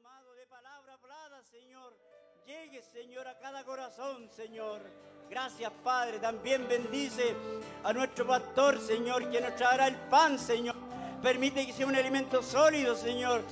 [0.00, 1.92] llamado de palabra hablada, Señor,
[2.46, 4.80] llegue, Señor, a cada corazón, Señor.
[5.28, 6.18] Gracias, Padre.
[6.18, 7.34] También bendice
[7.84, 10.74] a nuestro pastor, Señor, que nos traerá el pan, Señor.
[11.22, 13.42] Permite que sea un alimento sólido, Señor.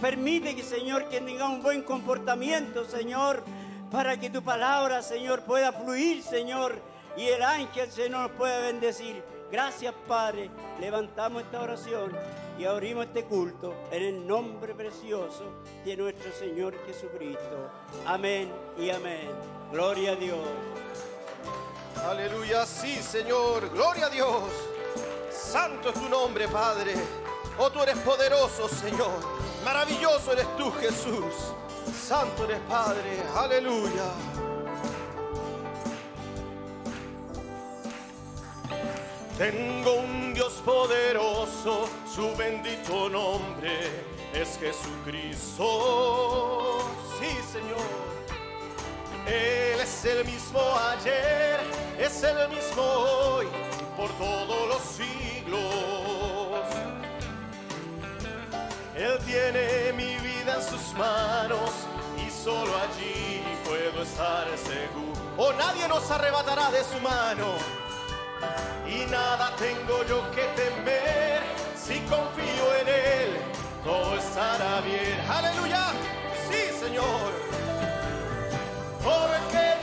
[0.00, 3.44] Permite que, Señor, que tenga un buen comportamiento, Señor,
[3.90, 6.80] para que tu palabra, Señor, pueda fluir, Señor,
[7.16, 9.22] y el ángel, Señor, nos pueda bendecir.
[9.50, 10.50] Gracias, Padre.
[10.80, 12.12] Levantamos esta oración
[12.58, 15.44] y abrimos este culto en el nombre precioso
[15.84, 17.70] de nuestro Señor Jesucristo.
[18.04, 19.30] Amén y amén.
[19.70, 20.48] Gloria a Dios.
[22.04, 23.70] Aleluya, sí, Señor.
[23.70, 24.42] Gloria a Dios.
[25.30, 26.94] Santo es tu nombre, Padre.
[27.58, 29.20] Oh, tú eres poderoso, Señor.
[29.64, 31.34] Maravilloso eres tú, Jesús.
[32.06, 33.22] Santo eres, Padre.
[33.34, 34.12] Aleluya.
[39.38, 40.27] Tengo un
[40.68, 45.64] poderoso, su bendito nombre es Jesucristo.
[47.18, 47.88] Sí, Señor.
[49.26, 50.60] Él es el mismo
[50.92, 51.58] ayer,
[51.98, 53.46] es el mismo hoy,
[53.96, 55.62] por todos los siglos.
[58.94, 61.70] Él tiene mi vida en sus manos
[62.18, 65.18] y solo allí puedo estar seguro.
[65.38, 67.54] Oh, nadie nos arrebatará de su mano
[68.86, 71.42] y nada tengo yo que temer
[71.76, 73.38] si confío en Él.
[73.84, 75.20] Todo estará bien.
[75.28, 75.92] Aleluya.
[76.50, 77.48] Sí, Señor
[79.08, 79.77] porque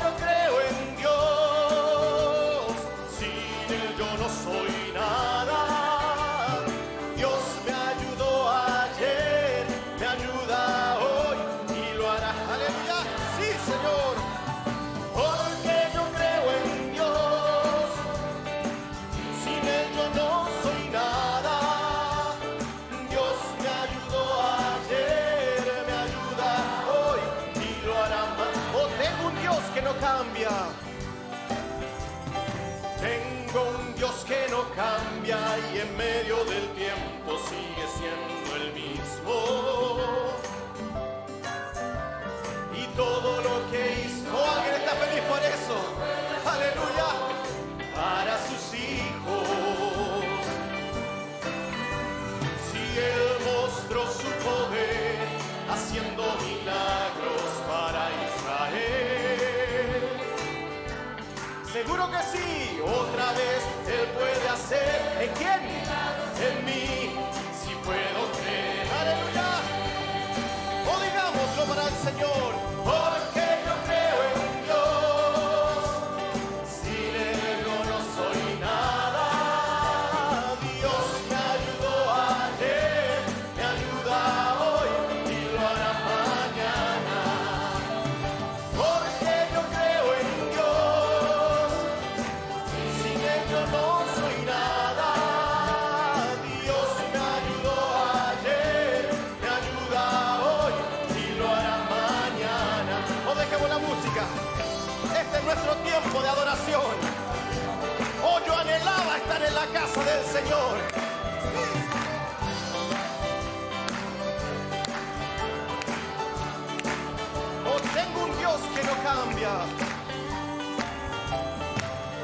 [45.15, 45.77] feliz por eso.
[46.45, 47.09] Aleluya.
[47.95, 49.47] Para sus hijos.
[52.71, 55.27] Si Él mostró su poder
[55.69, 60.03] haciendo milagros para Israel.
[61.71, 64.99] Seguro que sí, otra vez Él puede hacer.
[65.21, 65.61] ¿En quién?
[66.47, 66.94] En mí,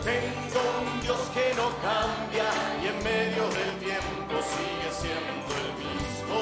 [0.04, 2.48] Tengo un Dios que no cambia
[2.82, 6.40] y en medio del tiempo sigue siendo el mismo.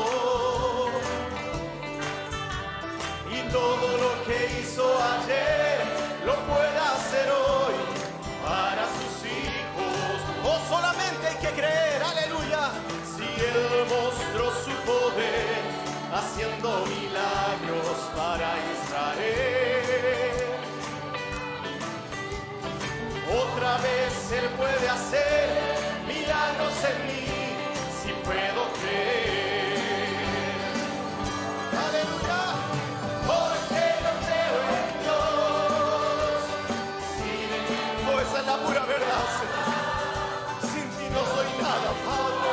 [3.32, 5.80] Y todo lo que hizo ayer
[6.26, 7.74] lo puede hacer hoy
[8.46, 10.20] para sus hijos.
[10.46, 12.72] O solamente hay que creer, aleluya.
[13.18, 15.62] Si Él mostró su poder
[16.14, 17.09] haciendo milagros
[23.54, 25.50] Otra vez Él puede hacer
[26.08, 27.26] milagros en mí
[28.02, 30.20] si puedo creer.
[31.86, 32.42] Aleluya,
[33.28, 36.40] porque yo creo en Dios.
[37.16, 39.26] Sin Él, oh, esa es la pura verdad.
[40.62, 42.49] Sin ti no soy nada, Padre.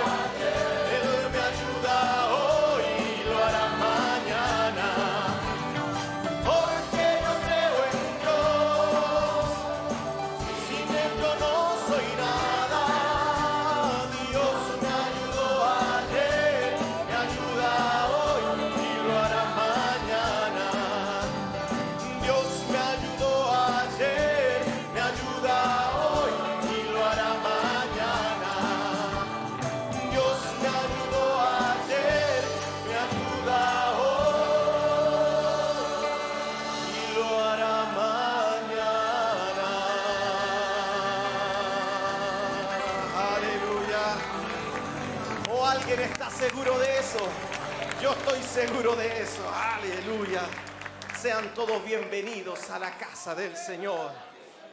[48.57, 49.43] Seguro de eso.
[49.53, 50.41] Aleluya.
[51.21, 54.11] Sean todos bienvenidos a la casa del Señor.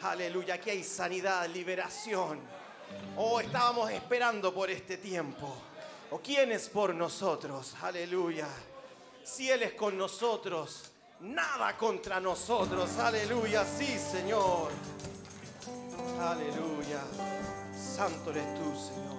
[0.03, 0.53] Aleluya.
[0.53, 2.39] Aquí hay sanidad, liberación.
[3.17, 5.53] Oh, estábamos esperando por este tiempo.
[6.11, 7.75] ¿O quién es por nosotros?
[7.81, 8.47] Aleluya.
[9.21, 10.89] Si Él es con nosotros,
[11.19, 12.97] nada contra nosotros.
[12.99, 13.65] Aleluya.
[13.65, 14.71] Sí, Señor.
[16.21, 17.01] Aleluya.
[17.75, 19.13] Santo eres tú, Señor.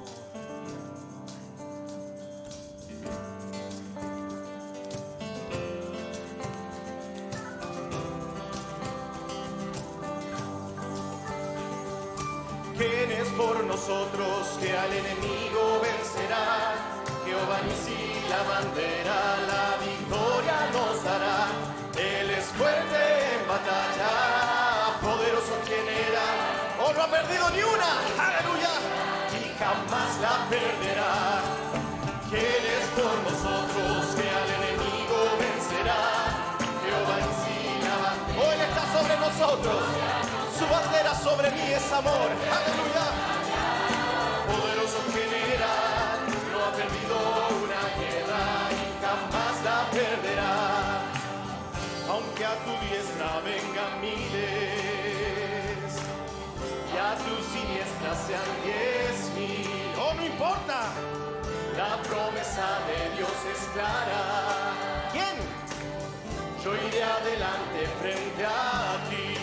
[13.25, 16.77] Es por nosotros que al enemigo vencerá?
[17.25, 19.19] Jehová si la bandera,
[19.51, 21.49] la victoria nos dará.
[21.97, 23.01] Él es fuerte
[23.35, 24.13] en batalla,
[25.01, 26.27] poderoso quien era.
[26.83, 27.91] Oh, no ha perdido ni una,
[28.27, 28.75] aleluya,
[29.41, 31.15] y jamás la perderá.
[32.31, 36.01] ¿Quién es por nosotros que al enemigo vencerá?
[36.83, 37.57] Jehová si
[37.87, 38.41] la bandera.
[38.43, 40.44] Oh, Él está sobre nosotros.
[40.65, 42.31] Su bandera sobre mí es amor.
[42.57, 43.07] Aleluya.
[44.49, 46.19] Poderoso general,
[46.51, 47.17] no ha perdido
[47.65, 50.57] una guerra y jamás la perderá.
[52.09, 55.93] Aunque a tu diestra vengan miles
[56.93, 59.93] y a tu siniestra sean diez mil.
[59.99, 60.79] Oh, no importa.
[61.77, 64.23] La promesa de Dios es clara.
[65.13, 65.37] ¿Quién?
[66.65, 69.34] Yo iré adelante frente a ti.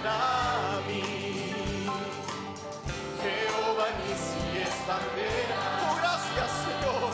[0.00, 1.86] Contra mí.
[3.22, 3.86] Jehová
[4.16, 7.12] si es bandera, oh, gracias Señor,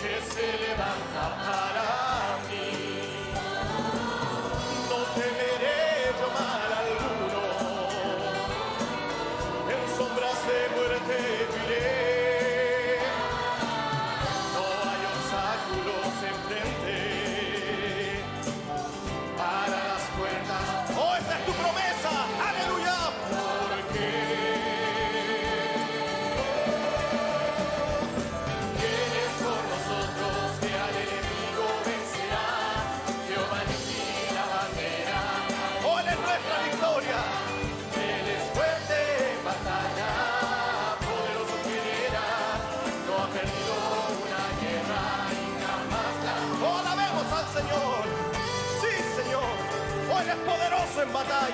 [0.00, 1.95] que se levanta para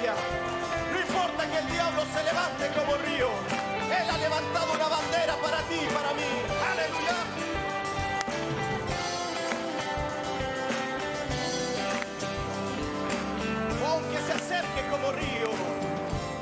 [0.02, 0.14] batalla!
[0.92, 3.28] No importa que el diablo se levante como río.
[3.86, 6.22] Él ha levantado una bandera para ti y para mí.
[6.72, 7.16] ¡Aleluya!
[13.86, 15.50] aunque se acerque como río,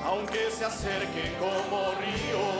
[0.05, 2.60] aunque se acerque como río,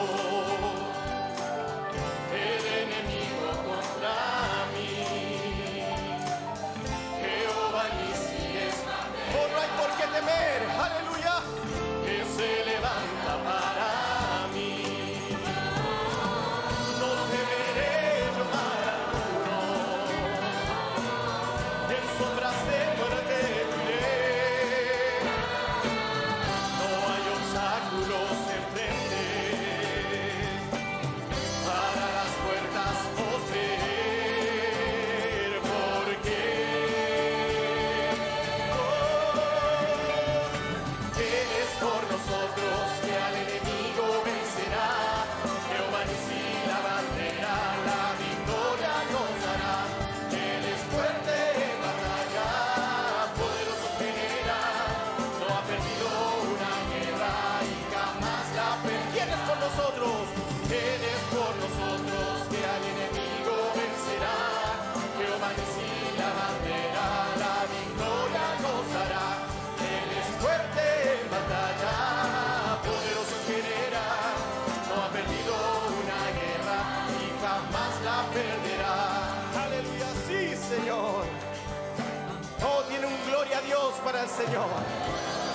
[83.71, 84.67] Dios para el Señor.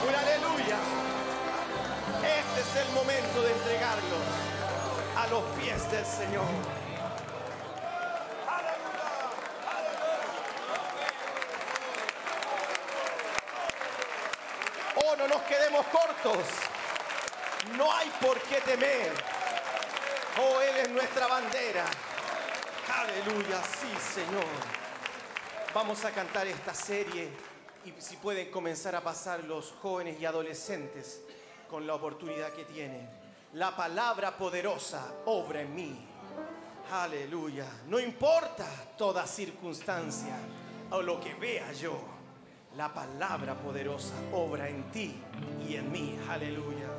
[0.08, 0.78] Un aleluya.
[2.24, 4.16] Este es el momento de entregarlo
[5.18, 6.46] a los pies del Señor.
[14.96, 16.46] Oh, no nos quedemos cortos.
[17.78, 19.12] No hay por qué temer.
[20.42, 21.84] Oh, Él es nuestra bandera.
[22.98, 24.46] Aleluya, sí, Señor.
[25.74, 27.55] Vamos a cantar esta serie
[27.86, 31.22] y si pueden comenzar a pasar los jóvenes y adolescentes
[31.70, 33.08] con la oportunidad que tienen.
[33.54, 35.96] La palabra poderosa obra en mí.
[36.92, 37.68] Aleluya.
[37.88, 40.36] No importa toda circunstancia
[40.92, 41.98] o lo que vea yo.
[42.76, 45.16] La palabra poderosa obra en ti
[45.68, 46.20] y en mí.
[46.28, 46.90] Aleluya.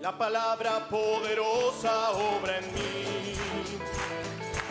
[0.00, 3.34] La palabra poderosa obra en mí.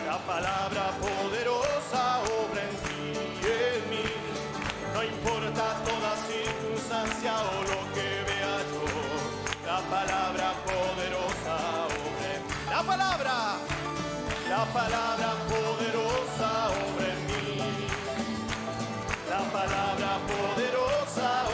[0.06, 2.87] La palabra poderosa obra en mí.
[4.98, 8.82] No importa toda circunstancia o lo que vea yo.
[9.64, 12.42] La palabra poderosa mí.
[12.68, 13.34] La palabra.
[14.48, 16.50] La palabra poderosa
[17.10, 17.86] en mí.
[19.30, 21.44] La palabra poderosa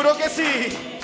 [0.00, 0.99] seguro que sí.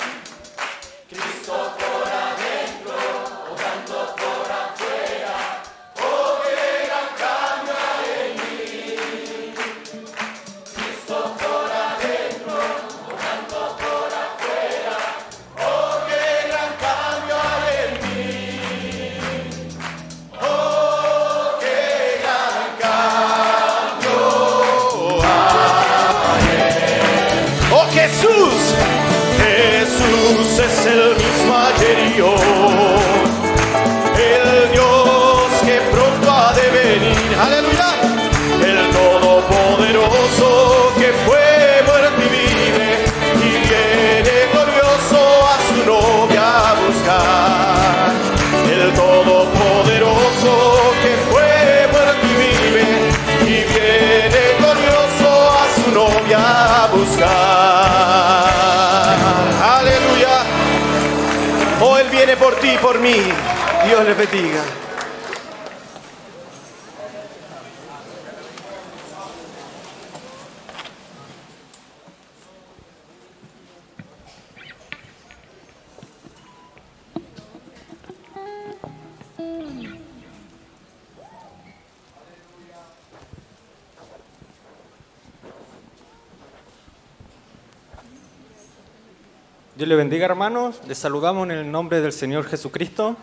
[90.87, 93.17] Les saludamos en el nombre del Señor Jesucristo.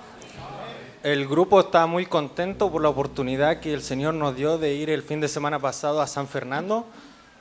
[1.02, 4.90] El grupo está muy contento por la oportunidad que el Señor nos dio de ir
[4.90, 6.86] el fin de semana pasado a San Fernando.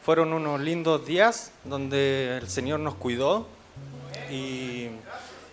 [0.04, 3.48] Fueron unos lindos días donde el Señor nos cuidó
[4.30, 4.90] y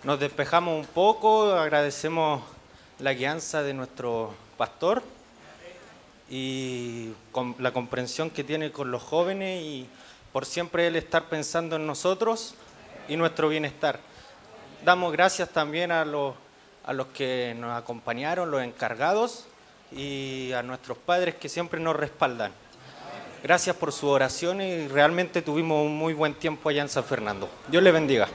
[0.04, 2.42] nos despejamos un poco, agradecemos
[3.00, 5.02] la guianza de nuestro pastor
[6.28, 9.88] y con la comprensión que tiene con los jóvenes y
[10.32, 12.54] por siempre él estar pensando en nosotros
[13.08, 14.09] y nuestro bienestar.
[14.84, 16.34] Damos gracias también a los,
[16.84, 19.46] a los que nos acompañaron, los encargados
[19.92, 22.52] y a nuestros padres que siempre nos respaldan.
[23.42, 27.48] Gracias por su oración y realmente tuvimos un muy buen tiempo allá en San Fernando.
[27.68, 28.28] Dios le bendiga.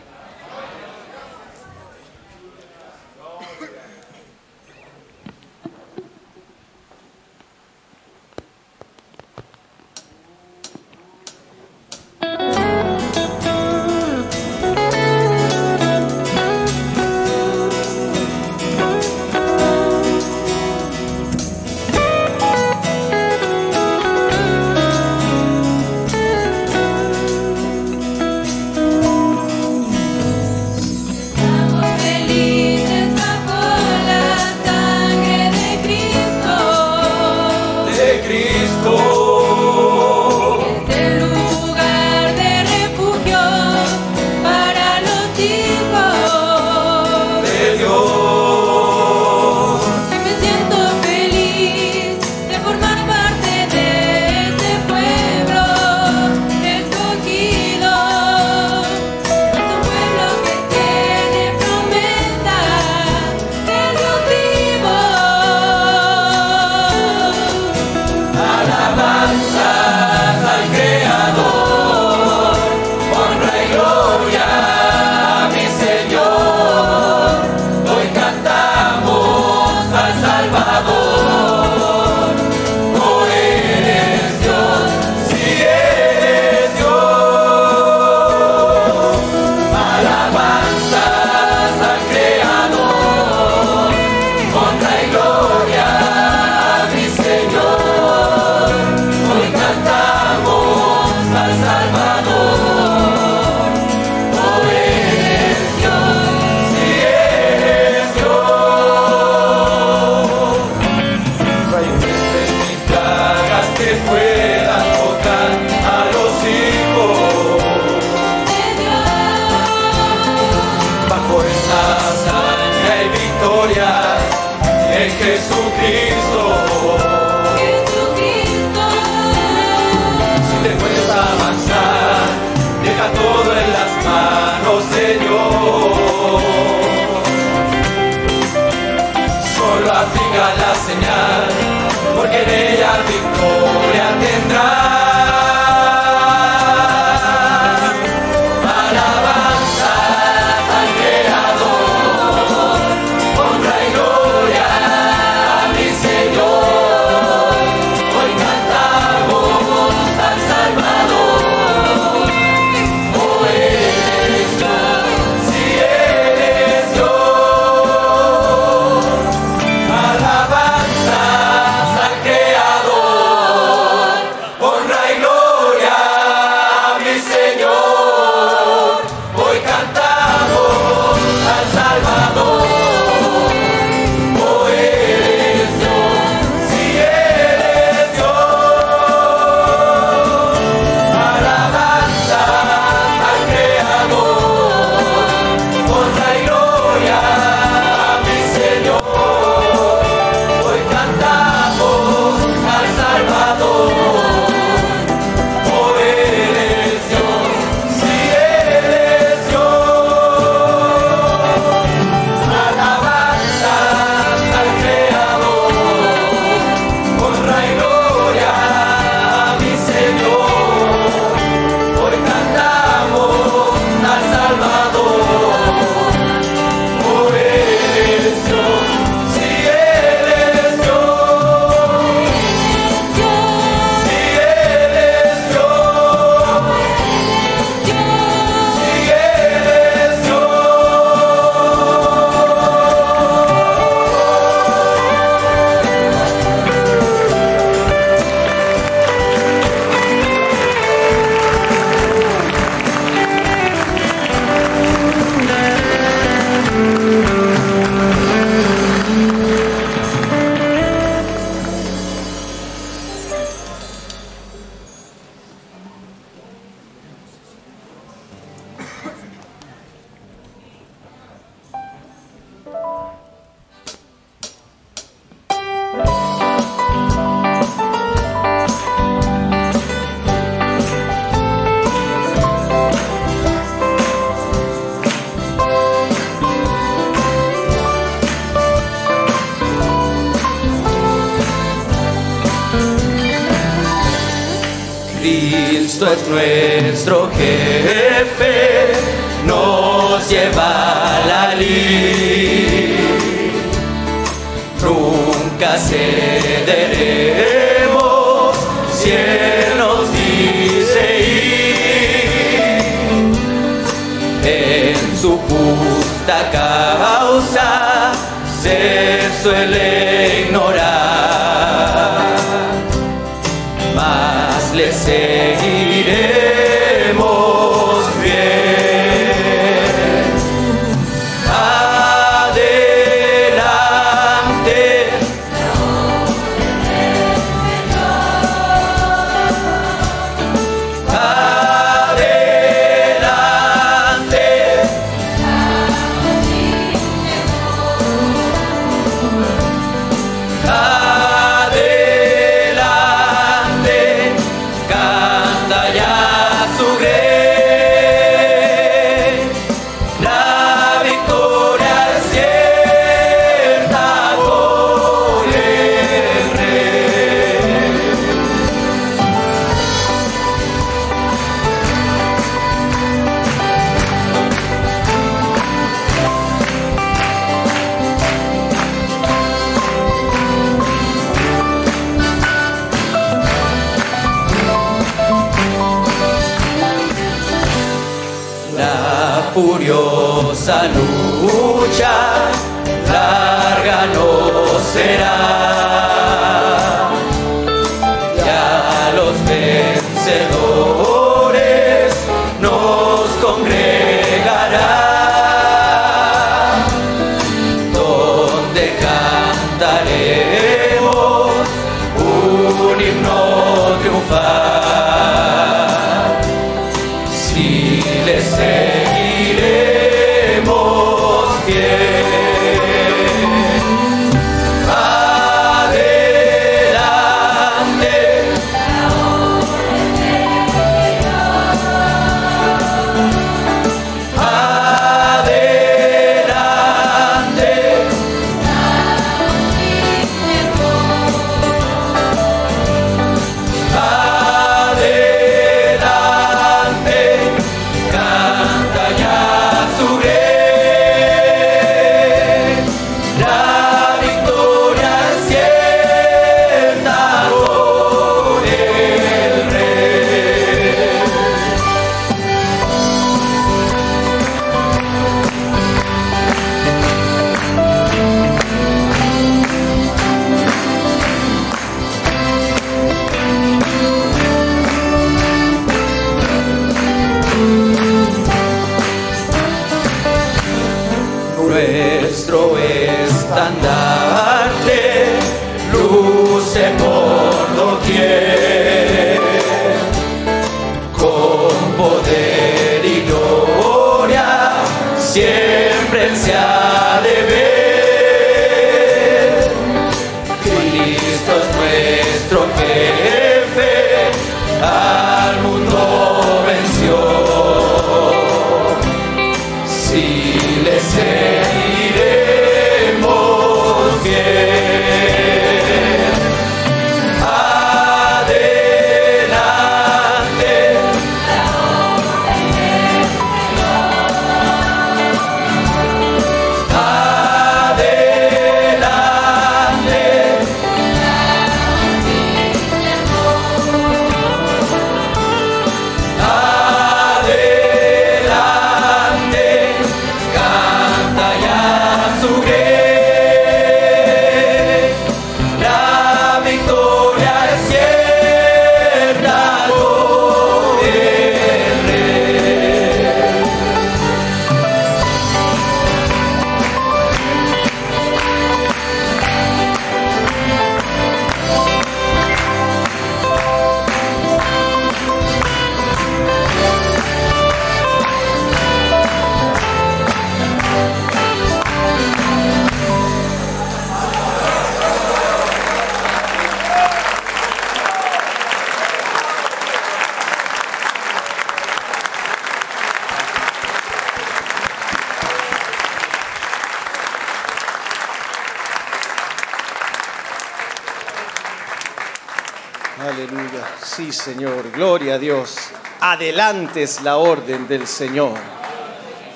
[594.36, 594.92] Señor.
[594.92, 595.76] Gloria a Dios.
[596.20, 598.54] Adelante es la orden del Señor.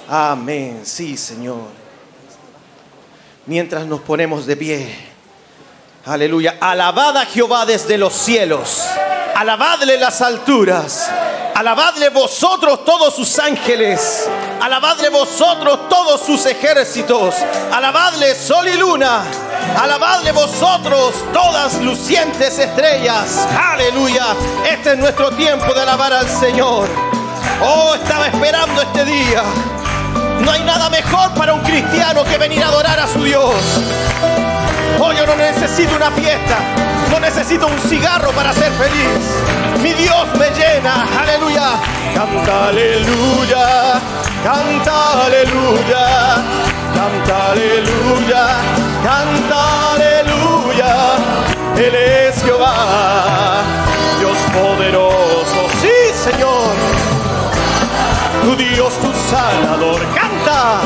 [0.08, 0.82] Amén.
[0.84, 1.68] Sí, Señor.
[3.46, 4.96] Mientras nos ponemos de pie.
[6.06, 6.58] Aleluya.
[6.60, 8.86] Alabad a Jehová desde los cielos.
[9.36, 11.10] Alabadle las alturas.
[11.56, 14.28] Alabadle vosotros todos sus ángeles.
[14.62, 17.36] Alabadle vosotros todos sus ejércitos.
[17.72, 19.24] Alabadle sol y luna.
[19.78, 23.48] Alabadle vosotros todas lucientes estrellas.
[23.72, 24.36] Aleluya.
[24.70, 26.88] Este es nuestro tiempo de alabar al Señor.
[27.62, 29.44] Oh, estaba esperando este día.
[30.42, 33.54] No hay nada mejor para un cristiano que venir a adorar a su Dios.
[35.02, 36.58] Oh, yo no necesito una fiesta,
[37.10, 39.82] no necesito un cigarro para ser feliz.
[39.82, 41.72] Mi Dios me llena, aleluya.
[42.14, 44.02] Canta aleluya,
[44.44, 46.36] canta aleluya,
[46.94, 48.48] canta aleluya,
[49.04, 50.96] canta aleluya.
[51.76, 53.64] Él es Jehová,
[54.20, 57.10] Dios poderoso, sí Señor
[58.44, 60.02] tu Dios, tu Salvador.
[60.16, 60.82] Canta,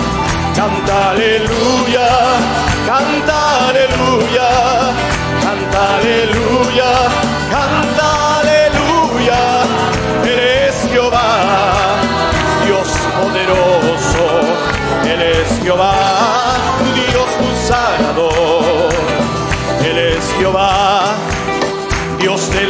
[0.56, 2.08] canta aleluya,
[2.86, 4.50] canta aleluya,
[5.44, 6.92] canta aleluya,
[7.52, 9.42] canta aleluya.
[10.26, 11.30] Eres Jehová,
[12.66, 14.26] Dios poderoso.
[15.12, 15.94] Él es Jehová,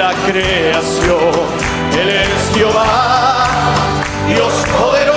[0.03, 1.33] la creación.
[1.97, 3.47] Él es Jehová,
[4.27, 5.12] Dios poderoso.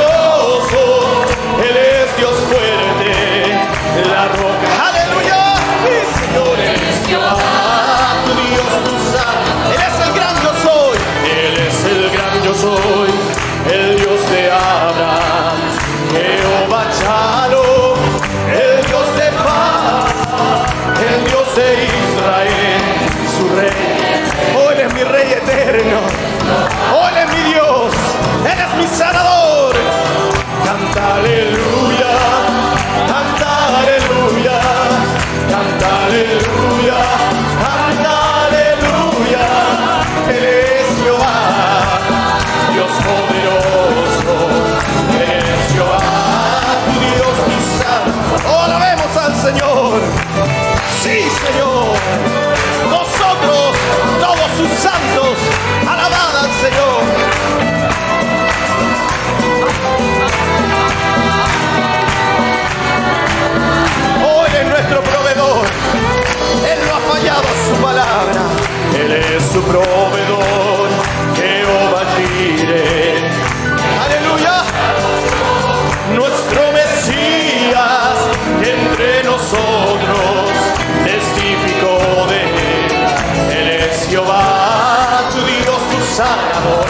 [86.62, 86.85] Tu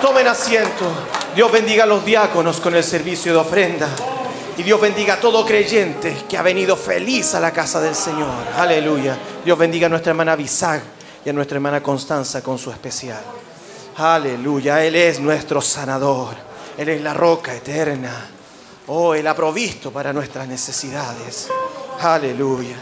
[0.00, 0.84] Tomen asiento.
[1.34, 3.88] Dios bendiga a los diáconos con el servicio de ofrenda.
[4.58, 8.30] Y Dios bendiga a todo creyente que ha venido feliz a la casa del Señor.
[8.56, 9.16] Aleluya.
[9.44, 10.82] Dios bendiga a nuestra hermana Bisag
[11.24, 13.22] y a nuestra hermana Constanza con su especial.
[13.96, 14.84] Aleluya.
[14.84, 16.34] Él es nuestro sanador.
[16.76, 18.28] Él es la roca eterna.
[18.88, 21.48] Oh, Él ha provisto para nuestras necesidades.
[22.00, 22.76] Aleluya.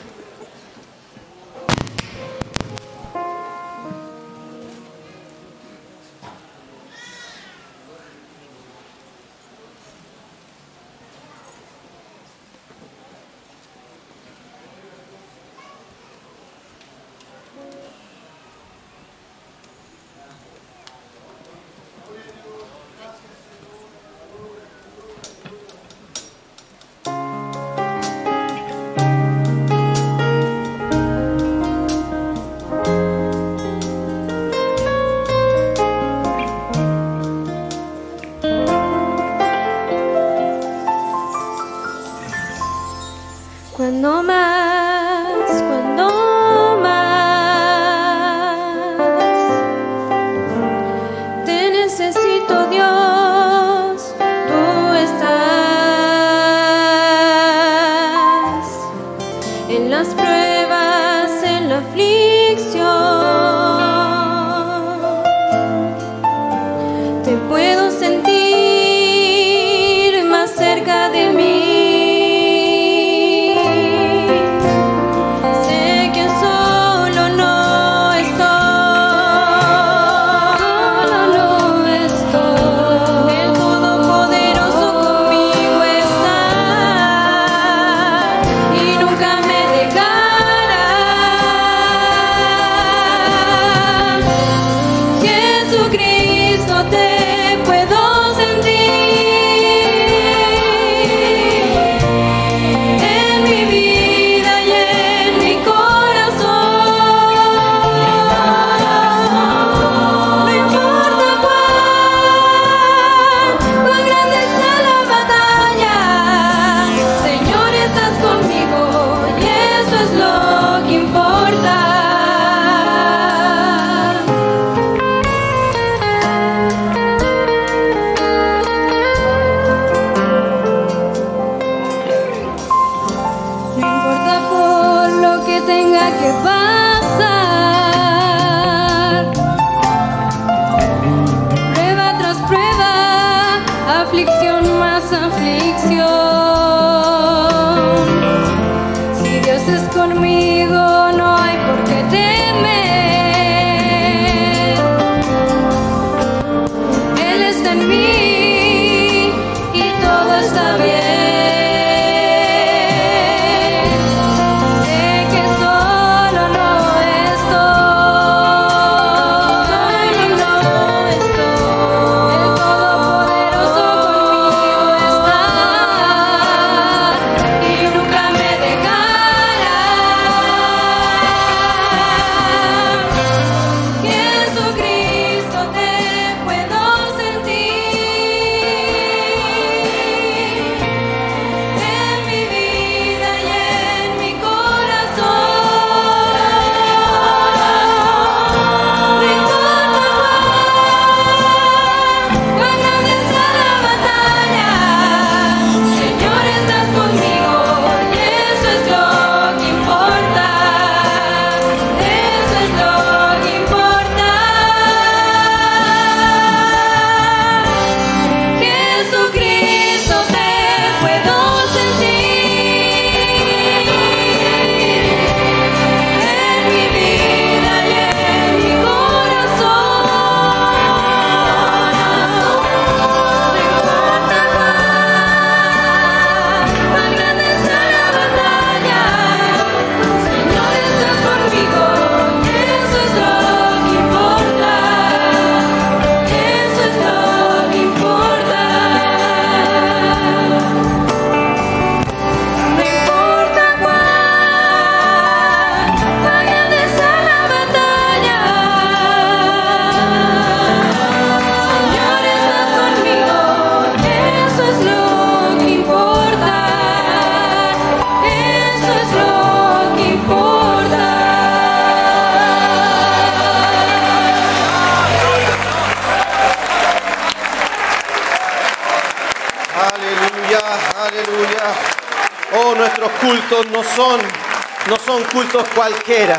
[285.35, 286.39] Cultos cualquiera.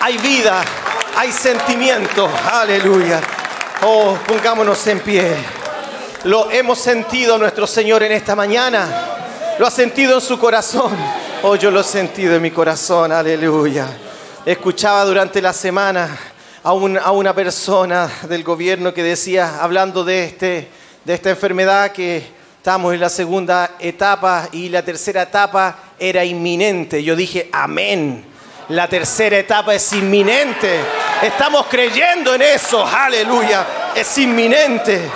[0.00, 0.62] Hay vida,
[1.16, 2.30] hay sentimiento.
[2.52, 3.20] Aleluya.
[3.82, 5.34] Oh, pongámonos en pie.
[6.24, 8.86] Lo hemos sentido nuestro Señor en esta mañana.
[9.58, 10.96] Lo ha sentido en su corazón.
[11.42, 13.10] Oh, yo lo he sentido en mi corazón.
[13.10, 13.88] Aleluya.
[14.46, 16.16] Escuchaba durante la semana
[16.62, 20.68] a, un- a una persona del gobierno que decía, hablando de, este,
[21.04, 22.24] de esta enfermedad, que
[22.58, 27.04] estamos en la segunda etapa y la tercera etapa era inminente.
[27.04, 28.24] Yo dije, amén.
[28.70, 30.80] La tercera etapa es inminente.
[31.22, 32.84] Estamos creyendo en eso.
[32.84, 33.92] Aleluya.
[33.94, 35.08] Es inminente.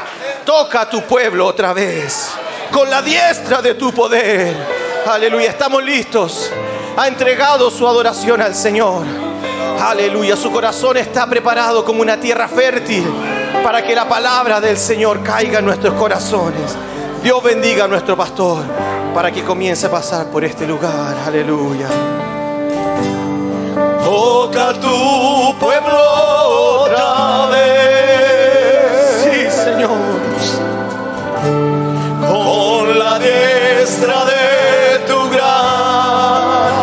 [0.44, 2.30] Toca a tu pueblo otra vez.
[2.70, 4.54] Con la diestra de tu poder.
[5.06, 5.50] Aleluya.
[5.50, 6.52] Estamos listos.
[6.96, 9.04] Ha entregado su adoración al Señor.
[9.80, 10.36] Aleluya.
[10.36, 13.04] Su corazón está preparado como una tierra fértil
[13.64, 16.76] para que la palabra del Señor caiga en nuestros corazones.
[17.24, 18.85] Dios bendiga a nuestro pastor.
[19.16, 21.16] Para que comience a pasar por este lugar.
[21.26, 21.88] Aleluya.
[24.04, 25.98] Toca tu pueblo
[26.82, 29.24] otra vez.
[29.24, 29.88] Sí, Señor.
[32.28, 36.74] Con la diestra de tu gran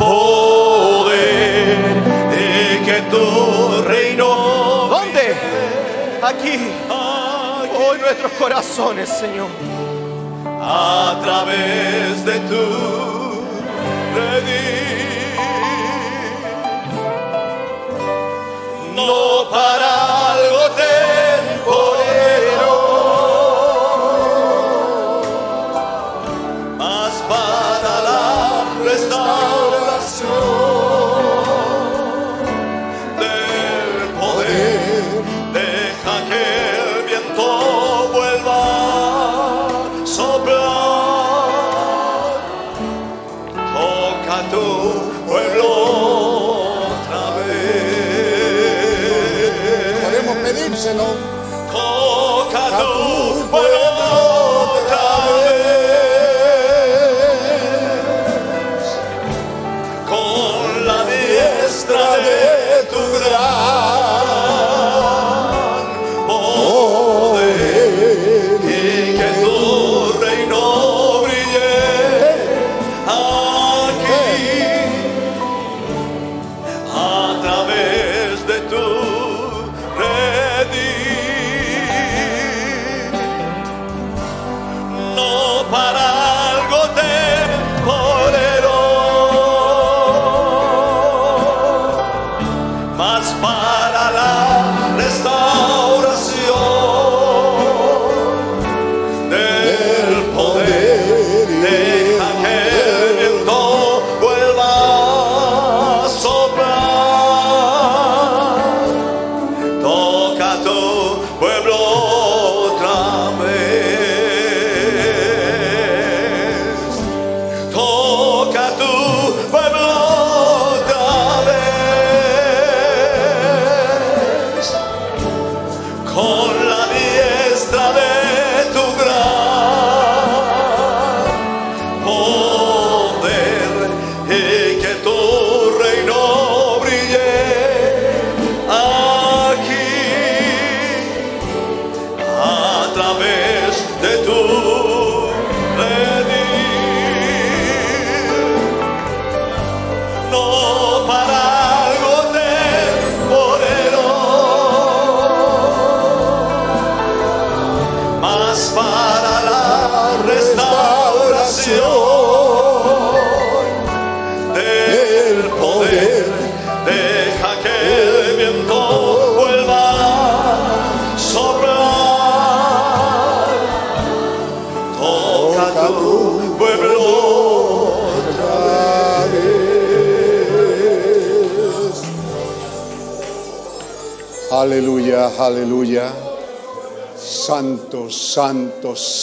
[0.00, 1.78] poder
[2.34, 4.88] y que tu reino.
[4.88, 5.26] ¿Dónde?
[6.24, 6.72] Aquí.
[7.78, 9.65] Hoy nuestros corazones, Señor.
[10.68, 12.66] A través de tu
[14.16, 15.36] redil.
[18.96, 19.48] No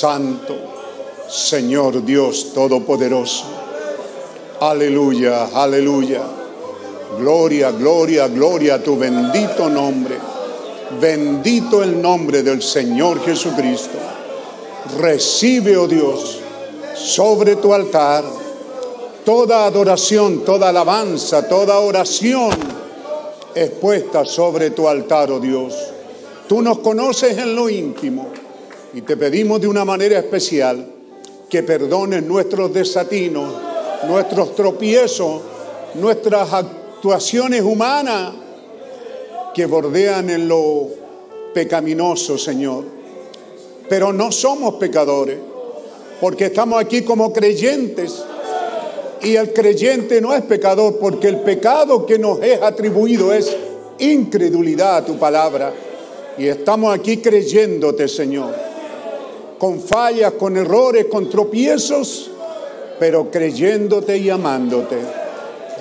[0.04, 0.54] santo.
[1.30, 3.46] Señor Dios Todopoderoso.
[4.60, 6.22] Aleluya, aleluya.
[7.18, 10.18] Gloria, gloria, gloria a tu bendito nombre.
[11.00, 13.98] Bendito el nombre del Señor Jesucristo.
[15.00, 16.40] Recibe, oh Dios,
[16.96, 18.26] sobre tu altar
[19.24, 22.52] toda adoración, toda alabanza, toda oración
[23.56, 25.74] expuesta sobre tu altar, oh Dios.
[26.50, 28.33] Tú nos conoces en lo íntimo
[28.94, 30.86] y te pedimos de una manera especial
[31.50, 33.54] que perdones nuestros desatinos,
[34.08, 35.42] nuestros tropiezos,
[35.96, 38.34] nuestras actuaciones humanas
[39.54, 40.90] que bordean en lo
[41.54, 42.86] pecaminoso, Señor.
[43.90, 45.38] Pero no somos pecadores,
[46.22, 48.24] porque estamos aquí como creyentes.
[49.22, 53.56] Y el creyente no es pecador, porque el pecado que nos es atribuido es
[54.00, 55.74] incredulidad a tu palabra.
[56.38, 58.63] Y estamos aquí creyéndote, Señor,
[59.58, 62.32] con fallas, con errores, con tropiezos,
[63.00, 64.98] pero creyéndote y amándote.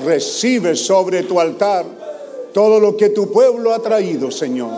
[0.04, 1.84] Recibe sobre tu altar
[2.52, 4.72] todo lo que tu pueblo ha traído, Señor.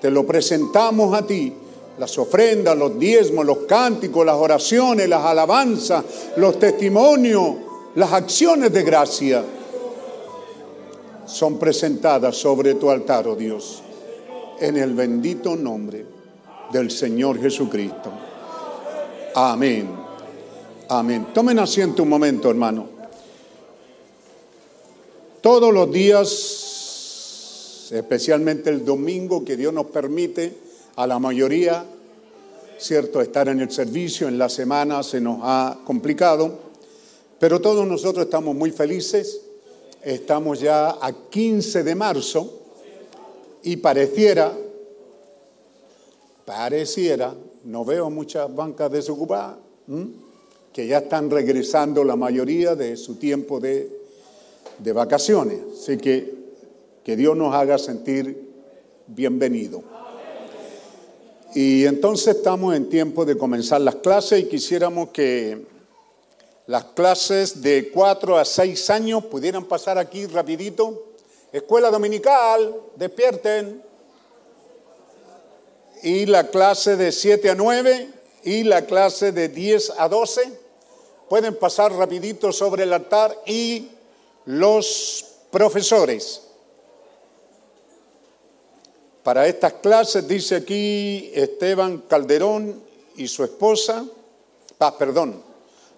[0.00, 1.52] Te lo presentamos a ti,
[1.98, 6.04] las ofrendas, los diezmos, los cánticos, las oraciones, las alabanzas,
[6.36, 7.54] los testimonios,
[7.94, 9.44] las acciones de gracia
[11.26, 13.82] son presentadas sobre tu altar, oh Dios,
[14.60, 16.13] en el bendito nombre
[16.74, 18.10] del Señor Jesucristo.
[19.36, 19.88] Amén.
[20.88, 21.28] Amén.
[21.32, 22.88] Tomen asiento un momento, hermano.
[25.40, 30.52] Todos los días, especialmente el domingo que Dios nos permite,
[30.96, 31.84] a la mayoría,
[32.78, 36.58] cierto, estar en el servicio, en la semana se nos ha complicado,
[37.38, 39.42] pero todos nosotros estamos muy felices.
[40.02, 42.62] Estamos ya a 15 de marzo
[43.62, 44.52] y pareciera,
[46.44, 47.34] pareciera,
[47.64, 49.56] no veo muchas bancas desocupadas,
[50.72, 53.90] que ya están regresando la mayoría de su tiempo de,
[54.78, 55.58] de vacaciones.
[55.72, 56.44] Así que
[57.04, 58.50] que Dios nos haga sentir
[59.06, 59.82] bienvenido.
[61.54, 65.66] Y entonces estamos en tiempo de comenzar las clases y quisiéramos que
[66.66, 71.12] las clases de 4 a 6 años pudieran pasar aquí rapidito.
[71.52, 73.82] Escuela dominical, despierten.
[76.02, 78.08] Y la clase de 7 a 9
[78.44, 80.52] y la clase de 10 a 12
[81.28, 83.88] pueden pasar rapidito sobre el altar y
[84.46, 86.42] los profesores.
[89.22, 92.82] Para estas clases dice aquí Esteban Calderón
[93.16, 94.04] y su esposa,
[94.78, 95.42] ah, perdón,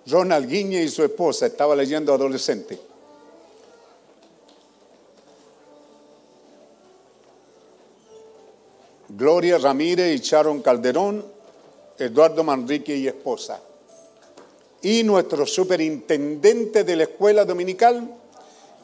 [0.07, 2.79] Ronald Guiñe y su esposa, estaba leyendo adolescente.
[9.17, 11.25] Gloria Ramírez y Sharon Calderón,
[11.99, 13.62] Eduardo Manrique y esposa.
[14.83, 18.14] Y nuestro superintendente de la escuela dominical,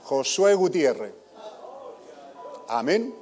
[0.05, 1.13] Josué Gutiérrez.
[2.69, 3.15] Amén.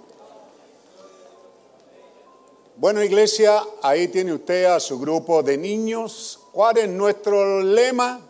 [2.76, 6.38] Bueno, iglesia, ahí tiene usted a su grupo de niños.
[6.52, 8.20] ¿Cuál es nuestro lema?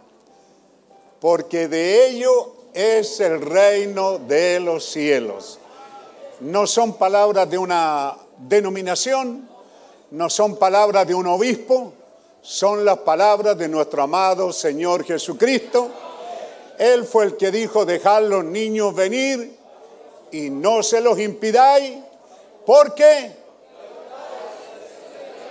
[1.20, 5.58] Porque de ello es el reino de los cielos.
[6.40, 8.16] No son palabras de una
[8.48, 9.48] denominación,
[10.10, 11.92] no son palabras de un obispo,
[12.42, 15.90] son las palabras de nuestro amado Señor Jesucristo.
[16.78, 19.56] Él fue el que dijo, dejad los niños venir
[20.30, 21.98] y no se los impidáis.
[22.64, 23.32] ¿Por qué?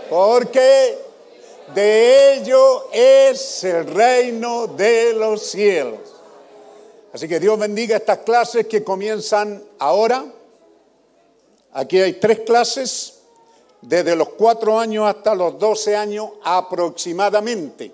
[0.09, 0.97] Porque
[1.73, 5.99] de ello es el reino de los cielos.
[7.13, 10.25] Así que Dios bendiga estas clases que comienzan ahora.
[11.73, 13.19] Aquí hay tres clases,
[13.81, 17.91] desde los cuatro años hasta los doce años aproximadamente.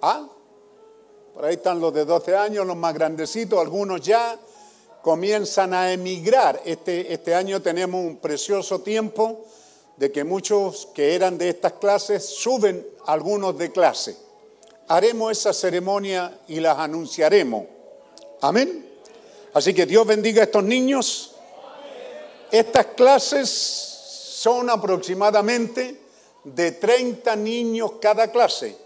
[0.00, 0.26] ¿Ah?
[1.34, 4.38] Por ahí están los de 12 años, los más grandecitos, algunos ya
[5.02, 6.60] comienzan a emigrar.
[6.64, 9.46] Este, este año tenemos un precioso tiempo
[9.96, 14.16] de que muchos que eran de estas clases suben algunos de clase.
[14.88, 17.64] Haremos esa ceremonia y las anunciaremos.
[18.40, 18.86] Amén.
[19.54, 21.36] Así que Dios bendiga a estos niños.
[22.50, 26.00] Estas clases son aproximadamente
[26.44, 28.76] de 30 niños cada clase.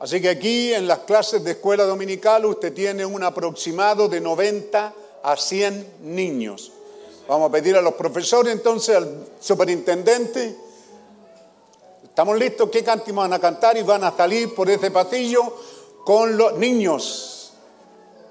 [0.00, 4.94] Así que aquí en las clases de escuela dominical usted tiene un aproximado de 90
[5.22, 6.72] a 100 niños.
[7.28, 10.56] Vamos a pedir a los profesores entonces, al superintendente.
[12.02, 12.68] ¿Estamos listos?
[12.70, 13.76] ¿Qué cántico van a cantar?
[13.76, 15.56] Y van a salir por ese pasillo
[16.04, 17.52] con los niños.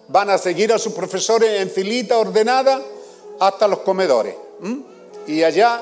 [0.09, 2.81] Van a seguir a sus profesores en filita ordenada
[3.41, 4.35] hasta los comedores.
[5.25, 5.81] Y allá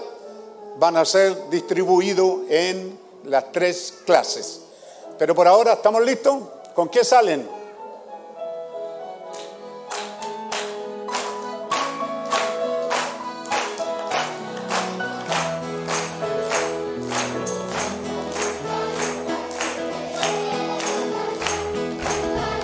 [0.77, 4.61] van a ser distribuidos en las tres clases.
[5.17, 6.37] Pero por ahora, ¿estamos listos?
[6.73, 7.45] ¿Con qué salen?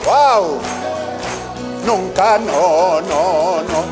[0.06, 0.60] ¡Wow!
[1.86, 3.85] Nunca, no, no, no.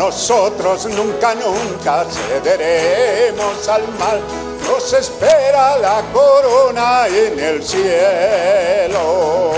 [0.00, 4.18] No, nosotros nunca, nunca cederemos al mal.
[4.66, 9.52] Nos espera la corona en el cielo.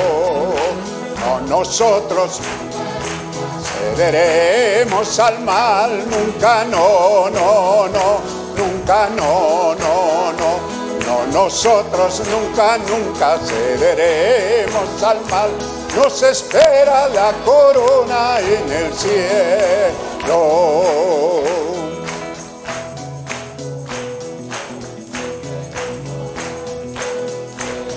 [1.21, 2.41] No, nosotros
[3.95, 6.11] cederemos al mal.
[6.11, 8.21] Nunca, no, no, no.
[8.57, 10.82] Nunca, no, no, no.
[11.31, 15.51] No, nosotros nunca, nunca cederemos al mal.
[15.97, 20.33] Nos espera la corona en el cielo.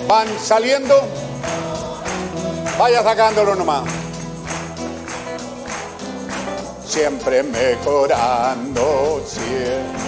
[0.06, 1.02] Van saliendo.
[2.78, 3.84] Vaya sacándolo nomás.
[6.86, 10.05] Siempre mejorando, siempre.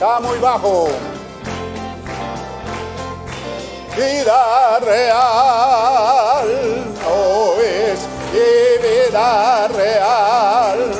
[0.00, 0.88] Está muy bajo.
[3.94, 6.48] Vida real
[7.04, 10.90] no es mi vida real.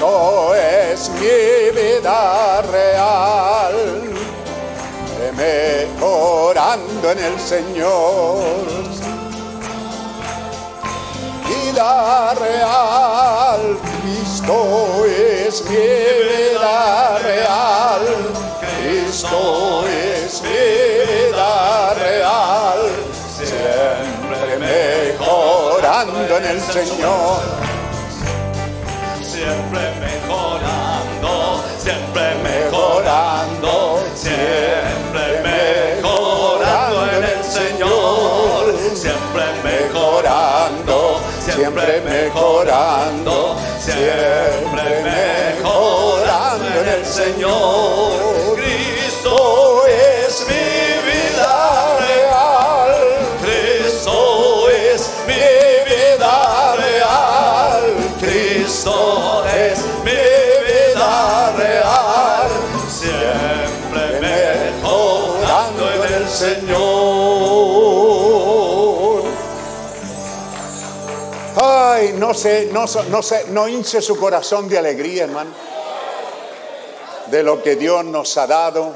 [0.00, 3.76] No es mi vida real.
[5.36, 9.17] Mejorando en el Señor.
[11.68, 18.04] Vida real, Cristo es vida real.
[18.58, 22.78] Cristo es vida real.
[23.36, 27.42] Siempre mejorando en el Señor.
[29.20, 34.87] siempre mejorando, siempre mejorando, siempre
[41.52, 48.56] siempre mejorando, siempre mejorando en el Señor.
[48.56, 52.94] Cristo es mi vida real,
[53.42, 57.82] Cristo es mi vida real,
[58.20, 62.48] Cristo es mi vida real,
[62.88, 67.07] siempre mejorando en el Señor.
[71.98, 72.84] No sé, no,
[73.50, 75.50] no hinche su corazón de alegría, hermano,
[77.26, 78.94] de lo que Dios nos ha dado.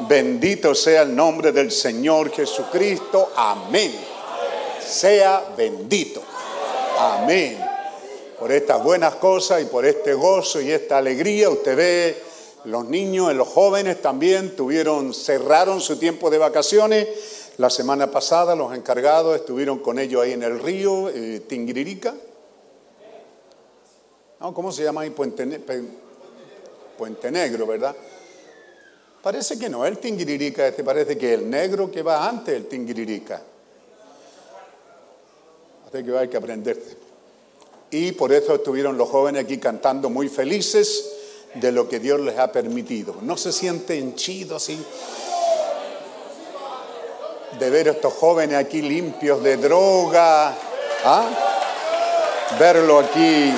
[0.00, 3.30] Bendito sea el nombre del Señor Jesucristo.
[3.36, 3.94] Amén.
[4.84, 6.20] Sea bendito.
[6.98, 7.64] Amén.
[8.36, 12.22] Por estas buenas cosas y por este gozo y esta alegría, usted ve,
[12.64, 17.06] los niños y los jóvenes también tuvieron, cerraron su tiempo de vacaciones.
[17.58, 21.42] La semana pasada los encargados estuvieron con ellos ahí en el río, eh,
[24.38, 25.10] ¿Cómo se llama ahí?
[25.10, 25.60] Puente,
[26.98, 27.94] Puente Negro, ¿verdad?
[29.22, 33.40] Parece que no, el Tinguiririca, este parece que el negro que va antes del Tinguiririca.
[35.86, 36.96] Así que hay que aprenderse.
[37.90, 41.12] Y por eso estuvieron los jóvenes aquí cantando muy felices
[41.54, 43.16] de lo que Dios les ha permitido.
[43.20, 44.82] No se siente henchido así
[47.62, 50.52] de ver a estos jóvenes aquí limpios de droga.
[51.04, 51.28] ¿ah?
[52.58, 53.52] Verlo aquí.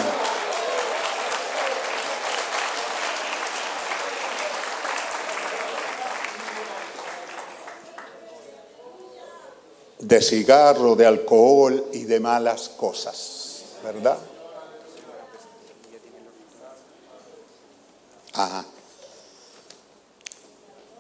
[9.98, 14.18] de cigarro, de alcohol y de malas cosas, ¿verdad?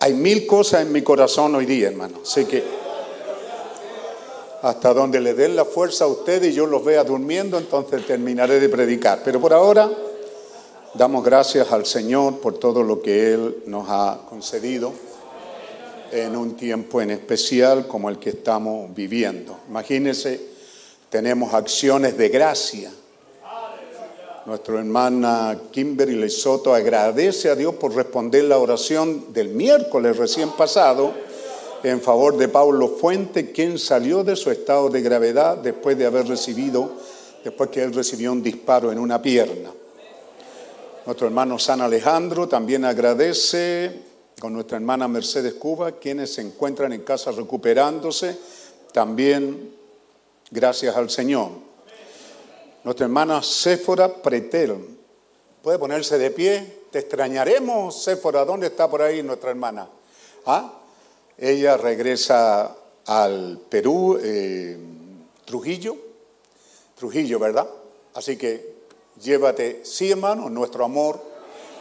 [0.00, 2.20] Hay mil cosas en mi corazón hoy día, hermano.
[2.22, 2.83] Así que
[4.64, 8.60] hasta donde le den la fuerza a ustedes y yo los vea durmiendo, entonces terminaré
[8.60, 9.20] de predicar.
[9.22, 9.90] Pero por ahora
[10.94, 14.90] damos gracias al Señor por todo lo que Él nos ha concedido
[16.10, 19.58] en un tiempo en especial como el que estamos viviendo.
[19.68, 20.40] Imagínense,
[21.10, 22.90] tenemos acciones de gracia.
[24.46, 31.12] Nuestra hermana Kimberly Soto agradece a Dios por responder la oración del miércoles recién pasado
[31.84, 36.26] en favor de Pablo Fuente, quien salió de su estado de gravedad después de haber
[36.26, 36.92] recibido,
[37.44, 39.70] después que él recibió un disparo en una pierna.
[41.04, 44.00] Nuestro hermano San Alejandro también agradece
[44.40, 48.38] con nuestra hermana Mercedes Cuba, quienes se encuentran en casa recuperándose,
[48.92, 49.74] también
[50.50, 51.50] gracias al Señor.
[52.82, 54.76] Nuestra hermana Séfora Pretel,
[55.62, 59.86] puede ponerse de pie, te extrañaremos, Séfora, ¿dónde está por ahí nuestra hermana?
[60.46, 60.80] ¿Ah?
[61.36, 62.76] Ella regresa
[63.06, 64.78] al Perú, eh,
[65.44, 65.96] Trujillo,
[66.96, 67.68] Trujillo, ¿verdad?
[68.14, 68.74] Así que
[69.20, 71.20] llévate, sí hermano, nuestro amor,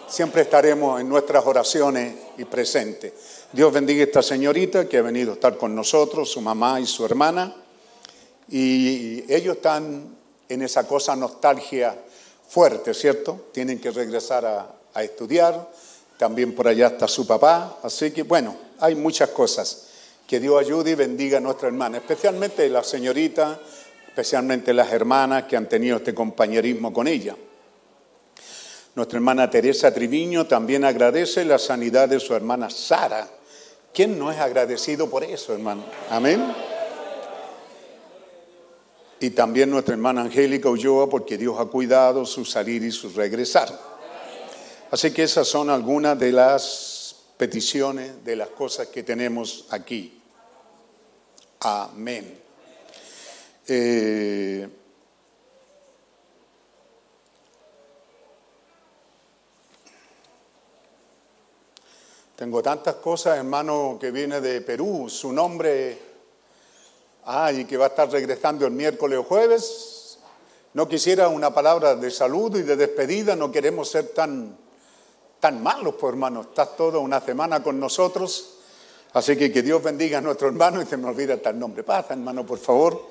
[0.07, 3.13] siempre estaremos en nuestras oraciones y presentes.
[3.51, 6.87] Dios bendiga a esta señorita que ha venido a estar con nosotros, su mamá y
[6.87, 7.55] su hermana,
[8.49, 10.15] y ellos están
[10.49, 11.95] en esa cosa nostalgia
[12.47, 13.49] fuerte, ¿cierto?
[13.51, 15.69] Tienen que regresar a, a estudiar,
[16.17, 19.87] también por allá está su papá, así que bueno, hay muchas cosas.
[20.27, 23.59] Que Dios ayude y bendiga a nuestra hermana, especialmente la señorita,
[24.07, 27.35] especialmente las hermanas que han tenido este compañerismo con ella.
[28.95, 33.27] Nuestra hermana Teresa Triviño también agradece la sanidad de su hermana Sara.
[33.93, 35.83] ¿Quién no es agradecido por eso, hermano?
[36.09, 36.53] Amén.
[39.19, 43.69] Y también nuestra hermana Angélica Ulloa, porque Dios ha cuidado su salir y su regresar.
[44.91, 46.92] Así que esas son algunas de las
[47.37, 50.21] peticiones, de las cosas que tenemos aquí.
[51.59, 52.39] Amén.
[53.67, 54.67] Eh,
[62.35, 65.07] tengo tantas cosas, hermano, que viene de Perú.
[65.09, 65.97] Su nombre,
[67.25, 70.19] ay, que va a estar regresando el miércoles o jueves.
[70.73, 74.57] No quisiera una palabra de saludo y de despedida, no queremos ser tan,
[75.43, 76.39] tan malos, pues hermano.
[76.39, 78.59] Estás toda una semana con nosotros.
[79.11, 81.83] Así que que Dios bendiga a nuestro hermano y se me olvida el nombre.
[81.83, 83.09] Pasa, hermano, por favor,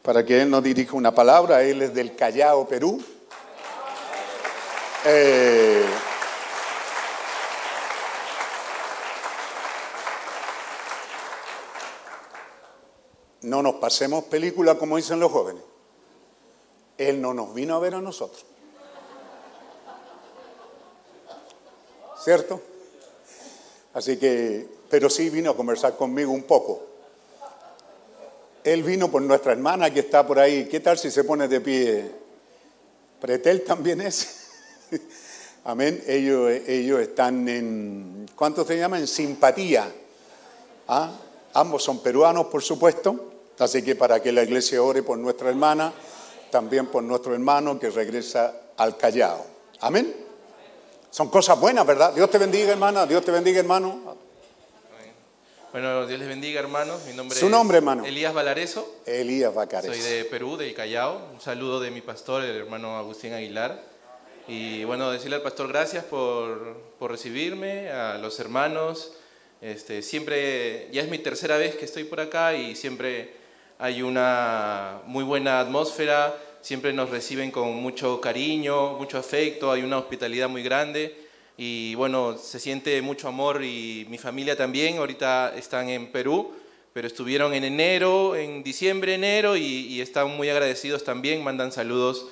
[0.00, 1.64] para que él nos dirija una palabra.
[1.64, 3.02] Él es del Callao, Perú.
[5.04, 5.84] Eh,
[13.42, 15.64] no nos pasemos película como dicen los jóvenes.
[16.96, 18.46] Él no nos vino a ver a nosotros.
[22.24, 22.58] ¿Cierto?
[23.92, 26.82] Así que, pero sí vino a conversar conmigo un poco.
[28.64, 30.66] Él vino por nuestra hermana que está por ahí.
[30.66, 32.10] ¿Qué tal si se pone de pie?
[33.20, 34.48] Pretel también es.
[35.64, 36.02] Amén.
[36.06, 38.98] Ellos, ellos están en, ¿cuánto se llama?
[38.98, 39.92] En simpatía.
[40.88, 41.12] ¿Ah?
[41.52, 43.32] Ambos son peruanos, por supuesto.
[43.58, 45.92] Así que para que la iglesia ore por nuestra hermana,
[46.50, 49.44] también por nuestro hermano que regresa al Callao.
[49.80, 50.23] Amén.
[51.14, 52.12] Son cosas buenas, ¿verdad?
[52.12, 53.06] Dios te bendiga, hermana.
[53.06, 54.16] Dios te bendiga, hermano.
[55.70, 57.02] Bueno, Dios les bendiga, hermanos.
[57.06, 58.04] Mi nombre Su es nombre, hermano.
[58.04, 58.96] Elías Valareso.
[59.06, 59.92] Elías Bacares.
[59.92, 61.30] Soy de Perú, del Callao.
[61.32, 63.80] Un saludo de mi pastor, el hermano Agustín Aguilar.
[64.48, 69.12] Y bueno, decirle al pastor gracias por, por recibirme, a los hermanos.
[69.60, 73.36] Este, siempre, ya es mi tercera vez que estoy por acá y siempre
[73.78, 76.34] hay una muy buena atmósfera.
[76.64, 81.14] Siempre nos reciben con mucho cariño, mucho afecto, hay una hospitalidad muy grande
[81.58, 86.54] y bueno, se siente mucho amor y mi familia también, ahorita están en Perú,
[86.94, 92.28] pero estuvieron en enero, en diciembre, enero y, están muy agradecidos también, mandan saludos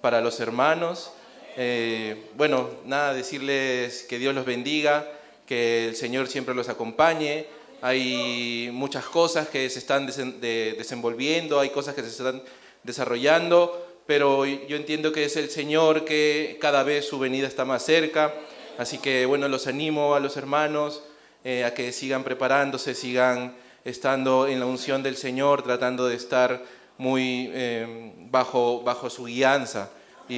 [0.00, 1.12] para los hermanos.
[1.56, 5.08] Eh, bueno, nada, decirles que Dios los bendiga,
[5.46, 7.46] que el Señor siempre los acompañe.
[7.82, 12.42] Hay muchas cosas que se están desen- de- desenvolviendo, hay cosas que se están
[12.86, 17.84] desarrollando, pero yo entiendo que es el Señor que cada vez su venida está más
[17.84, 18.32] cerca.
[18.78, 21.02] Así que bueno, los animo a los hermanos
[21.44, 26.62] eh, a que sigan preparándose, sigan estando en la unción del Señor, tratando de estar
[26.98, 29.90] muy eh, bajo, bajo su guianza.
[30.28, 30.34] Y,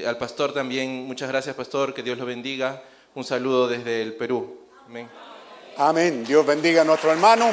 [0.00, 2.82] y al pastor también, muchas gracias pastor, que Dios lo bendiga.
[3.14, 4.60] Un saludo desde el Perú.
[4.86, 5.08] Amén.
[5.76, 6.24] Amén.
[6.24, 7.50] Dios bendiga a nuestro hermano.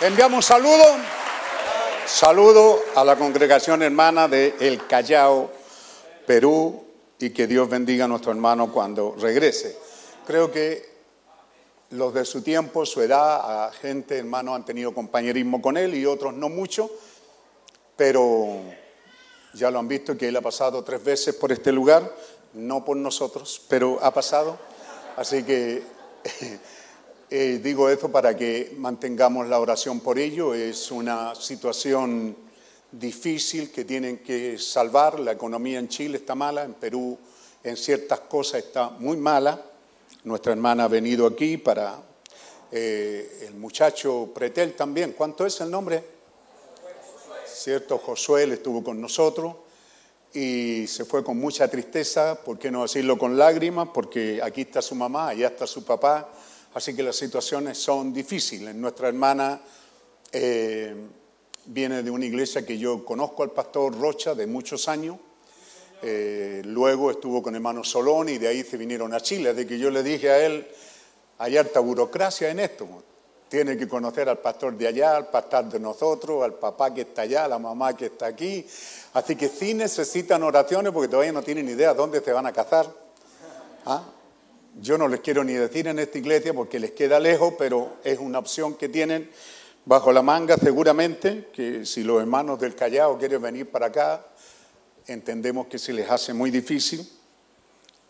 [0.00, 0.84] Enviamos saludo.
[2.06, 5.50] Saludo a la congregación hermana de El Callao,
[6.24, 6.84] Perú,
[7.18, 9.76] y que Dios bendiga a nuestro hermano cuando regrese.
[10.24, 10.88] Creo que
[11.90, 16.32] los de su tiempo, su edad, gente, hermano, han tenido compañerismo con él y otros
[16.32, 16.88] no mucho,
[17.96, 18.60] pero
[19.54, 22.14] ya lo han visto que él ha pasado tres veces por este lugar,
[22.54, 24.56] no por nosotros, pero ha pasado.
[25.16, 25.82] Así que
[27.38, 30.54] eh, digo esto para que mantengamos la oración por ello.
[30.54, 32.34] Es una situación
[32.90, 35.20] difícil que tienen que salvar.
[35.20, 37.18] La economía en Chile está mala, en Perú
[37.62, 39.60] en ciertas cosas está muy mala.
[40.24, 41.98] Nuestra hermana ha venido aquí para
[42.72, 45.12] eh, el muchacho Pretel también.
[45.12, 46.02] ¿Cuánto es el nombre?
[47.46, 49.56] Cierto, Josué él estuvo con nosotros
[50.32, 53.88] y se fue con mucha tristeza, ¿por qué no decirlo con lágrimas?
[53.92, 56.30] Porque aquí está su mamá, allá está su papá,
[56.76, 58.74] así que las situaciones son difíciles.
[58.74, 59.58] Nuestra hermana
[60.30, 60.94] eh,
[61.64, 65.16] viene de una iglesia que yo conozco al pastor Rocha de muchos años,
[66.02, 69.78] eh, luego estuvo con hermano Solón y de ahí se vinieron a Chile, de que
[69.78, 70.66] yo le dije a él,
[71.38, 72.86] hay harta burocracia en esto,
[73.48, 77.22] tiene que conocer al pastor de allá, al pastor de nosotros, al papá que está
[77.22, 78.66] allá, a la mamá que está aquí.
[79.14, 82.86] Así que sí necesitan oraciones porque todavía no tienen idea dónde se van a casar.
[83.86, 84.02] ¿Ah?
[84.78, 88.18] Yo no les quiero ni decir en esta iglesia porque les queda lejos, pero es
[88.18, 89.30] una opción que tienen
[89.86, 94.26] bajo la manga seguramente, que si los hermanos del Callao quieren venir para acá,
[95.06, 97.08] entendemos que se les hace muy difícil.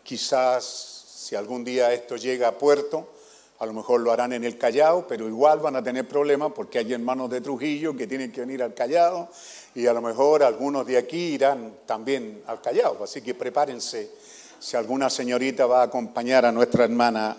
[0.03, 3.13] Quizás si algún día esto llega a puerto,
[3.59, 6.79] a lo mejor lo harán en el Callao, pero igual van a tener problemas porque
[6.79, 9.29] hay hermanos de Trujillo que tienen que venir al Callao
[9.73, 13.01] y a lo mejor algunos de aquí irán también al Callao.
[13.01, 14.11] Así que prepárense
[14.59, 17.35] si alguna señorita va a acompañar a nuestra hermana.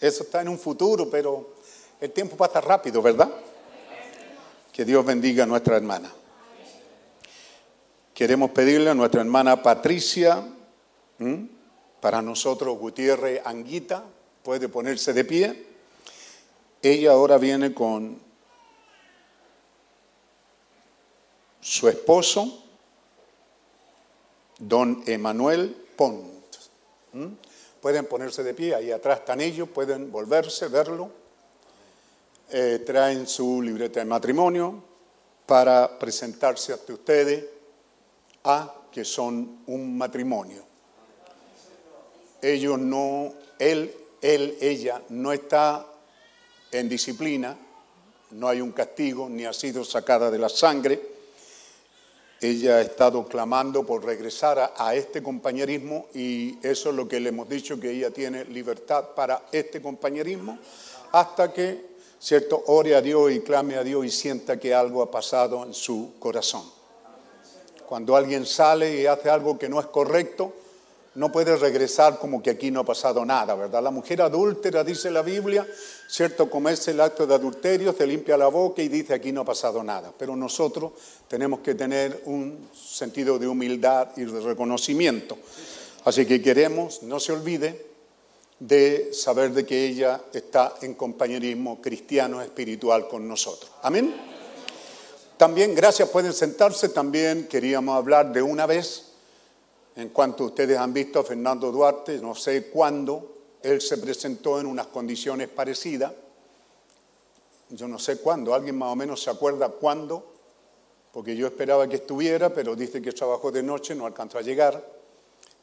[0.00, 1.54] Eso está en un futuro, pero
[2.00, 3.30] el tiempo pasa rápido, ¿verdad?
[4.72, 6.12] Que Dios bendiga a nuestra hermana.
[8.14, 10.46] Queremos pedirle a nuestra hermana Patricia,
[12.00, 14.02] para nosotros Gutiérrez Anguita,
[14.42, 15.66] puede ponerse de pie.
[16.82, 18.18] Ella ahora viene con
[21.60, 22.64] su esposo,
[24.58, 26.31] don Emanuel Pont.
[27.14, 27.36] ¿M?
[27.80, 31.10] Pueden ponerse de pie, ahí atrás están ellos, pueden volverse, verlo.
[32.50, 34.84] Eh, traen su libreta de matrimonio
[35.46, 37.44] para presentarse ante ustedes
[38.44, 40.62] a que son un matrimonio.
[42.40, 45.86] Ellos no, él, él, ella no está
[46.70, 47.56] en disciplina,
[48.32, 51.00] no hay un castigo, ni ha sido sacada de la sangre.
[52.42, 57.28] Ella ha estado clamando por regresar a, este compañerismo y eso es lo que le
[57.28, 60.58] hemos dicho, que ella tiene libertad para este compañerismo
[61.12, 61.86] hasta que,
[62.18, 65.72] cierto, ore a Dios y clame a Dios y sienta que algo ha pasado en
[65.72, 66.64] su corazón.
[67.88, 70.52] Cuando alguien sale y hace algo que no es correcto,
[71.14, 73.82] no puede regresar como que aquí no ha pasado nada, ¿verdad?
[73.82, 75.66] La mujer adúltera, dice la Biblia,
[76.08, 76.48] ¿cierto?
[76.48, 79.82] Comete el acto de adulterio, se limpia la boca y dice aquí no ha pasado
[79.84, 80.12] nada.
[80.16, 80.92] Pero nosotros
[81.28, 85.36] tenemos que tener un sentido de humildad y de reconocimiento.
[86.04, 87.92] Así que queremos, no se olvide,
[88.58, 93.70] de saber de que ella está en compañerismo cristiano espiritual con nosotros.
[93.82, 94.14] Amén.
[95.36, 96.88] También, gracias, pueden sentarse.
[96.90, 99.11] También queríamos hablar de una vez,
[99.96, 104.66] en cuanto ustedes han visto a Fernando Duarte, no sé cuándo, él se presentó en
[104.66, 106.12] unas condiciones parecidas.
[107.70, 110.32] Yo no sé cuándo, alguien más o menos se acuerda cuándo,
[111.12, 114.82] porque yo esperaba que estuviera, pero dice que trabajó de noche, no alcanzó a llegar.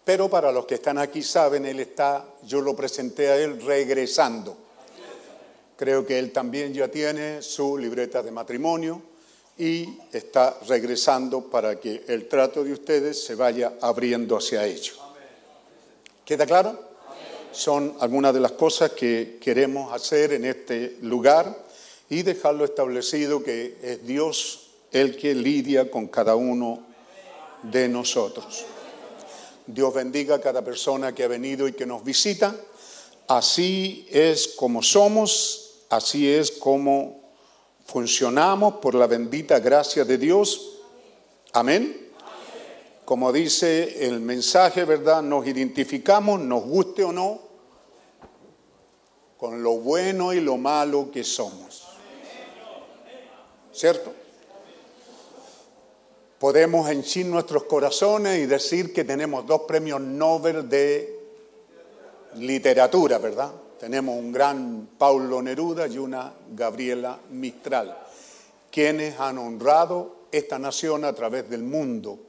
[0.06, 4.56] Pero para los que están aquí saben, él está, yo lo presenté a él regresando.
[5.76, 9.09] Creo que él también ya tiene su libreta de matrimonio
[9.60, 14.94] y está regresando para que el trato de ustedes se vaya abriendo hacia ello.
[16.24, 16.80] ¿Queda claro?
[17.52, 21.66] Son algunas de las cosas que queremos hacer en este lugar
[22.10, 26.82] y dejarlo establecido que es Dios el que lidia con cada uno
[27.64, 28.66] de nosotros.
[29.68, 32.56] Dios bendiga a cada persona que ha venido y que nos visita.
[33.28, 37.19] Así es como somos, así es como
[37.90, 40.80] funcionamos por la bendita gracia de Dios.
[41.54, 42.12] Amén.
[43.04, 45.24] Como dice el mensaje, ¿verdad?
[45.24, 47.40] Nos identificamos, nos guste o no,
[49.38, 51.88] con lo bueno y lo malo que somos.
[53.74, 54.14] ¿Cierto?
[56.38, 61.20] Podemos henchir nuestros corazones y decir que tenemos dos premios Nobel de
[62.36, 63.52] literatura, ¿verdad?
[63.80, 67.98] Tenemos un gran Paulo Neruda y una Gabriela Mistral,
[68.72, 72.20] quienes han honrado esta nación a través del mundo.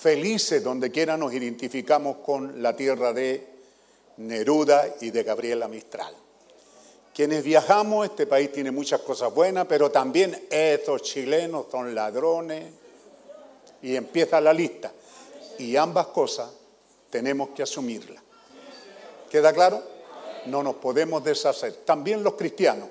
[0.00, 3.46] Felices donde quiera nos identificamos con la tierra de
[4.16, 6.14] Neruda y de Gabriela Mistral.
[7.14, 12.64] Quienes viajamos, este país tiene muchas cosas buenas, pero también estos chilenos son ladrones,
[13.84, 14.92] y empieza la lista.
[15.58, 16.50] Y ambas cosas
[17.10, 18.22] tenemos que asumirlas.
[19.30, 19.93] ¿Queda claro?
[20.46, 21.72] No nos podemos deshacer.
[21.84, 22.88] También los cristianos.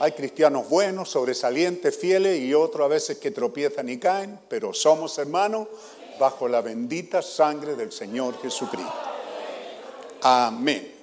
[0.00, 5.18] Hay cristianos buenos, sobresalientes, fieles y otros a veces que tropiezan y caen, pero somos
[5.18, 5.66] hermanos
[6.20, 8.92] bajo la bendita sangre del Señor Jesucristo.
[10.22, 10.94] Amén.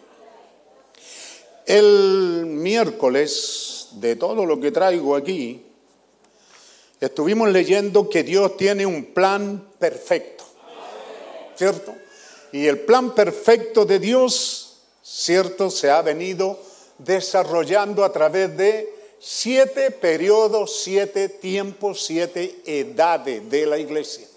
[1.65, 5.65] El miércoles de todo lo que traigo aquí,
[6.99, 10.43] estuvimos leyendo que Dios tiene un plan perfecto,
[11.55, 11.95] ¿cierto?
[12.51, 14.64] Y el plan perfecto de Dios,
[15.05, 15.69] ¿cierto?
[15.69, 16.59] Se ha venido
[16.97, 24.27] desarrollando a través de siete periodos, siete tiempos, siete edades de la iglesia.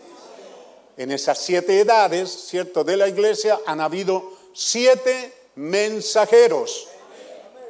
[0.97, 2.85] En esas siete edades, ¿cierto?
[2.85, 6.89] De la iglesia han habido siete mensajeros.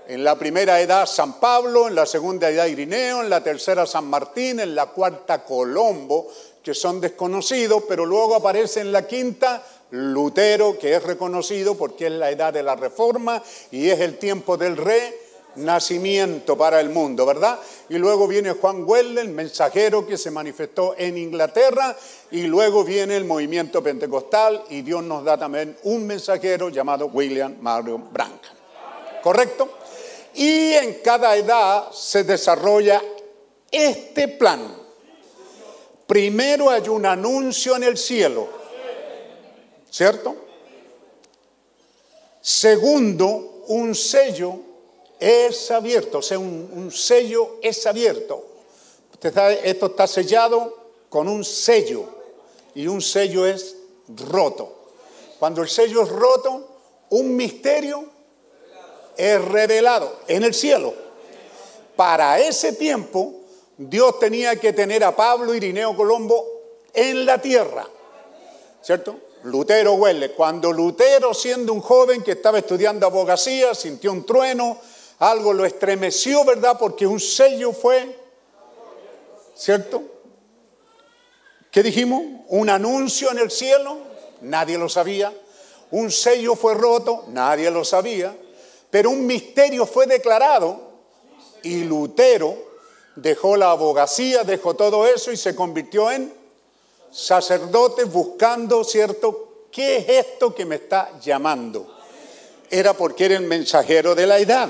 [0.08, 4.06] En la primera edad San Pablo, en la segunda edad Irineo, en la tercera San
[4.06, 6.28] Martín, en la cuarta Colombo,
[6.62, 12.12] que son desconocidos, pero luego aparece en la quinta Lutero, que es reconocido porque es
[12.12, 17.58] la edad de la reforma y es el tiempo del renacimiento para el mundo, ¿verdad?
[17.88, 18.86] Y luego viene Juan
[19.16, 21.96] el mensajero que se manifestó en Inglaterra,
[22.30, 27.56] y luego viene el movimiento pentecostal y Dios nos da también un mensajero llamado William
[27.60, 28.38] Mario Branham.
[29.22, 29.68] ¿Correcto?
[30.34, 33.02] Y en cada edad se desarrolla
[33.70, 34.76] este plan.
[36.06, 38.48] Primero hay un anuncio en el cielo,
[39.98, 40.36] ¿cierto?
[42.40, 44.60] Segundo, un sello
[45.18, 48.44] es abierto, o sea, un, sello es abierto.
[49.12, 50.76] Usted sabe, esto está sellado
[51.08, 52.04] con un sello
[52.76, 53.74] y un sello es
[54.06, 54.92] roto.
[55.40, 56.68] Cuando el sello es roto,
[57.10, 58.04] un misterio
[59.16, 60.94] es revelado en el cielo.
[61.96, 63.34] Para ese tiempo,
[63.76, 66.46] Dios tenía que tener a Pablo Irineo Colombo
[66.94, 67.84] en la tierra.
[68.80, 69.27] ¿Cierto?
[69.48, 70.32] Lutero huele.
[70.32, 74.78] Cuando Lutero, siendo un joven que estaba estudiando abogacía, sintió un trueno,
[75.18, 76.76] algo lo estremeció, ¿verdad?
[76.78, 78.16] Porque un sello fue,
[79.54, 80.02] ¿cierto?
[81.70, 82.22] ¿Qué dijimos?
[82.48, 83.98] Un anuncio en el cielo,
[84.40, 85.32] nadie lo sabía.
[85.90, 88.36] Un sello fue roto, nadie lo sabía.
[88.90, 90.80] Pero un misterio fue declarado
[91.62, 92.56] Y Lutero
[93.16, 96.32] dejó la abogacía, dejó todo eso y se convirtió en
[97.10, 99.66] sacerdote buscando, ¿cierto?
[99.70, 101.98] ¿Qué es esto que me está llamando?
[102.70, 104.68] Era porque era el mensajero de la edad.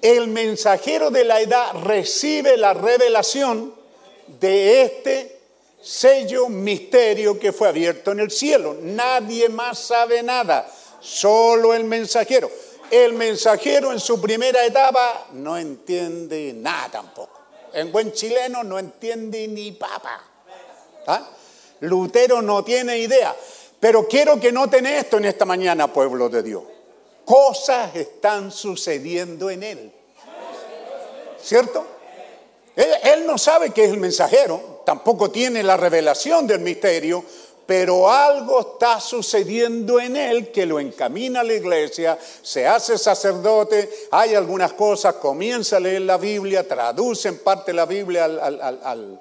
[0.00, 3.74] El mensajero de la edad recibe la revelación
[4.40, 5.40] de este
[5.80, 8.76] sello misterio que fue abierto en el cielo.
[8.80, 10.68] Nadie más sabe nada,
[11.00, 12.50] solo el mensajero.
[12.90, 17.40] El mensajero en su primera etapa no entiende nada tampoco.
[17.72, 20.22] En buen chileno no entiende ni papa.
[21.06, 21.28] ¿Ah?
[21.82, 23.34] Lutero no tiene idea.
[23.78, 26.62] Pero quiero que noten esto en esta mañana, pueblo de Dios.
[27.24, 29.92] Cosas están sucediendo en él.
[31.42, 31.84] ¿Cierto?
[32.76, 37.24] Él, no sabe que es el mensajero, tampoco tiene la revelación del misterio,
[37.66, 43.90] pero algo está sucediendo en él que lo encamina a la iglesia, se hace sacerdote,
[44.12, 49.18] hay algunas cosas, comienza a leer la Biblia, traduce en parte la Biblia al-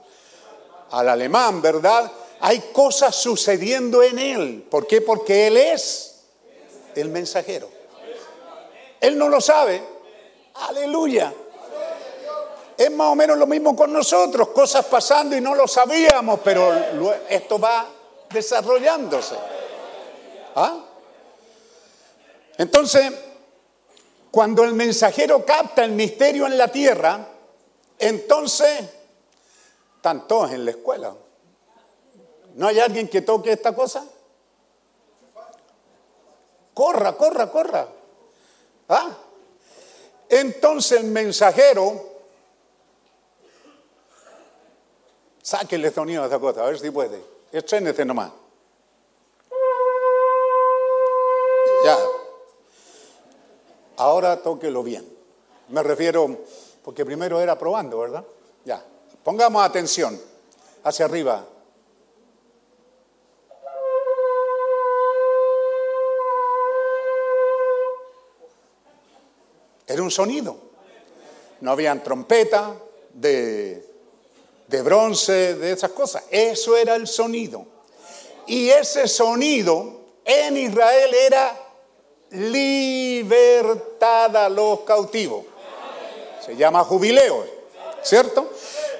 [0.92, 2.12] al alemán, ¿verdad?
[2.42, 4.68] Hay cosas sucediendo en él.
[4.70, 5.02] ¿Por qué?
[5.02, 6.24] Porque él es
[6.96, 7.70] el mensajero.
[9.00, 9.82] Él no lo sabe.
[10.56, 11.34] Aleluya.
[12.78, 16.74] Es más o menos lo mismo con nosotros, cosas pasando y no lo sabíamos, pero
[17.30, 17.88] esto va
[18.32, 19.36] desarrollándose.
[20.56, 20.84] ¿Ah?
[22.58, 23.12] Entonces,
[24.32, 27.28] cuando el mensajero capta el misterio en la tierra,
[28.00, 28.80] entonces
[29.98, 31.14] están todos en la escuela.
[32.56, 34.06] ¿No hay alguien que toque esta cosa?
[36.74, 37.88] Corra, corra, corra.
[38.90, 39.18] ¿Ah?
[40.30, 42.10] Entonces el mensajero,
[45.42, 47.22] sáquenle sonido a esa cosa, a ver si puede.
[47.52, 48.32] Estrénese nomás.
[51.84, 51.98] Ya.
[53.98, 55.08] Ahora tóquelo bien.
[55.70, 56.38] Me refiero,
[56.84, 58.24] porque primero era probando, ¿verdad?
[58.66, 58.84] Ya.
[59.24, 60.20] Pongamos atención.
[60.84, 61.46] Hacia arriba.
[69.92, 70.58] Era un sonido.
[71.60, 72.76] No habían trompeta
[73.14, 73.86] de,
[74.68, 76.24] de bronce, de esas cosas.
[76.32, 77.66] Eso era el sonido.
[78.48, 81.58] Y ese sonido en Israel era
[82.32, 85.46] libertad a los cautivos.
[86.46, 87.46] Se llama jubileo,
[88.02, 88.52] ¿cierto?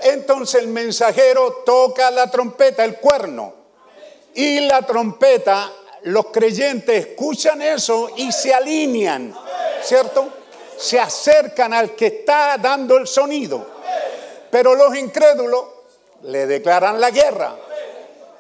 [0.04, 3.54] Entonces el mensajero toca la trompeta, el cuerno.
[4.34, 5.72] Y la trompeta,
[6.04, 9.36] los creyentes escuchan eso y se alinean,
[9.84, 10.41] ¿cierto?
[10.82, 13.66] Se acercan al que está dando el sonido.
[14.50, 15.64] Pero los incrédulos
[16.24, 17.56] le declaran la guerra.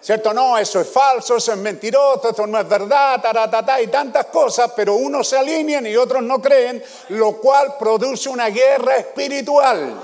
[0.01, 0.33] ¿Cierto?
[0.33, 4.71] No, eso es falso, eso es mentiroso, eso no es verdad, taratata, y tantas cosas,
[4.75, 10.01] pero unos se alinean y otros no creen, lo cual produce una guerra espiritual.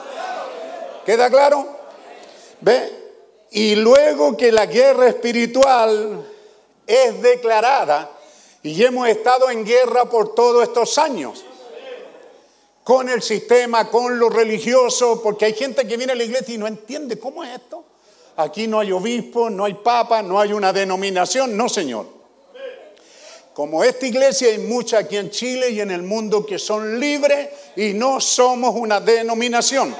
[1.03, 1.65] ¿Queda claro?
[2.61, 2.93] ¿Ve?
[3.49, 6.31] Y luego que la guerra espiritual
[6.85, 8.11] es declarada,
[8.61, 11.43] y hemos estado en guerra por todos estos años,
[12.88, 16.57] con el sistema, con lo religioso, porque hay gente que viene a la iglesia y
[16.57, 17.83] no entiende cómo es esto.
[18.38, 22.05] Aquí no hay obispo, no hay papa, no hay una denominación, no señor.
[23.53, 27.49] Como esta iglesia hay muchas aquí en Chile y en el mundo que son libres
[27.75, 29.93] y no somos una denominación.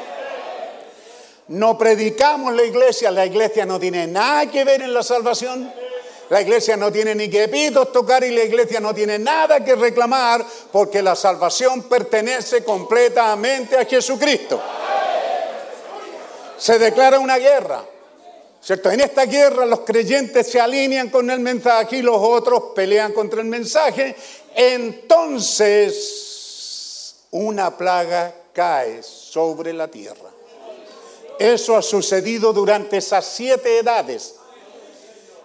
[1.49, 5.69] No predicamos la iglesia, la iglesia no tiene nada que ver en la salvación.
[6.30, 9.75] La iglesia no tiene ni que pitos tocar y la iglesia no tiene nada que
[9.75, 14.61] reclamar porque la salvación pertenece completamente a Jesucristo.
[16.57, 17.86] Se declara una guerra.
[18.59, 18.91] ¿Cierto?
[18.91, 23.39] En esta guerra los creyentes se alinean con el mensaje y los otros pelean contra
[23.39, 24.13] el mensaje.
[24.53, 26.28] Entonces
[27.32, 30.30] una plaga cae sobre la tierra.
[31.39, 34.36] Eso ha sucedido durante esas siete edades.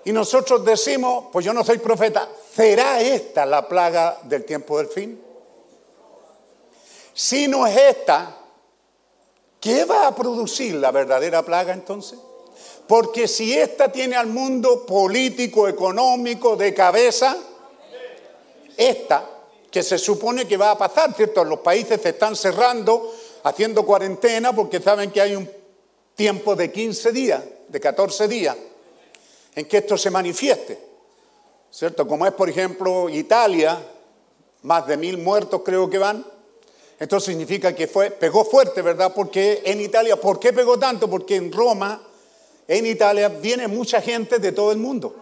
[0.04, 4.88] Y nosotros decimos, pues yo no soy profeta, ¿será esta la plaga del tiempo del
[4.88, 5.22] fin?
[7.14, 8.36] Si no es esta,
[9.60, 12.18] ¿qué va a producir la verdadera plaga entonces?
[12.88, 17.36] Porque si esta tiene al mundo político, económico, de cabeza,
[18.76, 19.28] esta,
[19.70, 21.44] que se supone que va a pasar, ¿cierto?
[21.44, 25.48] Los países se están cerrando, haciendo cuarentena, porque saben que hay un
[26.14, 28.56] tiempo de 15 días, de 14 días,
[29.54, 30.78] en que esto se manifieste,
[31.70, 32.06] ¿cierto?
[32.06, 33.78] Como es, por ejemplo, Italia,
[34.62, 36.24] más de mil muertos creo que van.
[36.98, 39.12] Esto significa que fue, pegó fuerte, ¿verdad?
[39.14, 41.10] Porque en Italia, ¿por qué pegó tanto?
[41.10, 42.00] Porque en Roma,
[42.68, 45.16] en Italia, viene mucha gente de todo el mundo.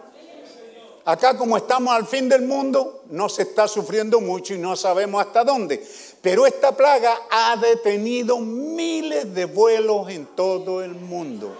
[1.03, 5.25] Acá como estamos al fin del mundo, no se está sufriendo mucho y no sabemos
[5.25, 5.83] hasta dónde.
[6.21, 11.57] Pero esta plaga ha detenido miles de vuelos en todo el mundo.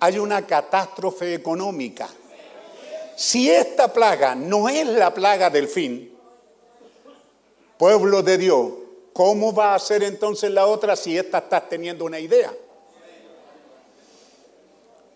[0.00, 2.08] Hay una catástrofe económica.
[3.16, 6.14] Si esta plaga no es la plaga del fin,
[7.78, 8.72] pueblo de Dios,
[9.14, 12.52] ¿cómo va a ser entonces la otra si esta estás teniendo una idea?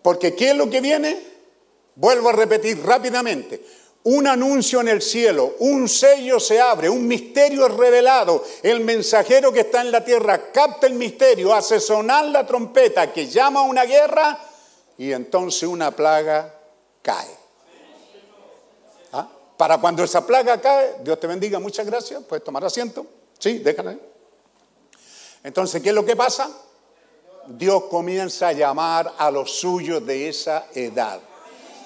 [0.01, 1.15] Porque ¿qué es lo que viene?
[1.95, 3.63] Vuelvo a repetir rápidamente.
[4.03, 8.43] Un anuncio en el cielo, un sello se abre, un misterio es revelado.
[8.63, 13.27] El mensajero que está en la tierra capta el misterio, hace sonar la trompeta que
[13.27, 14.39] llama a una guerra
[15.01, 16.53] y entonces una plaga
[17.01, 17.35] cae.
[19.11, 19.27] ¿Ah?
[19.57, 23.07] Para cuando esa plaga cae, Dios te bendiga, muchas gracias, puedes tomar asiento.
[23.39, 23.97] Sí, déjala.
[25.43, 26.51] Entonces, ¿qué es lo que pasa?
[27.47, 31.19] Dios comienza a llamar a los suyos de esa edad.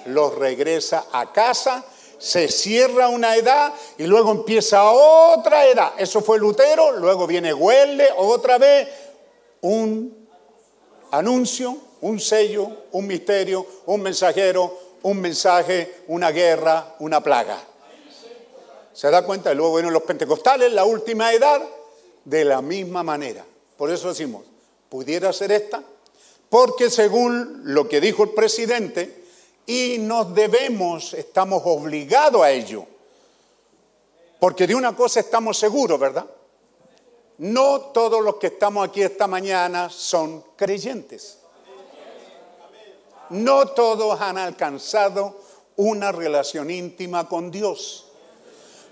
[0.04, 1.86] Los regresa a casa,
[2.18, 5.92] se cierra una edad y luego empieza otra edad.
[5.96, 8.88] Eso fue Lutero, luego viene Huelle, otra vez
[9.62, 10.28] un
[11.12, 17.58] anuncio, un sello, un misterio, un mensajero, un mensaje, una guerra, una plaga.
[18.92, 19.52] ¿Se da cuenta?
[19.52, 21.62] Y luego vienen los pentecostales, la última edad,
[22.24, 23.44] de la misma manera.
[23.76, 24.44] Por eso decimos,
[24.88, 25.82] ¿pudiera ser esta?
[26.48, 29.26] Porque según lo que dijo el presidente,
[29.66, 32.86] y nos debemos, estamos obligados a ello.
[34.38, 36.26] Porque de una cosa estamos seguros, ¿verdad?
[37.38, 41.38] No todos los que estamos aquí esta mañana son creyentes.
[43.30, 45.40] No todos han alcanzado
[45.76, 48.06] una relación íntima con Dios.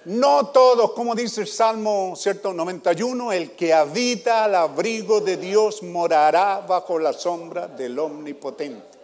[0.06, 5.82] No todos, como dice el Salmo cierto 91, el que habita al abrigo de Dios
[5.82, 8.98] morará bajo la sombra del Omnipotente.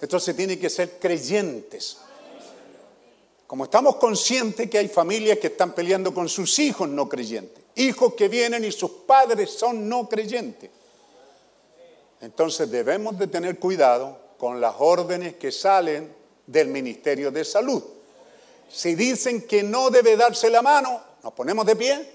[0.00, 1.98] Entonces tiene que ser creyentes.
[3.46, 8.14] Como estamos conscientes que hay familias que están peleando con sus hijos no creyentes, hijos
[8.14, 10.70] que vienen y sus padres son no creyentes.
[12.24, 16.10] Entonces debemos de tener cuidado con las órdenes que salen
[16.46, 17.84] del Ministerio de Salud.
[18.66, 22.14] Si dicen que no debe darse la mano, nos ponemos de pie.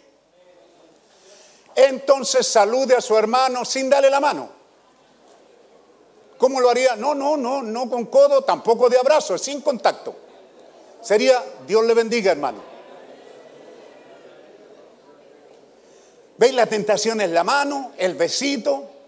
[1.76, 4.50] Entonces salude a su hermano sin darle la mano.
[6.40, 6.96] ¿Cómo lo haría?
[6.96, 10.16] No, no, no, no con codo, tampoco de abrazo, sin contacto.
[11.04, 12.64] Sería, Dios le bendiga, hermano.
[16.36, 18.99] ¿Veis la tentación en la mano, el besito?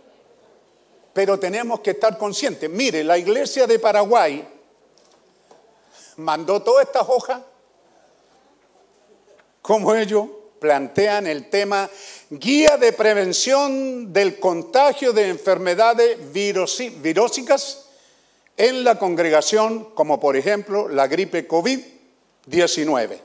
[1.14, 2.70] Pero tenemos que estar conscientes.
[2.70, 4.48] Mire, la iglesia de Paraguay
[6.18, 7.42] mandó todas estas hojas,
[9.62, 10.28] como ellos
[10.60, 11.90] plantean el tema
[12.30, 17.86] Guía de Prevención del Contagio de Enfermedades Virósicas
[18.58, 23.20] en la congregación, como por ejemplo la gripe COVID-19.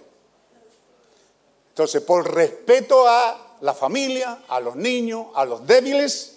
[1.69, 6.36] Entonces, por respeto a la familia, a los niños, a los débiles,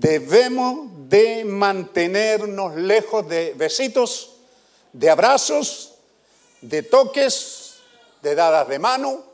[0.00, 4.36] debemos de mantenernos lejos de besitos,
[4.92, 5.94] de abrazos,
[6.60, 7.78] de toques,
[8.22, 9.24] de dadas de mano.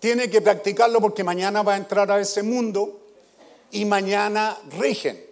[0.00, 3.00] Tiene que practicarlo porque mañana va a entrar a ese mundo
[3.70, 5.24] y mañana rigen.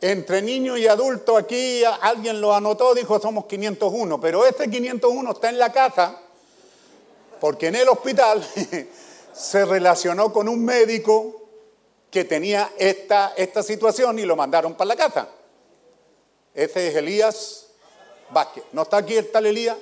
[0.00, 5.50] Entre niños y adultos aquí alguien lo anotó, dijo somos 501, pero este 501 está
[5.50, 6.18] en la casa
[7.38, 8.44] porque en el hospital
[9.32, 11.39] se relacionó con un médico
[12.10, 15.28] que tenía esta, esta situación y lo mandaron para la casa.
[16.52, 17.66] Ese es Elías
[18.30, 18.64] Vázquez.
[18.72, 19.76] ¿No está aquí el tal Elías?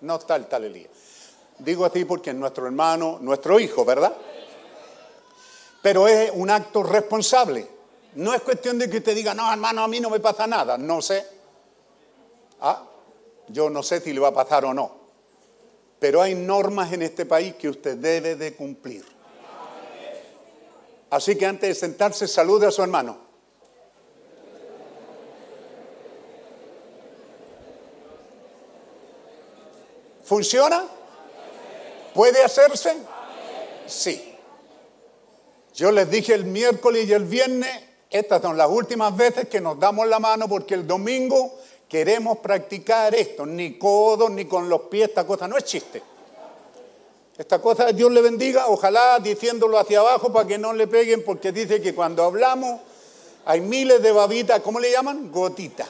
[0.00, 0.90] No está el tal Elías.
[1.58, 4.16] Digo así porque es nuestro hermano, nuestro hijo, ¿verdad?
[5.82, 7.66] Pero es un acto responsable.
[8.14, 10.78] No es cuestión de que usted diga, no, hermano, a mí no me pasa nada.
[10.78, 11.26] No sé.
[12.60, 12.84] Ah,
[13.48, 15.00] yo no sé si le va a pasar o no.
[15.98, 19.04] Pero hay normas en este país que usted debe de cumplir.
[21.10, 23.18] Así que antes de sentarse, salude a su hermano.
[30.24, 30.84] ¿Funciona?
[32.14, 32.96] ¿Puede hacerse?
[33.86, 34.36] Sí.
[35.74, 37.70] Yo les dije el miércoles y el viernes,
[38.08, 41.58] estas son las últimas veces que nos damos la mano porque el domingo
[41.88, 46.00] queremos practicar esto, ni codos, ni con los pies, esta cosa no es chiste.
[47.40, 51.52] Esta cosa Dios le bendiga, ojalá diciéndolo hacia abajo para que no le peguen, porque
[51.52, 52.82] dice que cuando hablamos
[53.46, 55.32] hay miles de babitas, ¿cómo le llaman?
[55.32, 55.88] Gotitas.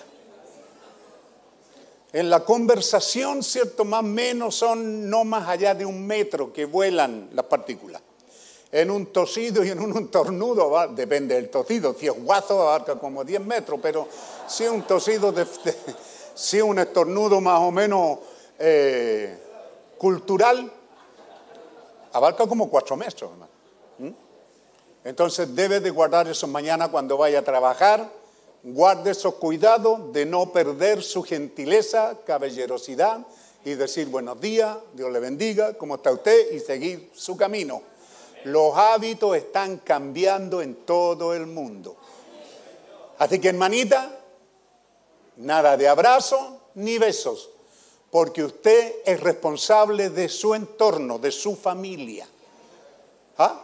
[2.13, 3.85] En la conversación, ¿cierto?
[3.85, 8.01] Más o menos son no más allá de un metro que vuelan las partículas.
[8.71, 12.95] En un tosido y en un, tornudo, va, depende del tosido, si es guazo abarca
[12.95, 14.07] como 10 metros, pero
[14.47, 15.75] si un tosido de, de
[16.33, 18.21] Sí, un estornudo más o menos
[18.57, 19.37] eh,
[19.99, 20.75] cultural.
[22.13, 23.53] Abarca como cuatro metros, hermano.
[23.99, 24.11] ¿Mm?
[25.05, 28.11] Entonces debe de guardar eso mañana cuando vaya a trabajar.
[28.63, 33.21] Guarde esos cuidados de no perder su gentileza, caballerosidad
[33.65, 36.53] y decir buenos días, Dios le bendiga, ¿cómo está usted?
[36.53, 37.83] Y seguir su camino.
[38.45, 41.97] Los hábitos están cambiando en todo el mundo.
[43.19, 44.19] Así que hermanita,
[45.37, 47.51] nada de abrazo ni besos,
[48.11, 52.27] porque usted es responsable de su entorno, de su familia.
[53.39, 53.63] ¿Ah?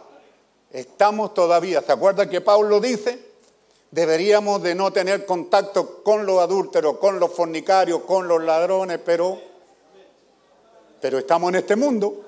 [0.71, 3.27] Estamos todavía, ¿se acuerda que Pablo dice?
[3.91, 9.39] Deberíamos de no tener contacto con los adúlteros, con los fornicarios, con los ladrones, pero,
[11.01, 12.23] pero estamos en este mundo.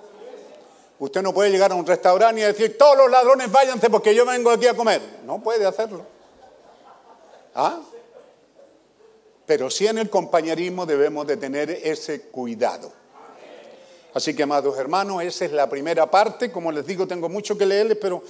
[0.99, 4.25] Usted no puede llegar a un restaurante y decir, todos los ladrones váyanse porque yo
[4.25, 5.01] vengo aquí a comer.
[5.25, 6.05] No puede hacerlo.
[7.55, 7.79] ¿Ah?
[9.49, 12.93] Pero sí en el compañerismo debemos de tener ese cuidado.
[14.13, 16.51] Así que, amados hermanos, esa es la primera parte.
[16.51, 18.23] Como les digo, tengo mucho que leerles, pero,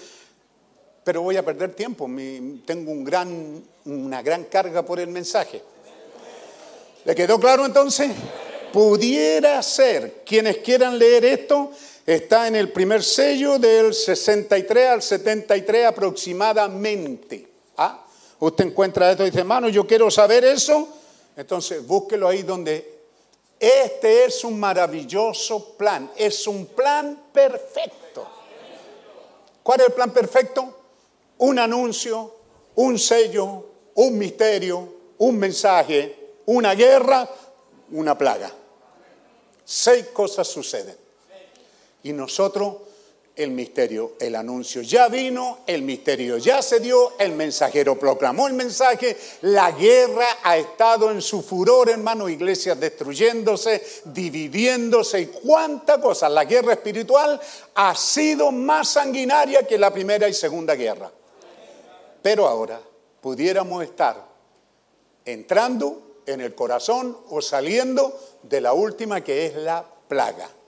[1.04, 2.10] pero voy a perder tiempo.
[2.66, 5.62] Tengo una gran carga por el mensaje.
[7.04, 8.12] ¿Le quedó claro entonces?
[8.72, 11.72] Pudiera ser, quienes quieran leer esto,
[12.06, 17.46] está en el primer sello del 63 al 73 aproximadamente.
[17.76, 18.06] ¿Ah?
[18.40, 20.96] Usted encuentra esto y dice, hermano, yo quiero saber eso.
[21.40, 23.00] Entonces, búsquelo ahí donde
[23.58, 28.28] este es un maravilloso plan, es un plan perfecto.
[29.64, 30.76] ¿Cuál es el plan perfecto?
[31.38, 32.36] Un anuncio,
[32.76, 37.30] un sello, un misterio, un mensaje, una guerra,
[37.92, 38.52] una plaga.
[39.64, 40.98] Seis cosas suceden.
[42.04, 42.76] Y nosotros,
[43.40, 48.54] el misterio, el anuncio ya vino, el misterio ya se dio, el mensajero proclamó el
[48.54, 56.28] mensaje, la guerra ha estado en su furor, hermano, iglesias destruyéndose, dividiéndose y cuánta cosa.
[56.28, 57.40] La guerra espiritual
[57.76, 61.10] ha sido más sanguinaria que la primera y segunda guerra.
[62.22, 62.82] Pero ahora
[63.22, 64.22] pudiéramos estar
[65.24, 70.59] entrando en el corazón o saliendo de la última que es la plaga.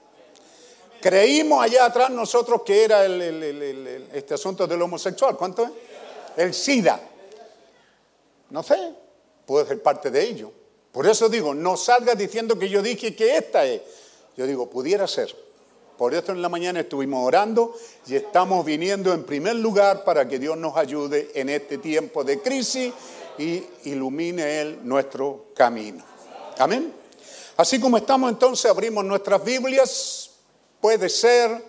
[1.02, 5.36] Creímos allá atrás nosotros que era este asunto del homosexual.
[5.36, 5.72] ¿Cuánto es?
[6.38, 7.02] El SIDA.
[8.52, 8.94] No sé,
[9.46, 10.52] puede ser parte de ello.
[10.92, 13.82] Por eso digo, no salgas diciendo que yo dije que esta es.
[14.38, 15.34] Yo digo, pudiera ser.
[15.98, 17.76] Por eso en la mañana estuvimos orando
[18.08, 22.42] y estamos viniendo en primer lugar para que Dios nos ayude en este tiempo de
[22.42, 22.94] crisis
[23.38, 26.04] y ilumine Él nuestro camino.
[26.58, 26.94] Amén.
[27.58, 30.31] Así como estamos entonces, abrimos nuestras Biblias.
[30.82, 31.64] Puede ser,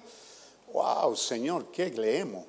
[0.72, 2.46] wow, Señor, ¿qué leemos?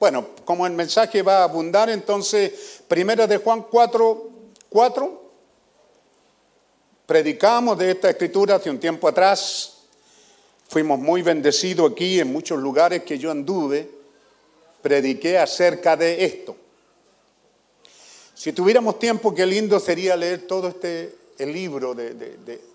[0.00, 4.30] Bueno, como el mensaje va a abundar, entonces, primera de Juan 4,
[4.68, 5.22] 4,
[7.06, 9.74] predicamos de esta escritura hace un tiempo atrás,
[10.68, 13.88] fuimos muy bendecidos aquí en muchos lugares que yo anduve,
[14.80, 16.56] prediqué acerca de esto.
[18.34, 22.72] Si tuviéramos tiempo, qué lindo sería leer todo este el libro de, de-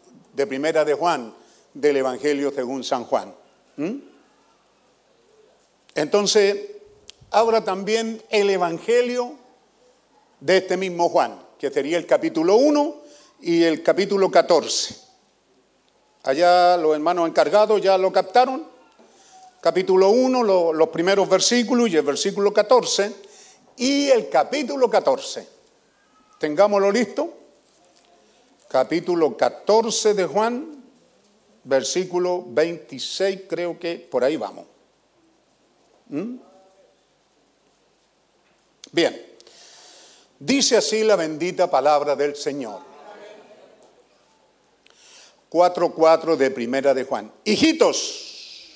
[0.48, 1.34] Primera de Juan,
[1.80, 3.34] del Evangelio según San Juan.
[3.78, 3.96] ¿Mm?
[5.96, 6.58] Entonces,
[7.32, 9.34] ahora también el Evangelio
[10.40, 12.96] de este mismo Juan, que sería el capítulo 1
[13.42, 14.96] y el capítulo 14.
[16.24, 18.66] Allá los hermanos encargados ya lo captaron.
[19.62, 23.12] Capítulo 1, lo- los primeros versículos y el versículo 14.
[23.78, 25.48] Y el capítulo 14.
[26.40, 27.34] Tengámoslo listo.
[28.68, 30.77] Capítulo 14 de Juan,
[31.68, 34.66] versículo 26, creo que por ahí vamos.
[36.08, 36.38] ¿Mm?
[38.92, 39.22] Bien,
[40.40, 42.82] dice así la bendita palabra del Señor.
[45.50, 47.32] 4.4 de Primera de Juan.
[47.44, 48.72] Hijitos,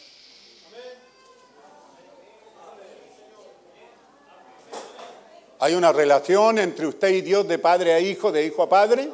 [5.60, 9.10] ¿hay una relación entre usted y Dios de padre a hijo, de hijo a padre?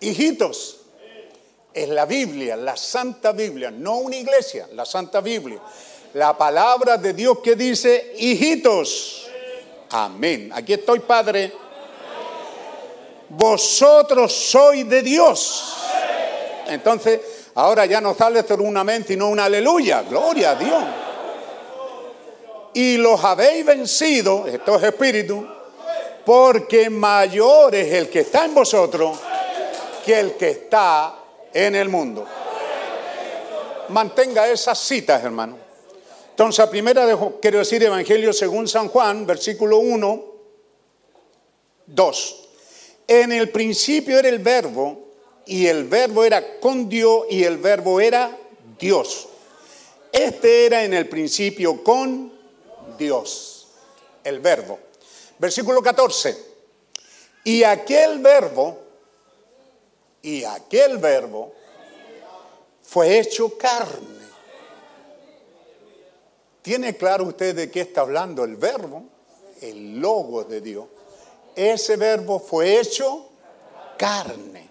[0.00, 0.77] Hijitos,
[1.82, 5.60] es la Biblia, la Santa Biblia, no una iglesia, la Santa Biblia.
[6.14, 9.28] La palabra de Dios que dice, hijitos.
[9.90, 10.50] Amén.
[10.54, 11.52] Aquí estoy, Padre.
[13.28, 15.76] Vosotros sois de Dios.
[16.66, 17.20] Entonces,
[17.54, 20.02] ahora ya no sale solo un amén, sino un aleluya.
[20.02, 20.84] Gloria a Dios.
[22.74, 25.46] Y los habéis vencido, esto es espíritu,
[26.24, 29.18] porque mayor es el que está en vosotros
[30.04, 31.17] que el que está
[31.52, 32.26] en el mundo.
[33.88, 35.56] Mantenga esas citas, hermano.
[36.30, 37.06] Entonces, a primera
[37.40, 40.24] quiero decir Evangelio según San Juan, versículo 1,
[41.86, 42.48] 2.
[43.08, 45.08] En el principio era el verbo
[45.46, 48.36] y el verbo era con Dios y el verbo era
[48.78, 49.28] Dios.
[50.12, 52.32] Este era en el principio con
[52.98, 53.68] Dios,
[54.24, 54.78] el verbo.
[55.38, 56.36] Versículo 14.
[57.44, 58.78] Y aquel verbo,
[60.22, 61.52] y aquel verbo
[62.82, 64.18] fue hecho carne.
[66.62, 69.04] ¿Tiene claro usted de qué está hablando el verbo?
[69.60, 70.86] El logo de Dios.
[71.54, 73.28] Ese verbo fue hecho
[73.96, 74.68] carne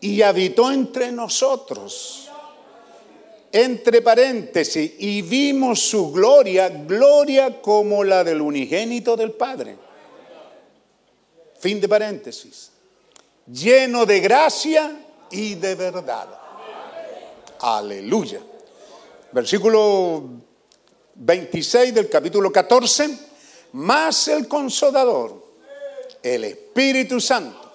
[0.00, 2.30] y habitó entre nosotros.
[3.52, 9.76] Entre paréntesis, y vimos su gloria, gloria como la del unigénito del Padre.
[11.58, 12.72] Fin de paréntesis.
[13.52, 14.92] Lleno de gracia
[15.30, 16.26] y de verdad.
[17.60, 18.40] Aleluya.
[19.30, 20.22] Versículo
[21.14, 23.18] 26 del capítulo 14.
[23.72, 25.44] Más el consolador,
[26.22, 27.70] el Espíritu Santo,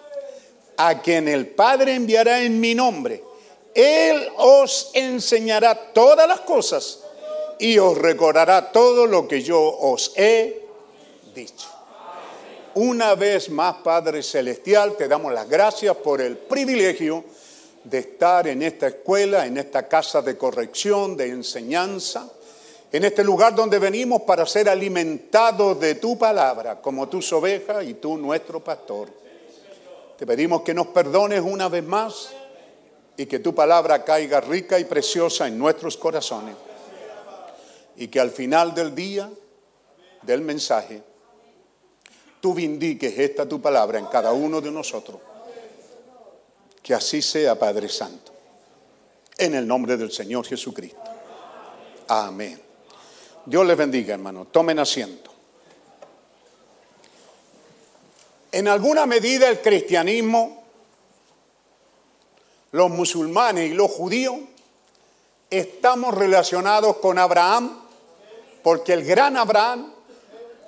[0.78, 3.24] a quien el Padre enviará en mi nombre.
[3.74, 7.00] Él os enseñará todas las cosas
[7.60, 10.66] y os recordará todo lo que yo os he
[11.34, 11.71] dicho.
[12.76, 17.26] Una vez más, Padre Celestial, te damos las gracias por el privilegio
[17.84, 22.32] de estar en esta escuela, en esta casa de corrección, de enseñanza,
[22.90, 27.96] en este lugar donde venimos para ser alimentados de tu palabra, como tus ovejas y
[27.96, 29.10] tú nuestro pastor.
[30.18, 32.30] Te pedimos que nos perdones una vez más
[33.18, 36.56] y que tu palabra caiga rica y preciosa en nuestros corazones.
[37.98, 39.30] Y que al final del día,
[40.22, 41.11] del mensaje,
[42.42, 45.22] tú vindiques esta tu palabra en cada uno de nosotros.
[46.82, 48.34] Que así sea, Padre Santo.
[49.38, 51.00] En el nombre del Señor Jesucristo.
[52.08, 52.60] Amén.
[53.46, 54.46] Dios les bendiga, hermano.
[54.46, 55.32] Tomen asiento.
[58.52, 60.64] En alguna medida el cristianismo,
[62.72, 64.36] los musulmanes y los judíos,
[65.50, 67.82] estamos relacionados con Abraham
[68.64, 69.91] porque el gran Abraham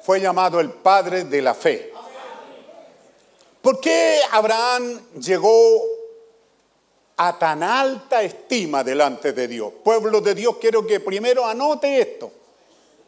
[0.04, 1.94] fue llamado el padre de la fe.
[3.62, 5.82] ¿Por qué Abraham llegó
[7.16, 9.72] a tan alta estima delante de Dios?
[9.84, 12.32] Pueblo de Dios, quiero que primero anote esto.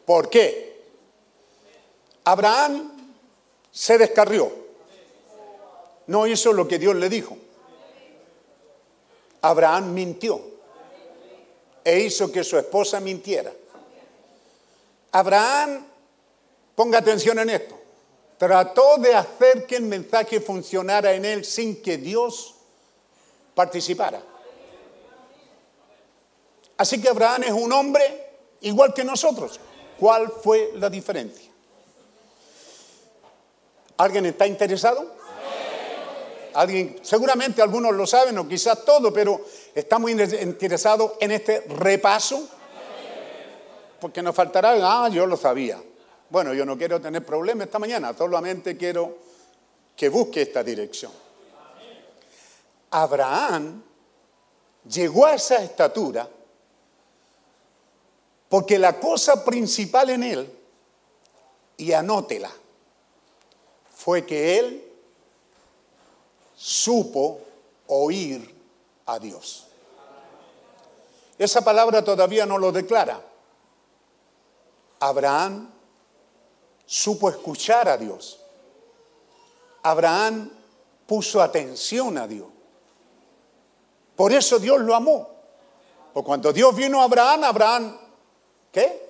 [0.06, 0.80] ¿Por qué?
[2.24, 2.92] Abraham
[3.70, 4.50] se descarrió.
[6.06, 7.36] No hizo lo que Dios le dijo.
[9.42, 10.40] Abraham mintió
[11.84, 13.52] e hizo que su esposa mintiera.
[15.12, 15.86] Abraham,
[16.76, 17.76] ponga atención en esto,
[18.38, 22.54] trató de hacer que el mensaje funcionara en él sin que Dios
[23.54, 24.22] participara.
[26.76, 28.02] Así que Abraham es un hombre
[28.60, 29.58] igual que nosotros.
[29.98, 31.50] ¿Cuál fue la diferencia?
[33.96, 35.16] ¿Alguien está interesado?
[36.52, 39.40] Alguien, seguramente algunos lo saben o quizás todo, pero
[39.74, 42.46] está muy interesado en este repaso.
[43.98, 45.82] Porque nos faltará, ah, yo lo sabía.
[46.28, 49.18] Bueno, yo no quiero tener problemas esta mañana, solamente quiero
[49.96, 51.12] que busque esta dirección.
[52.90, 53.82] Abraham
[54.88, 56.28] llegó a esa estatura
[58.48, 60.52] porque la cosa principal en él,
[61.78, 62.50] y anótela,
[63.94, 64.92] fue que él
[66.56, 67.40] supo
[67.88, 68.54] oír
[69.06, 69.66] a Dios.
[71.38, 73.20] Esa palabra todavía no lo declara.
[75.00, 75.70] Abraham
[76.86, 78.40] supo escuchar a Dios.
[79.82, 80.50] Abraham
[81.06, 82.48] puso atención a Dios.
[84.14, 85.28] Por eso Dios lo amó.
[86.14, 87.98] Porque cuando Dios vino a Abraham, Abraham,
[88.72, 89.04] ¿qué?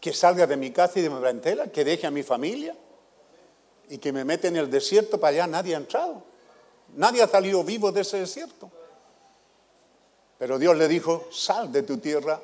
[0.00, 2.76] Que salga de mi casa y de mi parentela, que deje a mi familia
[3.88, 5.46] y que me mete en el desierto para allá.
[5.46, 6.22] Nadie ha entrado.
[6.94, 8.70] Nadie ha salido vivo de ese desierto.
[10.38, 12.40] Pero Dios le dijo, sal de tu tierra.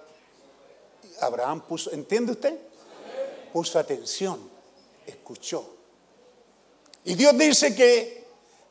[1.21, 2.59] Abraham puso, ¿entiende usted?
[3.53, 4.51] Puso atención,
[5.07, 5.65] escuchó.
[7.05, 8.25] Y Dios dice que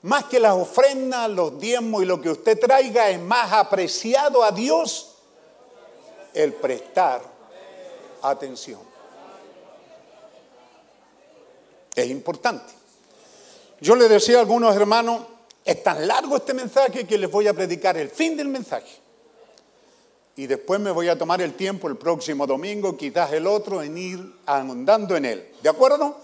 [0.03, 4.51] más que las ofrendas, los diezmos y lo que usted traiga, es más apreciado a
[4.51, 5.15] Dios
[6.33, 7.21] el prestar
[8.21, 8.79] atención.
[11.93, 12.73] Es importante.
[13.79, 15.21] Yo le decía a algunos hermanos,
[15.63, 19.00] es tan largo este mensaje que les voy a predicar el fin del mensaje.
[20.41, 23.95] Y después me voy a tomar el tiempo el próximo domingo, quizás el otro, en
[23.95, 25.51] ir andando en él.
[25.61, 26.17] ¿De acuerdo?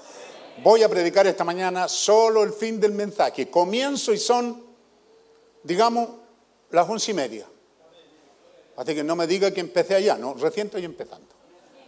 [0.64, 3.48] Voy a predicar esta mañana solo el fin del mensaje.
[3.48, 4.64] Comienzo y son,
[5.62, 6.10] digamos,
[6.72, 7.46] las once y media.
[8.78, 11.28] Así que no me diga que empecé allá, no, recién estoy empezando.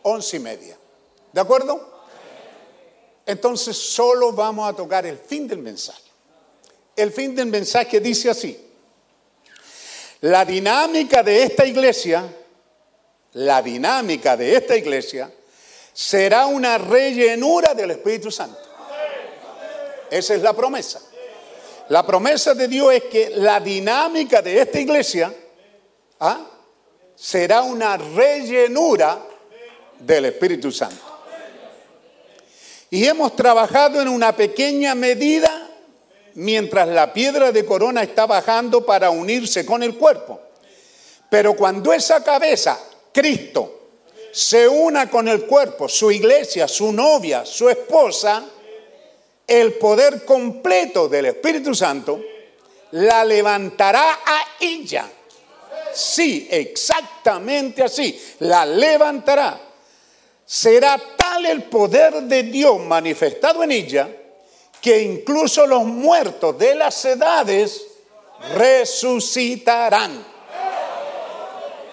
[0.04, 0.78] Once y media.
[1.34, 1.82] ¿De acuerdo?
[3.26, 6.12] Entonces solo vamos a tocar el fin del mensaje.
[6.96, 8.69] El fin del mensaje dice así.
[10.22, 12.26] La dinámica de esta iglesia,
[13.34, 15.32] la dinámica de esta iglesia
[15.94, 18.60] será una rellenura del Espíritu Santo.
[20.12, 21.02] Esa es la promesa.
[21.90, 25.34] La promesa de Dios es que la dinámica de esta iglesia
[26.20, 26.46] ¿ah?
[27.16, 29.20] será una rellenura
[30.00, 31.02] del Espíritu Santo.
[32.90, 35.69] Y hemos trabajado en una pequeña medida
[36.40, 40.40] mientras la piedra de corona está bajando para unirse con el cuerpo.
[41.30, 42.80] Pero cuando esa cabeza,
[43.12, 43.90] Cristo,
[44.32, 48.46] se una con el cuerpo, su iglesia, su novia, su esposa,
[49.46, 52.22] el poder completo del Espíritu Santo
[52.92, 55.10] la levantará a ella.
[55.94, 59.60] Sí, exactamente así, la levantará.
[60.46, 64.10] Será tal el poder de Dios manifestado en ella
[64.82, 67.86] que incluso los muertos de las edades
[68.56, 70.26] resucitarán.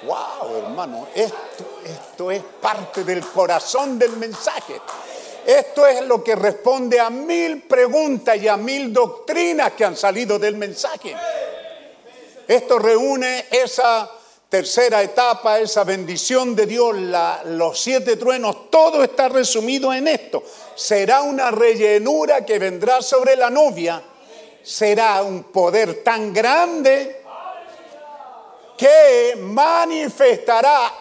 [0.02, 4.80] Wow, hermano, esto, esto es parte del corazón del mensaje.
[5.44, 10.38] Esto es lo que responde a mil preguntas y a mil doctrinas que han salido
[10.38, 11.14] del mensaje.
[12.46, 14.10] Esto reúne esa
[14.48, 16.94] tercera etapa, esa bendición de Dios,
[17.46, 20.42] los siete truenos, todo está resumido en esto.
[20.74, 24.02] Será una rellenura que vendrá sobre la novia,
[24.62, 27.22] será un poder tan grande
[28.76, 30.92] que manifestará,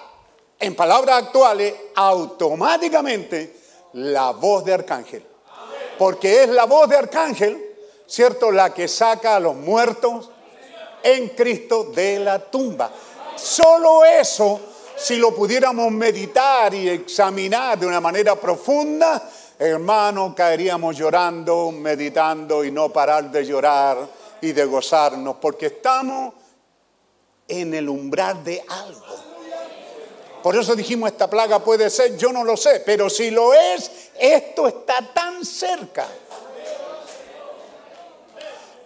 [0.58, 3.60] en palabras actuales, automáticamente
[3.94, 5.26] la voz de arcángel.
[5.98, 7.76] Porque es la voz de arcángel,
[8.08, 8.52] ¿cierto?
[8.52, 10.30] La que saca a los muertos
[11.04, 12.92] en Cristo de la tumba.
[13.36, 14.60] Solo eso,
[14.96, 19.30] si lo pudiéramos meditar y examinar de una manera profunda,
[19.60, 23.98] hermano, caeríamos llorando, meditando y no parar de llorar
[24.42, 26.34] y de gozarnos, porque estamos
[27.48, 29.16] en el umbral de algo.
[30.42, 33.92] Por eso dijimos, esta plaga puede ser, yo no lo sé, pero si lo es,
[34.20, 36.08] esto está tan cerca.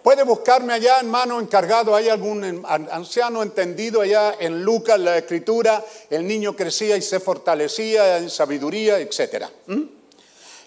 [0.02, 5.84] Puede buscarme allá, hermano encargado, hay algún an- anciano entendido allá en Lucas, la escritura,
[6.08, 9.44] el niño crecía y se fortalecía en sabiduría, etc.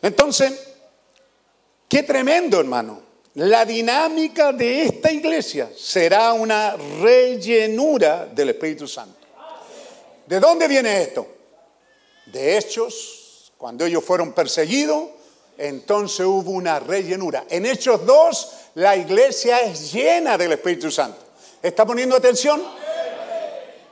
[0.01, 0.53] Entonces,
[1.89, 3.01] qué tremendo, hermano.
[3.35, 9.17] La dinámica de esta iglesia será una rellenura del Espíritu Santo.
[10.27, 11.27] ¿De dónde viene esto?
[12.27, 15.09] De Hechos, cuando ellos fueron perseguidos,
[15.57, 17.45] entonces hubo una rellenura.
[17.49, 21.19] En Hechos 2, la iglesia es llena del Espíritu Santo.
[21.61, 22.61] ¿Está poniendo atención?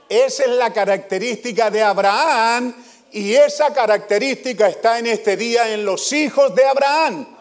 [0.10, 2.76] Esa es la característica de Abraham
[3.12, 7.38] y esa característica está en este día en los hijos de Abraham.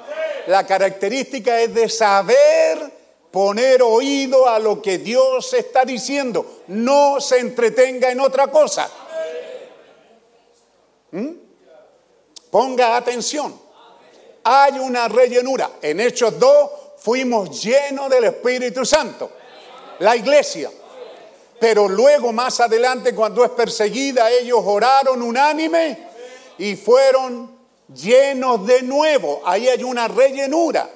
[0.46, 2.92] La característica es de saber
[3.30, 6.62] poner oído a lo que Dios está diciendo.
[6.68, 8.90] No se entretenga en otra cosa.
[11.12, 11.30] ¿Mm?
[12.50, 13.59] Ponga atención.
[14.52, 15.70] Hay una rellenura.
[15.80, 19.30] En Hechos 2 fuimos llenos del Espíritu Santo.
[20.00, 20.68] La iglesia.
[21.60, 25.98] Pero luego más adelante cuando es perseguida ellos oraron unánime
[26.58, 27.48] y fueron
[27.94, 29.40] llenos de nuevo.
[29.44, 30.90] Ahí hay una rellenura.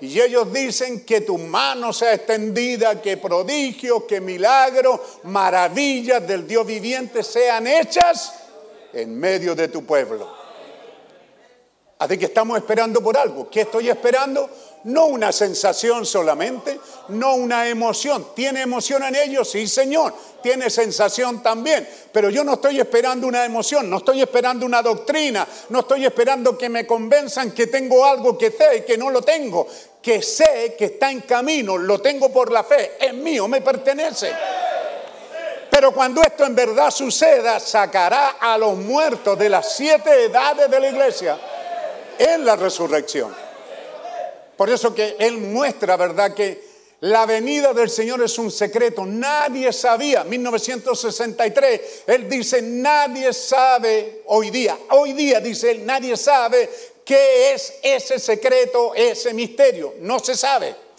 [0.00, 6.66] Y ellos dicen que tu mano sea extendida, que prodigios, que milagros, maravillas del Dios
[6.66, 8.34] viviente sean hechas
[8.92, 10.39] en medio de tu pueblo.
[12.00, 13.50] Así que estamos esperando por algo.
[13.50, 14.48] ¿Qué estoy esperando?
[14.84, 18.28] No una sensación solamente, no una emoción.
[18.34, 19.50] ¿Tiene emoción en ellos?
[19.50, 20.14] Sí, Señor.
[20.42, 21.86] Tiene sensación también.
[22.10, 26.56] Pero yo no estoy esperando una emoción, no estoy esperando una doctrina, no estoy esperando
[26.56, 29.66] que me convenzan que tengo algo que sé y que no lo tengo.
[30.00, 34.32] Que sé que está en camino, lo tengo por la fe, es mío, me pertenece.
[35.70, 40.80] Pero cuando esto en verdad suceda, sacará a los muertos de las siete edades de
[40.80, 41.38] la iglesia
[42.20, 43.34] en la resurrección.
[44.56, 46.68] Por eso que Él muestra, ¿verdad?, que
[47.00, 49.06] la venida del Señor es un secreto.
[49.06, 50.22] Nadie sabía.
[50.22, 54.78] 1963, Él dice, nadie sabe hoy día.
[54.90, 56.68] Hoy día, dice Él, nadie sabe
[57.02, 59.94] qué es ese secreto, ese misterio.
[60.00, 60.89] No se sabe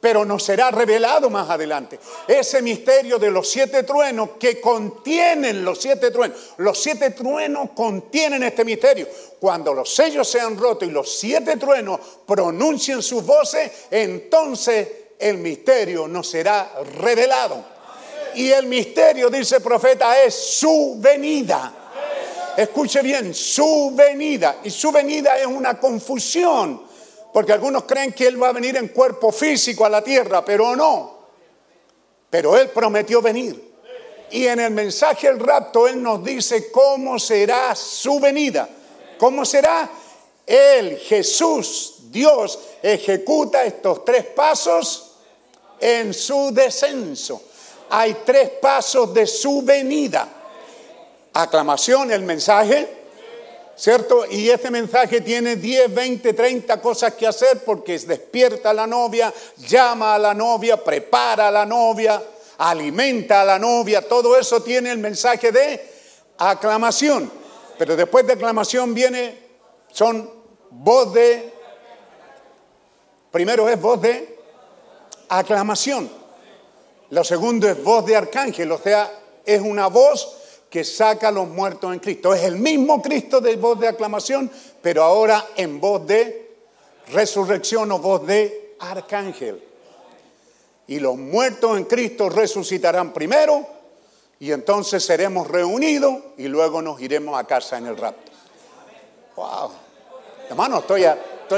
[0.00, 1.98] pero nos será revelado más adelante.
[2.26, 6.38] Ese misterio de los siete truenos que contienen los siete truenos.
[6.56, 9.06] Los siete truenos contienen este misterio.
[9.38, 16.08] Cuando los sellos sean rotos y los siete truenos pronuncien sus voces, entonces el misterio
[16.08, 17.62] nos será revelado.
[18.34, 21.74] Y el misterio, dice el profeta, es su venida.
[22.56, 24.58] Escuche bien, su venida.
[24.64, 26.82] Y su venida es una confusión,
[27.32, 30.74] porque algunos creen que Él va a venir en cuerpo físico a la tierra, pero
[30.74, 31.18] no.
[32.28, 33.70] Pero Él prometió venir.
[34.30, 38.68] Y en el mensaje del rapto Él nos dice cómo será su venida.
[39.18, 39.90] ¿Cómo será?
[40.46, 45.10] Él, Jesús, Dios, ejecuta estos tres pasos
[45.78, 47.42] en su descenso.
[47.90, 50.28] Hay tres pasos de su venida.
[51.32, 52.99] Aclamación, el mensaje,
[53.80, 54.26] ¿cierto?
[54.30, 59.32] Y este mensaje tiene 10, 20, 30 cosas que hacer porque despierta a la novia,
[59.56, 62.22] llama a la novia, prepara a la novia,
[62.58, 65.80] alimenta a la novia, todo eso tiene el mensaje de
[66.36, 67.32] aclamación.
[67.78, 69.38] Pero después de aclamación viene,
[69.90, 70.30] son
[70.68, 71.50] voz de,
[73.30, 74.38] primero es voz de
[75.30, 76.10] aclamación.
[77.08, 79.10] Lo segundo es voz de arcángel, o sea,
[79.46, 80.39] es una voz
[80.70, 82.32] que saca a los muertos en Cristo.
[82.32, 86.54] Es el mismo Cristo de voz de aclamación, pero ahora en voz de
[87.12, 89.62] resurrección o voz de arcángel.
[90.86, 93.66] Y los muertos en Cristo resucitarán primero
[94.38, 98.32] y entonces seremos reunidos y luego nos iremos a casa en el rapto.
[99.36, 99.72] Wow.
[100.48, 101.04] Hermano, estoy,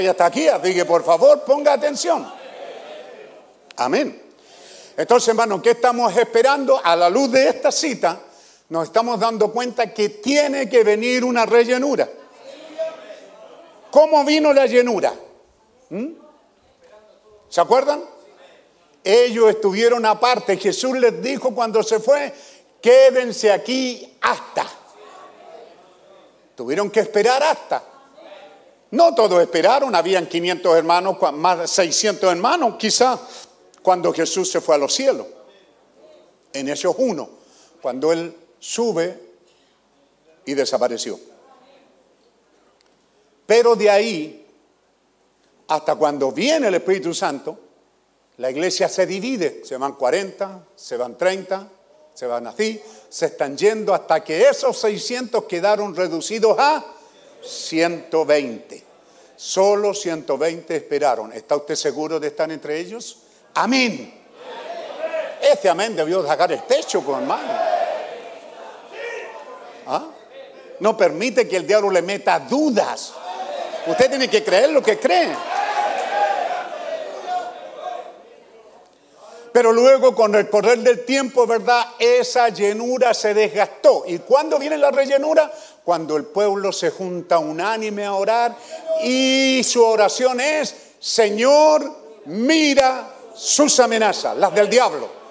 [0.07, 2.31] hasta aquí, así que por favor ponga atención.
[3.77, 4.23] Amén.
[4.97, 6.81] Entonces, hermano, ¿qué estamos esperando?
[6.83, 8.21] A la luz de esta cita,
[8.73, 12.09] nos estamos dando cuenta que tiene que venir una rellenura.
[13.91, 15.13] ¿Cómo vino la llenura?
[15.91, 16.07] ¿Mm?
[17.51, 18.03] ¿Se acuerdan?
[19.05, 20.57] Ellos estuvieron aparte.
[20.57, 22.33] Jesús les dijo cuando se fue,
[22.81, 24.65] quédense aquí hasta.
[26.55, 27.85] Tuvieron que esperar hasta.
[28.93, 33.21] No todos esperaron, habían 500 hermanos, más de 600 hermanos quizá,
[33.83, 35.27] cuando Jesús se fue a los cielos.
[36.55, 37.31] En Hechos 1,
[37.83, 39.19] cuando Él sube
[40.45, 41.19] y desapareció.
[43.45, 44.47] Pero de ahí,
[45.67, 47.59] hasta cuando viene el Espíritu Santo,
[48.37, 51.69] la iglesia se divide, se van 40, se van 30,
[52.15, 56.85] se van así, se están yendo hasta que esos 600 quedaron reducidos a
[57.43, 58.85] 120.
[59.35, 61.33] Solo 120 esperaron.
[61.33, 63.19] ¿Está usted seguro de estar entre ellos?
[63.55, 64.23] Amén.
[65.43, 67.82] Este amén debió sacar el techo, con hermano.
[69.87, 70.07] ¿Ah?
[70.81, 73.13] No permite que el diablo le meta dudas.
[73.87, 75.35] Usted tiene que creer lo que cree.
[79.53, 81.87] Pero luego, con el correr del tiempo, ¿verdad?
[81.99, 84.05] Esa llenura se desgastó.
[84.07, 85.53] ¿Y cuándo viene la rellenura?
[85.85, 88.57] Cuando el pueblo se junta unánime a orar
[89.03, 91.91] y su oración es, Señor,
[92.27, 95.22] mira sus amenazas, las del diablo.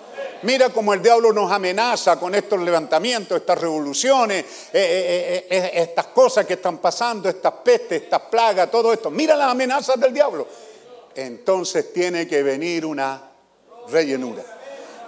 [0.44, 4.44] Mira cómo el diablo nos amenaza con estos levantamientos, estas revoluciones,
[4.74, 9.12] eh, eh, eh, estas cosas que están pasando, estas pestes, estas plagas, todo esto.
[9.12, 10.48] Mira las amenazas del diablo.
[11.16, 13.22] Entonces tiene que venir una
[13.90, 14.44] rellenura.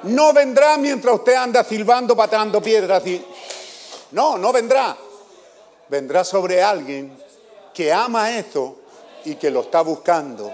[0.03, 3.01] No vendrá mientras usted anda silbando, patando piedras.
[4.11, 4.95] No, no vendrá.
[5.89, 7.18] Vendrá sobre alguien
[7.73, 8.77] que ama eso
[9.26, 10.51] y que lo está buscando,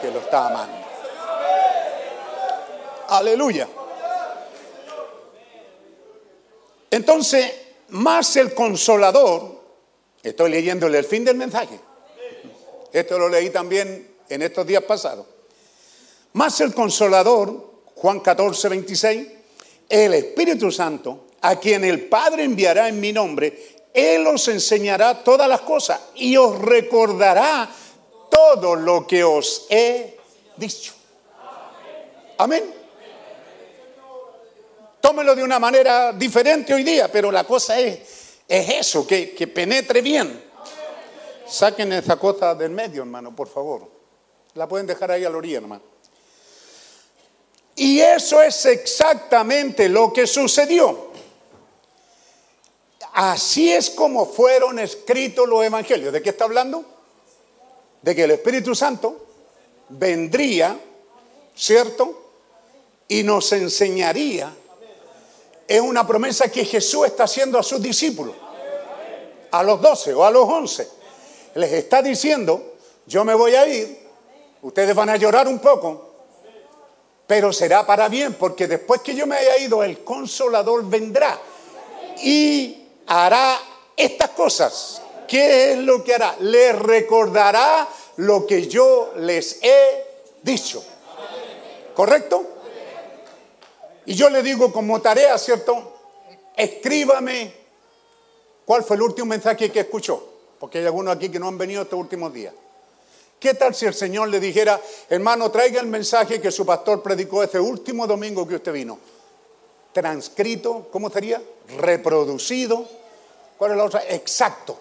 [0.00, 0.86] que lo está amando.
[3.08, 3.66] Aleluya.
[6.96, 7.52] Entonces,
[7.90, 9.60] más el consolador,
[10.22, 11.78] estoy leyéndole el fin del mensaje.
[12.90, 15.26] Esto lo leí también en estos días pasados.
[16.32, 19.28] Más el consolador, Juan 14, 26,
[19.90, 25.50] el Espíritu Santo, a quien el Padre enviará en mi nombre, Él os enseñará todas
[25.50, 27.68] las cosas y os recordará
[28.30, 30.16] todo lo que os he
[30.56, 30.94] dicho.
[32.38, 32.75] Amén.
[35.06, 38.00] Tómelo de una manera diferente hoy día, pero la cosa es,
[38.48, 40.42] es eso, que, que penetre bien.
[41.46, 43.88] Saquen esa cosa del medio, hermano, por favor.
[44.54, 45.84] La pueden dejar ahí a la orilla, hermano.
[47.76, 51.12] Y eso es exactamente lo que sucedió.
[53.12, 56.12] Así es como fueron escritos los evangelios.
[56.12, 56.84] ¿De qué está hablando?
[58.02, 59.24] De que el Espíritu Santo
[59.88, 60.76] vendría,
[61.54, 62.32] ¿cierto?
[63.06, 64.52] Y nos enseñaría.
[65.68, 68.34] Es una promesa que Jesús está haciendo a sus discípulos,
[69.50, 70.88] a los doce o a los once.
[71.54, 72.74] Les está diciendo,
[73.06, 74.06] yo me voy a ir,
[74.62, 76.10] ustedes van a llorar un poco,
[77.26, 81.40] pero será para bien, porque después que yo me haya ido, el consolador vendrá
[82.22, 83.58] y hará
[83.96, 85.02] estas cosas.
[85.26, 86.36] ¿Qué es lo que hará?
[86.40, 90.04] Les recordará lo que yo les he
[90.42, 90.84] dicho.
[91.94, 92.55] ¿Correcto?
[94.06, 95.92] Y yo le digo como tarea, ¿cierto?
[96.56, 97.66] Escríbame
[98.66, 100.20] ¿Cuál fue el último mensaje que escuchó?
[100.58, 102.52] Porque hay algunos aquí que no han venido estos últimos días.
[103.38, 107.44] ¿Qué tal si el Señor le dijera, hermano, traiga el mensaje que su pastor predicó
[107.44, 108.98] ese último domingo que usted vino?
[109.92, 111.40] Transcrito, ¿cómo sería?
[111.78, 112.84] Reproducido.
[113.56, 114.02] ¿Cuál es la otra?
[114.08, 114.76] Exacto.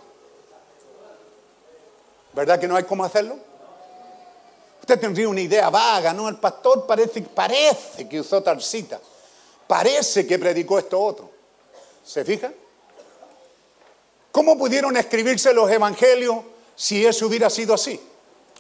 [2.33, 3.37] ¿Verdad que no hay cómo hacerlo?
[4.81, 6.27] Usted tendría una idea vaga, ¿no?
[6.27, 8.99] El pastor parece, parece que usó tal cita.
[9.67, 11.29] Parece que predicó esto otro.
[12.03, 12.51] ¿Se fija?
[14.31, 16.37] ¿Cómo pudieron escribirse los evangelios
[16.75, 17.99] si eso hubiera sido así?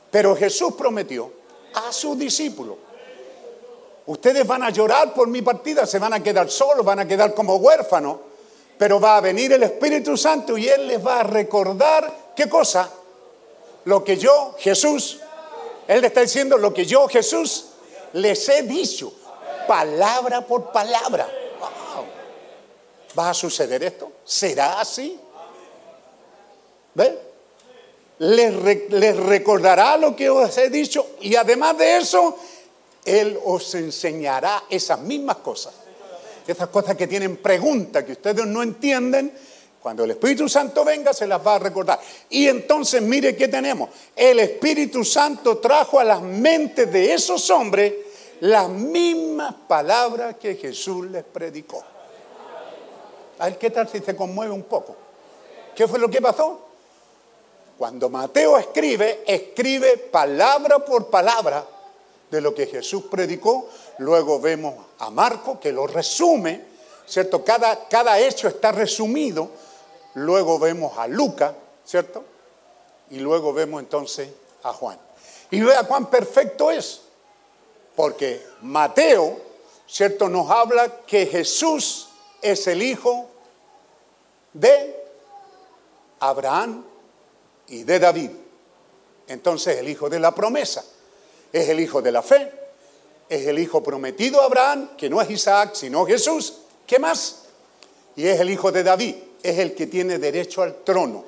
[0.09, 1.31] Pero Jesús prometió
[1.73, 2.77] a sus discípulos,
[4.05, 7.33] ustedes van a llorar por mi partida, se van a quedar solos, van a quedar
[7.33, 8.17] como huérfanos,
[8.77, 12.89] pero va a venir el Espíritu Santo y Él les va a recordar, ¿qué cosa?
[13.83, 15.19] Lo que yo, Jesús,
[15.87, 17.65] Él le está diciendo lo que yo, Jesús,
[18.13, 19.11] les he dicho,
[19.67, 21.27] palabra por palabra.
[23.17, 24.11] ¿Va a suceder esto?
[24.23, 25.17] ¿Será así?
[26.93, 27.19] ¿Ve?
[28.19, 32.37] Les, les recordará lo que os he dicho y además de eso,
[33.03, 35.73] Él os enseñará esas mismas cosas.
[36.47, 39.33] Esas cosas que tienen preguntas que ustedes no entienden,
[39.81, 41.99] cuando el Espíritu Santo venga se las va a recordar.
[42.29, 43.89] Y entonces mire qué tenemos.
[44.15, 47.93] El Espíritu Santo trajo a las mentes de esos hombres
[48.41, 51.83] las mismas palabras que Jesús les predicó.
[53.39, 54.95] A ver, ¿qué tal si se conmueve un poco?
[55.75, 56.59] ¿Qué fue lo que pasó?
[57.77, 61.65] Cuando Mateo escribe, escribe palabra por palabra
[62.31, 63.67] de lo que Jesús predicó.
[63.97, 66.63] Luego vemos a Marco que lo resume,
[67.05, 67.43] ¿cierto?
[67.43, 69.49] Cada, cada hecho está resumido.
[70.13, 71.53] Luego vemos a Lucas,
[71.83, 72.23] ¿cierto?
[73.11, 74.29] Y luego vemos entonces
[74.63, 74.97] a Juan.
[75.51, 77.01] Y vea cuán perfecto es.
[77.95, 79.39] Porque Mateo,
[79.87, 80.27] ¿cierto?
[80.29, 82.09] Nos habla que Jesús
[82.41, 83.29] es el hijo
[84.53, 85.03] de
[86.19, 86.83] Abraham
[87.67, 88.31] y de David.
[89.27, 90.83] Entonces el hijo de la promesa,
[91.51, 92.51] es el hijo de la fe,
[93.29, 96.59] es el hijo prometido a Abraham, que no es Isaac, sino Jesús.
[96.85, 97.43] ¿Qué más?
[98.15, 101.23] Y es el hijo de David, es el que tiene derecho al trono.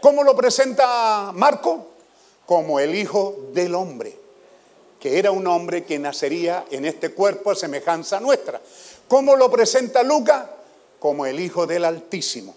[0.00, 1.86] ¿Cómo lo presenta Marco?
[2.44, 4.16] Como el hijo del hombre,
[5.06, 8.60] que era un hombre que nacería en este cuerpo a semejanza nuestra.
[9.06, 10.46] ¿Cómo lo presenta Lucas?
[10.98, 12.56] Como el hijo del Altísimo.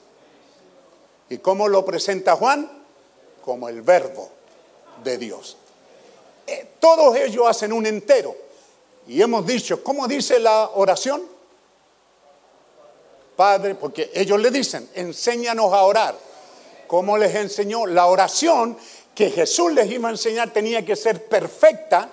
[1.30, 2.68] ¿Y cómo lo presenta Juan?
[3.46, 4.32] Como el verbo
[5.04, 5.58] de Dios.
[6.48, 8.36] Eh, todos ellos hacen un entero.
[9.08, 11.22] Y hemos dicho, ¿cómo dice la oración?
[13.36, 16.18] Padre, porque ellos le dicen, enséñanos a orar.
[16.88, 17.86] ¿Cómo les enseñó?
[17.86, 18.76] La oración
[19.14, 22.10] que Jesús les iba a enseñar tenía que ser perfecta,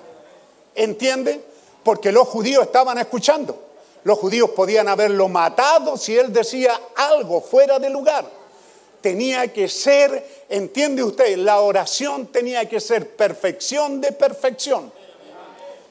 [0.77, 1.41] ¿entiende?
[1.83, 3.65] Porque los judíos estaban escuchando.
[4.05, 8.25] Los judíos podían haberlo matado si él decía algo fuera de lugar
[9.07, 14.93] tenía que ser, entiende usted, la oración tenía que ser perfección de perfección.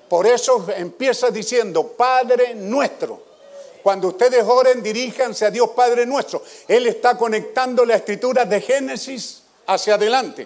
[0.10, 3.24] Por eso empieza diciendo, Padre nuestro.
[3.82, 6.44] Cuando ustedes oren, diríjanse a Dios Padre nuestro.
[6.68, 10.46] Él está conectando la escritura de Génesis hacia adelante.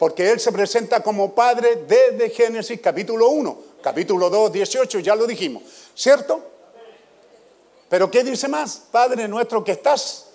[0.00, 5.28] Porque Él se presenta como Padre desde Génesis capítulo 1, capítulo 2, 18, ya lo
[5.28, 5.62] dijimos.
[5.94, 6.42] ¿Cierto?
[7.88, 8.82] Pero ¿qué dice más?
[8.90, 10.26] Padre nuestro que estás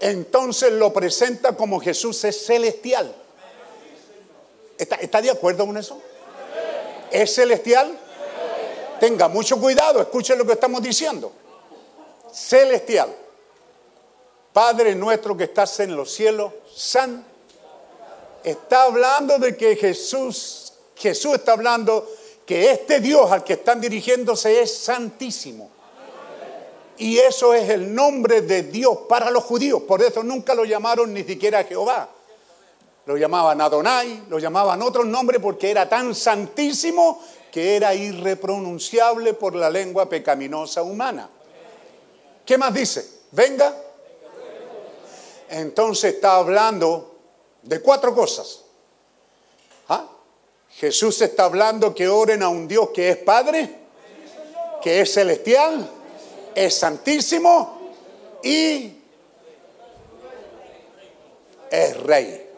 [0.00, 3.14] entonces lo presenta como Jesús es celestial.
[4.76, 6.00] ¿Está, está de acuerdo con eso?
[7.10, 7.98] ¿Es celestial?
[9.00, 11.32] Tenga mucho cuidado, escuche lo que estamos diciendo.
[12.32, 13.14] Celestial.
[14.52, 17.24] Padre nuestro que estás en los cielos, san.
[18.44, 22.08] Está hablando de que Jesús, Jesús está hablando
[22.46, 25.70] que este Dios al que están dirigiéndose es santísimo.
[26.96, 29.82] Y eso es el nombre de Dios para los judíos.
[29.82, 32.08] Por eso nunca lo llamaron ni siquiera Jehová.
[33.06, 39.54] Lo llamaban Adonai, lo llamaban otros nombres porque era tan santísimo que era irrepronunciable por
[39.54, 41.28] la lengua pecaminosa humana.
[42.44, 43.08] ¿Qué más dice?
[43.30, 43.74] Venga.
[45.48, 47.07] Entonces está hablando
[47.62, 48.64] de cuatro cosas.
[49.88, 50.08] ¿Ah?
[50.70, 53.74] Jesús está hablando que oren a un Dios que es Padre,
[54.82, 55.90] que es celestial,
[56.54, 57.92] es santísimo
[58.42, 58.98] y
[61.70, 62.50] es rey.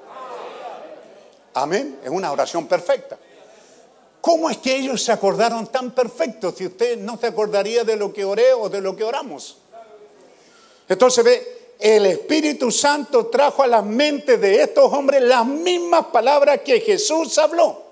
[1.54, 1.98] Amén.
[2.02, 3.18] Es una oración perfecta.
[4.20, 8.12] ¿Cómo es que ellos se acordaron tan perfectos si usted no se acordaría de lo
[8.12, 9.58] que oré o de lo que oramos?
[10.88, 16.60] Entonces ve, el Espíritu Santo trajo a la mente de estos hombres las mismas palabras
[16.64, 17.82] que Jesús habló.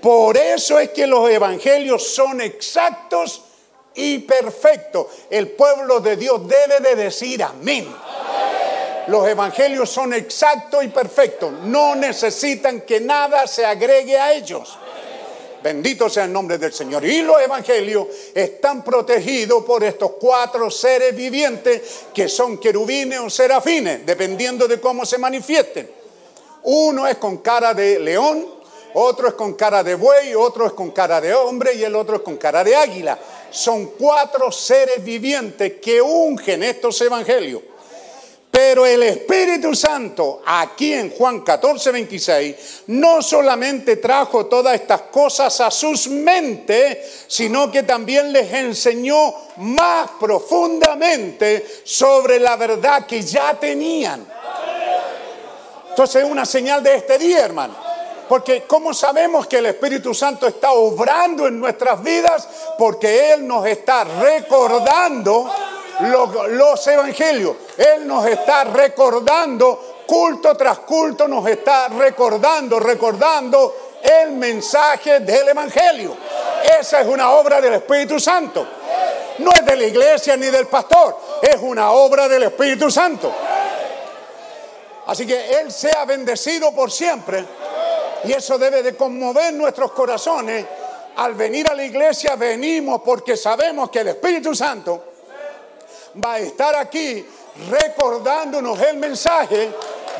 [0.00, 3.42] Por eso es que los evangelios son exactos
[3.94, 5.06] y perfectos.
[5.30, 7.88] El pueblo de Dios debe de decir amén.
[9.08, 11.52] Los evangelios son exactos y perfectos.
[11.64, 14.78] No necesitan que nada se agregue a ellos.
[15.62, 17.04] Bendito sea el nombre del Señor.
[17.04, 21.82] Y los evangelios están protegidos por estos cuatro seres vivientes
[22.12, 25.88] que son querubines o serafines, dependiendo de cómo se manifiesten.
[26.64, 28.46] Uno es con cara de león,
[28.94, 32.16] otro es con cara de buey, otro es con cara de hombre y el otro
[32.16, 33.18] es con cara de águila.
[33.50, 37.62] Son cuatro seres vivientes que ungen estos evangelios.
[38.52, 45.58] Pero el Espíritu Santo, aquí en Juan 14, 26, no solamente trajo todas estas cosas
[45.62, 53.58] a sus mentes, sino que también les enseñó más profundamente sobre la verdad que ya
[53.58, 54.26] tenían.
[55.88, 57.74] Entonces es una señal de este día, hermano.
[58.28, 62.46] Porque ¿cómo sabemos que el Espíritu Santo está obrando en nuestras vidas?
[62.76, 65.50] Porque Él nos está recordando
[66.02, 67.56] lo- los evangelios.
[67.76, 76.16] Él nos está recordando, culto tras culto, nos está recordando, recordando el mensaje del evangelio.
[76.80, 78.66] Esa es una obra del Espíritu Santo.
[79.38, 83.32] No es de la iglesia ni del pastor, es una obra del Espíritu Santo.
[85.06, 87.44] Así que Él sea bendecido por siempre.
[88.24, 90.64] Y eso debe de conmover nuestros corazones.
[91.16, 95.11] Al venir a la iglesia venimos porque sabemos que el Espíritu Santo
[96.22, 97.24] va a estar aquí
[97.70, 99.72] recordándonos el mensaje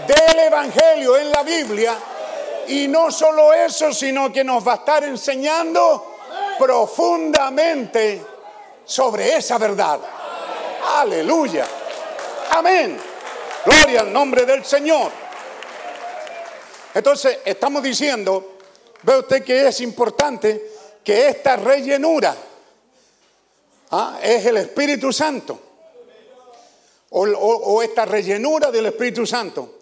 [0.06, 1.96] del Evangelio en la Biblia.
[2.68, 6.16] Y no solo eso, sino que nos va a estar enseñando
[6.58, 8.22] profundamente
[8.84, 10.00] sobre esa verdad.
[10.96, 11.66] Aleluya.
[12.50, 12.98] Amén.
[13.64, 15.10] Gloria al nombre del Señor.
[16.94, 18.58] Entonces, estamos diciendo,
[19.02, 20.70] ve usted que es importante
[21.02, 22.34] que esta rellenura
[23.90, 25.71] ah, es el Espíritu Santo.
[27.14, 29.78] O, esta rellenura del Espíritu Santo.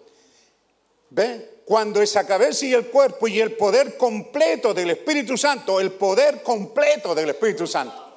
[1.09, 1.61] ¿Ve?
[1.65, 6.43] Cuando esa cabeza y el cuerpo y el poder completo del Espíritu Santo, el poder
[6.43, 8.11] completo del Espíritu Santo.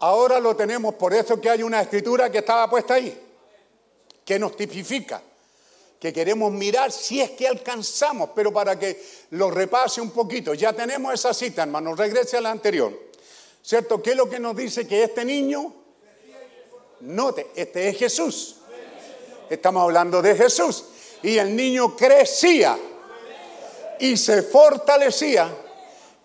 [0.00, 3.16] Ahora lo tenemos, por eso que hay una escritura que estaba puesta ahí,
[4.24, 5.22] que nos tipifica,
[5.98, 9.00] que queremos mirar si es que alcanzamos, pero para que
[9.30, 12.92] lo repase un poquito, ya tenemos esa cita, hermano, regrese a la anterior.
[13.62, 14.02] ¿Cierto?
[14.02, 15.72] ¿Qué es lo que nos dice que este niño,
[17.02, 18.56] note, este es Jesús.
[19.48, 20.84] Estamos hablando de Jesús.
[21.22, 22.78] Y el niño crecía
[23.98, 25.48] y se fortalecía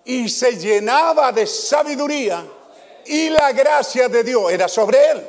[0.05, 2.43] y se llenaba de sabiduría
[3.05, 5.27] y la gracia de Dios era sobre él.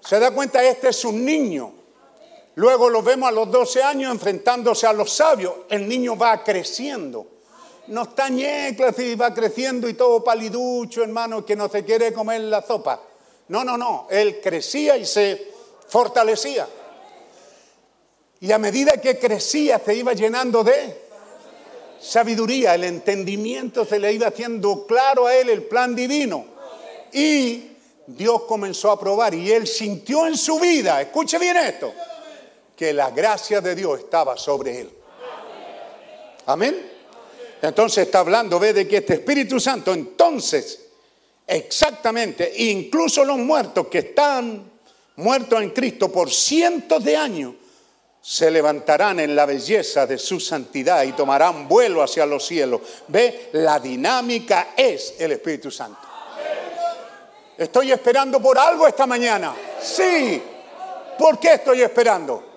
[0.00, 0.62] ¿Se da cuenta?
[0.62, 1.72] Este es un niño.
[2.56, 5.52] Luego lo vemos a los 12 años enfrentándose a los sabios.
[5.68, 7.26] El niño va creciendo.
[7.88, 12.42] No está ñecla y va creciendo y todo paliducho, hermano, que no se quiere comer
[12.42, 13.00] la sopa.
[13.48, 14.06] No, no, no.
[14.10, 15.52] Él crecía y se
[15.88, 16.66] fortalecía.
[18.40, 21.04] Y a medida que crecía se iba llenando de
[22.00, 26.44] sabiduría, el entendimiento se le iba haciendo claro a él el plan divino.
[27.12, 27.70] Y
[28.06, 31.94] Dios comenzó a probar y él sintió en su vida, escuche bien esto,
[32.76, 34.90] que la gracia de Dios estaba sobre él.
[36.46, 36.92] Amén.
[37.62, 40.83] Entonces está hablando, ve de que este Espíritu Santo, entonces,
[41.46, 44.72] exactamente, incluso los muertos que están
[45.16, 47.54] muertos en Cristo por cientos de años,
[48.20, 52.80] se levantarán en la belleza de su santidad y tomarán vuelo hacia los cielos.
[53.08, 56.00] Ve, la dinámica es el Espíritu Santo.
[57.58, 59.54] Estoy esperando por algo esta mañana.
[59.82, 60.42] Sí.
[61.18, 62.53] ¿Por qué estoy esperando?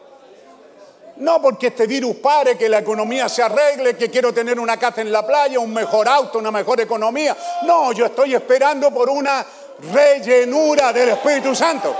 [1.20, 5.02] No porque este virus pare, que la economía se arregle, que quiero tener una casa
[5.02, 7.36] en la playa, un mejor auto, una mejor economía.
[7.64, 9.46] No, yo estoy esperando por una
[9.94, 11.96] rellenura del Espíritu Santo.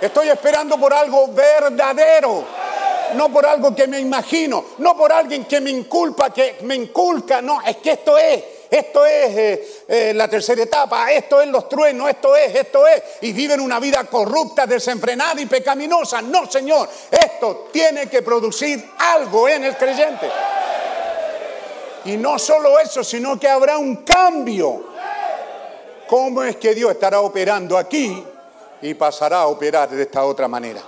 [0.00, 2.44] Estoy esperando por algo verdadero,
[3.14, 7.40] no por algo que me imagino, no por alguien que me inculpa, que me inculca,
[7.40, 11.68] no, es que esto es, esto es eh, eh, la tercera etapa, esto es los
[11.68, 16.20] truenos, esto es, esto es, y viven una vida corrupta, desenfrenada y pecaminosa.
[16.22, 20.30] No, Señor, esto tiene que producir algo en el creyente.
[22.06, 24.86] Y no solo eso, sino que habrá un cambio.
[26.08, 28.22] ¿Cómo es que Dios estará operando aquí
[28.82, 30.80] y pasará a operar de esta otra manera?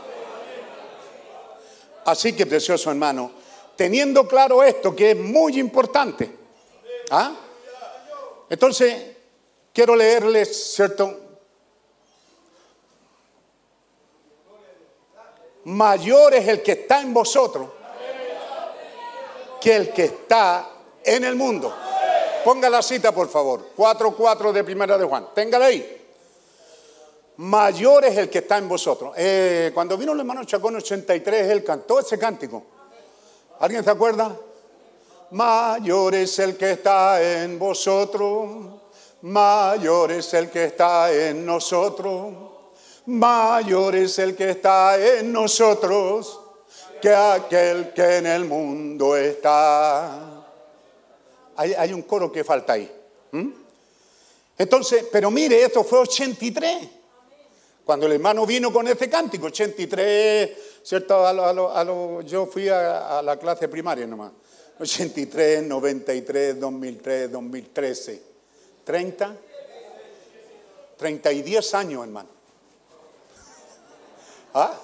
[2.05, 3.33] Así que, precioso hermano,
[3.77, 6.31] teniendo claro esto que es muy importante,
[7.11, 7.33] ¿ah?
[8.51, 9.17] Entonces
[9.73, 11.19] quiero leerles, ¿cierto?
[15.65, 17.69] Mayor es el que está en vosotros
[19.61, 20.71] que el que está
[21.05, 21.75] en el mundo.
[22.45, 23.71] Ponga la cita, por favor.
[23.77, 25.29] 4.4 de Primera de Juan.
[25.35, 25.97] Téngala ahí.
[27.37, 29.13] mayor es el que está en vosotros.
[29.17, 32.65] Eh, cuando vino el hermano Chacón 83, él cantó ese cántico.
[33.61, 34.35] ¿Alguien se acuerda?
[35.31, 38.49] Mayor es el que está en vosotros,
[39.23, 42.33] mayor es el que está en nosotros,
[43.07, 46.41] mayor es el que está en nosotros
[47.03, 50.45] que aquel que en el mundo está.
[51.57, 52.91] Hay, un coro que falta ahí.
[53.33, 53.53] ¿m?
[54.57, 56.89] Entonces, pero mire, esto fue 83.
[57.85, 60.51] Cuando el hermano vino con ese cántico, 83,
[60.83, 61.27] ¿cierto?
[61.27, 64.33] A lo- a lo- yo fui a la clase primaria nomás.
[64.81, 68.23] 83, 93, 2003, 2013.
[68.85, 69.37] 30,
[70.97, 72.29] 30 y 10 años, hermano.
[74.55, 74.75] ¿Ah?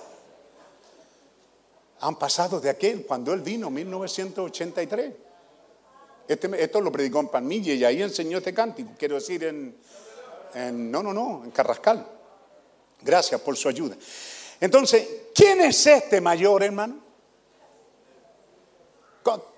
[2.01, 5.13] Han pasado de aquel, cuando él vino, 1983.
[6.29, 9.77] Este- esto lo predicó en Palmilla y ahí enseñó este cántico, quiero decir en,
[10.55, 12.07] en- no, no, no, en Carrascal.
[13.03, 13.97] Gracias por su ayuda.
[14.61, 17.04] Entonces, ¿quién es este mayor, hermano?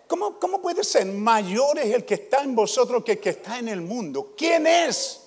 [0.06, 1.06] ¿Cómo, cómo puede ser?
[1.06, 4.34] Mayor es el que está en vosotros que el que está en el mundo.
[4.36, 5.22] ¿Quién es?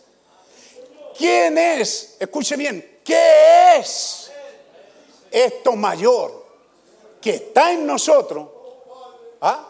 [1.17, 2.15] ¿Quién es?
[2.19, 4.31] Escuche bien, ¿qué es
[5.29, 6.45] esto mayor
[7.21, 8.47] que está en nosotros
[9.41, 9.67] ¿ah?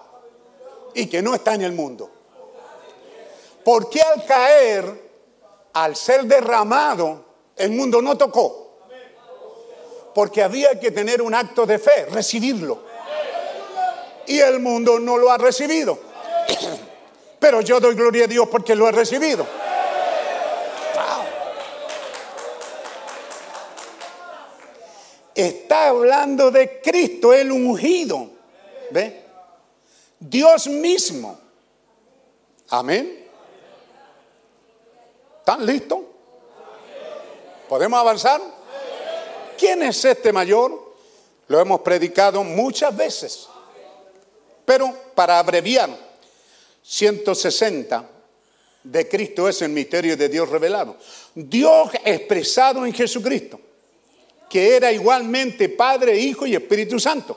[0.94, 2.12] y que no está en el mundo?
[3.66, 5.10] ¿Por qué al caer,
[5.74, 7.26] al ser derramado,
[7.56, 8.68] el mundo no tocó?
[10.14, 12.89] Porque había que tener un acto de fe, recibirlo.
[14.30, 16.00] Y el mundo no lo ha recibido.
[17.40, 19.46] Pero yo doy gloria a Dios porque lo he recibido.
[25.34, 28.30] Está hablando de Cristo, el ungido.
[28.92, 29.24] ¿Ve?
[30.20, 31.40] Dios mismo.
[32.70, 33.28] Amén.
[35.40, 36.00] ¿Están listos?
[37.68, 38.42] ¿Podemos avanzar?
[39.58, 40.94] ¿Quién es este mayor?
[41.48, 43.48] Lo hemos predicado muchas veces.
[44.70, 45.90] Pero para abreviar,
[46.84, 48.08] 160
[48.84, 50.96] de Cristo es el misterio de Dios revelado.
[51.34, 53.60] Dios expresado en Jesucristo,
[54.48, 57.36] que era igualmente Padre, Hijo y Espíritu Santo.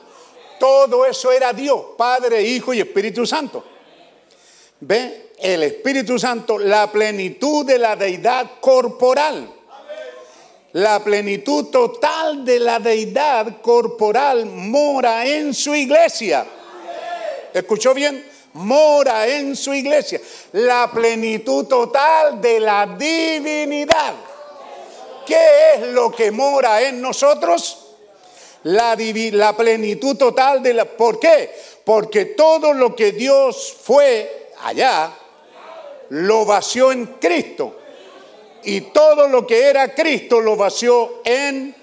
[0.59, 3.65] Todo eso era Dios, Padre, Hijo y Espíritu Santo.
[4.81, 5.31] ¿Ve?
[5.39, 9.51] El Espíritu Santo, la plenitud de la deidad corporal.
[10.73, 16.45] La plenitud total de la deidad corporal mora en su iglesia.
[17.53, 18.25] ¿Escuchó bien?
[18.53, 20.19] Mora en su iglesia.
[20.53, 24.13] La plenitud total de la divinidad.
[25.25, 27.79] ¿Qué es lo que mora en nosotros?
[28.63, 28.95] La,
[29.55, 30.85] plenitud total de la...
[30.85, 31.51] ¿Por qué?
[31.83, 35.11] Porque todo lo que Dios fue allá,
[36.09, 37.77] lo vació en Cristo.
[38.63, 41.75] Y todo lo que era Cristo lo vació en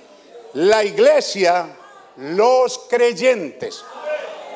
[0.55, 1.67] la iglesia,
[2.17, 3.85] los creyentes.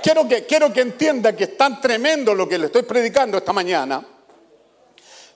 [0.05, 3.55] Quiero que, quiero que entienda que es tan tremendo lo que le estoy predicando esta
[3.55, 4.07] mañana.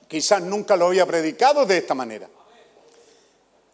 [0.06, 2.28] Quizás nunca lo había predicado de esta manera.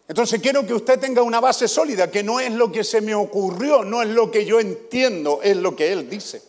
[0.07, 3.12] Entonces quiero que usted tenga una base sólida, que no es lo que se me
[3.12, 6.41] ocurrió, no es lo que yo entiendo, es lo que Él dice.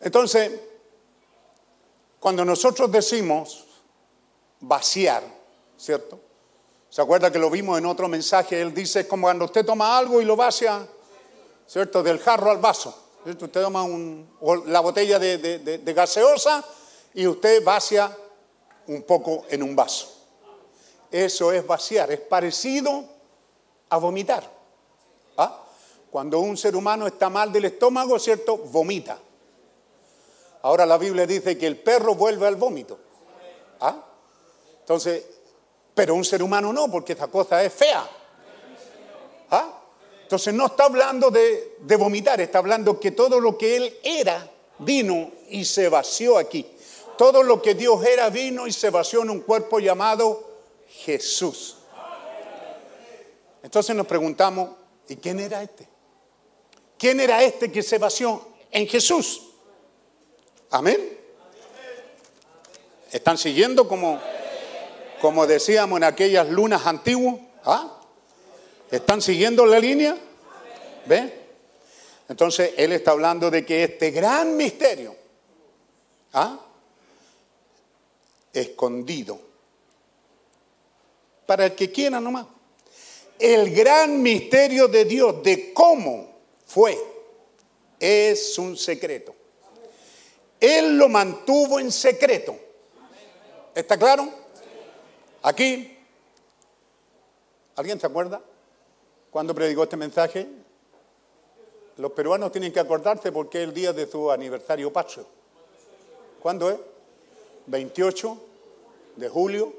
[0.00, 0.52] Entonces,
[2.20, 3.64] cuando nosotros decimos
[4.60, 5.24] vaciar,
[5.76, 6.20] ¿cierto?
[6.88, 8.60] ¿Se acuerda que lo vimos en otro mensaje?
[8.60, 10.86] Él dice, es como cuando usted toma algo y lo vacía,
[11.66, 12.02] ¿cierto?
[12.02, 12.94] Del jarro al vaso.
[13.22, 13.46] ¿cierto?
[13.46, 13.86] Usted toma
[14.66, 16.64] la botella de, gaseosa
[17.14, 18.16] y usted vacía
[18.86, 20.08] un poco en un vaso.
[21.10, 23.04] Eso es vaciar, es parecido
[23.88, 24.50] a vomitar.
[25.36, 25.62] ¿Ah?
[26.10, 28.56] Cuando un ser humano está mal del estómago, ¿cierto?
[28.56, 29.18] Vomita.
[30.62, 32.98] Ahora la Biblia dice que el perro vuelve al vómito.
[33.80, 33.96] ¿Ah?
[34.80, 35.24] Entonces,
[35.94, 38.08] pero un ser humano no, porque esa cosa es fea.
[40.34, 44.50] Entonces no está hablando de, de vomitar, está hablando que todo lo que él era
[44.80, 46.66] vino y se vació aquí.
[47.16, 50.42] Todo lo que Dios era vino y se vació en un cuerpo llamado
[50.88, 51.76] Jesús.
[53.62, 54.70] Entonces nos preguntamos,
[55.08, 55.86] ¿y quién era este?
[56.98, 59.40] ¿Quién era este que se vació en Jesús?
[60.70, 61.16] Amén.
[63.12, 64.20] ¿Están siguiendo como,
[65.20, 67.36] como decíamos en aquellas lunas antiguas?
[67.64, 68.00] ¿Ah?
[68.94, 70.16] ¿Están siguiendo la línea?
[71.06, 71.32] ¿Ve?
[72.28, 75.16] Entonces él está hablando de que este gran misterio,
[76.32, 76.60] ¿ah?
[78.52, 79.40] escondido,
[81.44, 82.46] para el que quiera nomás,
[83.40, 86.96] el gran misterio de Dios, de cómo fue,
[87.98, 89.34] es un secreto.
[90.60, 92.56] Él lo mantuvo en secreto.
[93.74, 94.30] ¿Está claro?
[95.42, 95.90] Aquí
[97.76, 98.40] ¿Alguien se acuerda?
[99.34, 100.46] ¿Cuándo predicó este mensaje?
[101.96, 105.26] Los peruanos tienen que acordarse porque es el día de su aniversario patrio.
[106.40, 106.78] ¿Cuándo es?
[107.66, 108.38] 28
[109.16, 109.72] de julio.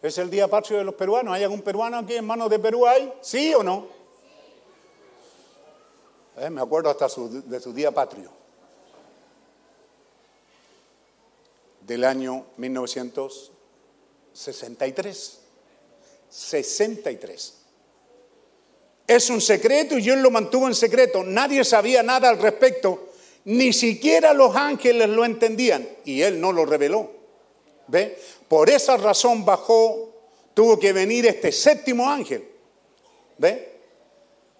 [0.00, 1.34] Es el día patrio de los peruanos.
[1.34, 2.86] ¿Hay algún peruano aquí en manos de Perú?
[2.86, 3.12] ¿Hay?
[3.20, 3.86] ¿Sí o no?
[6.38, 8.30] Eh, me acuerdo hasta su- de su día patrio.
[11.82, 15.40] Del año 1963.
[16.30, 17.57] 63.
[19.08, 21.24] Es un secreto y Dios lo mantuvo en secreto.
[21.24, 23.08] Nadie sabía nada al respecto.
[23.46, 25.88] Ni siquiera los ángeles lo entendían.
[26.04, 27.10] Y Él no lo reveló.
[27.86, 28.18] ¿Ve?
[28.46, 30.12] Por esa razón bajó,
[30.52, 32.46] tuvo que venir este séptimo ángel.
[33.38, 33.78] ¿Ve?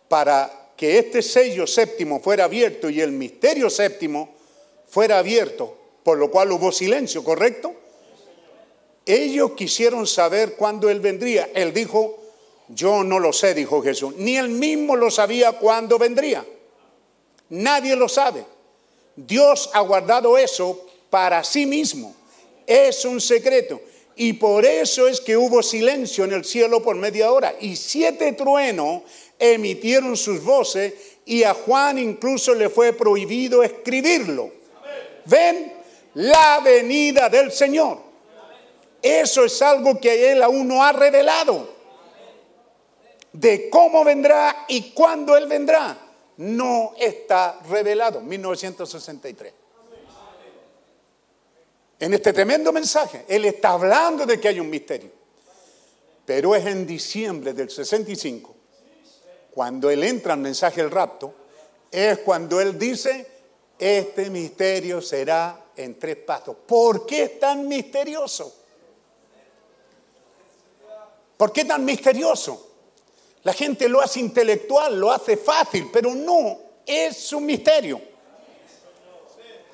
[0.08, 4.34] Para que este sello séptimo fuera abierto y el misterio séptimo
[4.86, 7.74] fuera abierto, por lo cual hubo silencio, ¿correcto?
[9.04, 11.50] Ellos quisieron saber cuándo Él vendría.
[11.54, 12.27] Él dijo,
[12.69, 14.15] yo no lo sé, dijo Jesús.
[14.16, 16.45] Ni Él mismo lo sabía cuándo vendría.
[17.51, 18.45] Nadie lo sabe.
[19.16, 22.15] Dios ha guardado eso para sí mismo.
[22.66, 23.81] Es un secreto.
[24.16, 27.55] Y por eso es que hubo silencio en el cielo por media hora.
[27.61, 29.03] Y siete truenos
[29.39, 30.93] emitieron sus voces
[31.24, 34.51] y a Juan incluso le fue prohibido escribirlo.
[35.24, 35.73] ¿Ven?
[36.15, 37.99] La venida del Señor.
[39.01, 41.77] Eso es algo que Él aún no ha revelado.
[43.32, 45.96] De cómo vendrá y cuándo Él vendrá.
[46.38, 48.20] No está revelado.
[48.20, 49.52] 1963.
[52.00, 55.10] En este tremendo mensaje, Él está hablando de que hay un misterio.
[56.24, 58.55] Pero es en diciembre del 65,
[59.52, 61.34] cuando Él entra al mensaje del rapto,
[61.90, 63.26] es cuando Él dice,
[63.78, 66.56] este misterio será en tres pasos.
[66.66, 68.55] ¿Por qué es tan misterioso?
[71.36, 72.68] ¿Por qué tan misterioso?
[73.48, 77.98] La gente lo hace intelectual, lo hace fácil, pero no, es un misterio.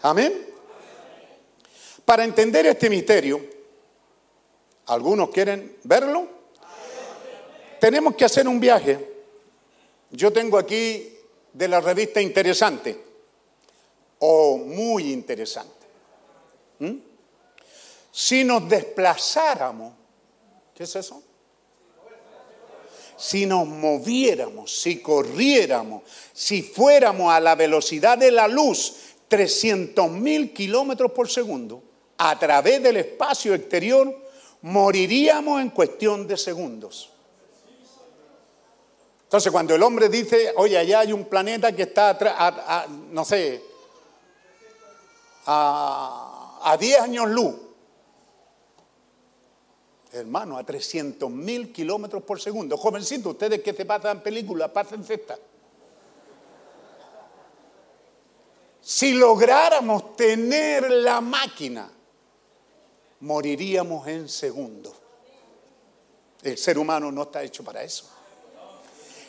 [0.02, 0.46] Amén.
[2.04, 3.44] Para entender este misterio,
[4.86, 6.28] algunos quieren verlo,
[7.80, 9.12] tenemos que hacer un viaje.
[10.12, 11.12] Yo tengo aquí
[11.52, 12.96] de la revista Interesante,
[14.20, 15.86] o muy interesante.
[16.78, 16.94] ¿Mm?
[18.12, 19.94] Si nos desplazáramos,
[20.76, 21.24] ¿qué es eso?
[23.26, 26.02] Si nos moviéramos, si corriéramos,
[26.34, 28.96] si fuéramos a la velocidad de la luz,
[29.28, 31.82] 300 mil kilómetros por segundo,
[32.18, 34.14] a través del espacio exterior,
[34.60, 37.10] moriríamos en cuestión de segundos.
[39.22, 43.62] Entonces, cuando el hombre dice, oye, allá hay un planeta que está, a- no sé,
[45.46, 47.54] a, a 10 años luz,
[50.14, 52.76] Hermano, a 300 mil kilómetros por segundo.
[52.76, 55.36] Jovencito, ustedes que se pasan películas, pásense esta.
[58.80, 61.90] Si lográramos tener la máquina,
[63.20, 64.94] moriríamos en segundos.
[66.44, 68.08] El ser humano no está hecho para eso.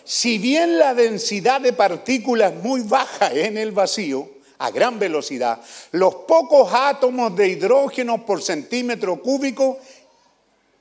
[0.03, 5.62] Si bien la densidad de partículas es muy baja en el vacío, a gran velocidad,
[5.91, 9.80] los pocos átomos de hidrógeno por centímetro cúbico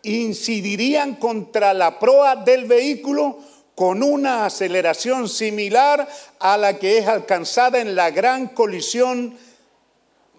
[0.04, 3.38] incidirían contra la proa del vehículo
[3.74, 6.08] con una aceleración similar
[6.38, 9.36] a la que es alcanzada en la gran colisión,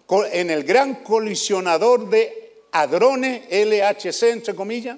[0.06, 4.96] co- en el gran colisionador de hadrones, LHC entre comillas,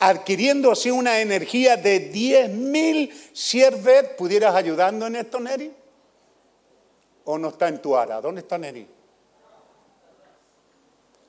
[0.00, 4.16] adquiriendo así una energía de 10.000 Siervet.
[4.16, 5.72] ¿Pudieras ayudando en esto, Neri?
[7.24, 8.20] ¿O no está en tu ara?
[8.20, 8.86] ¿Dónde está Neri?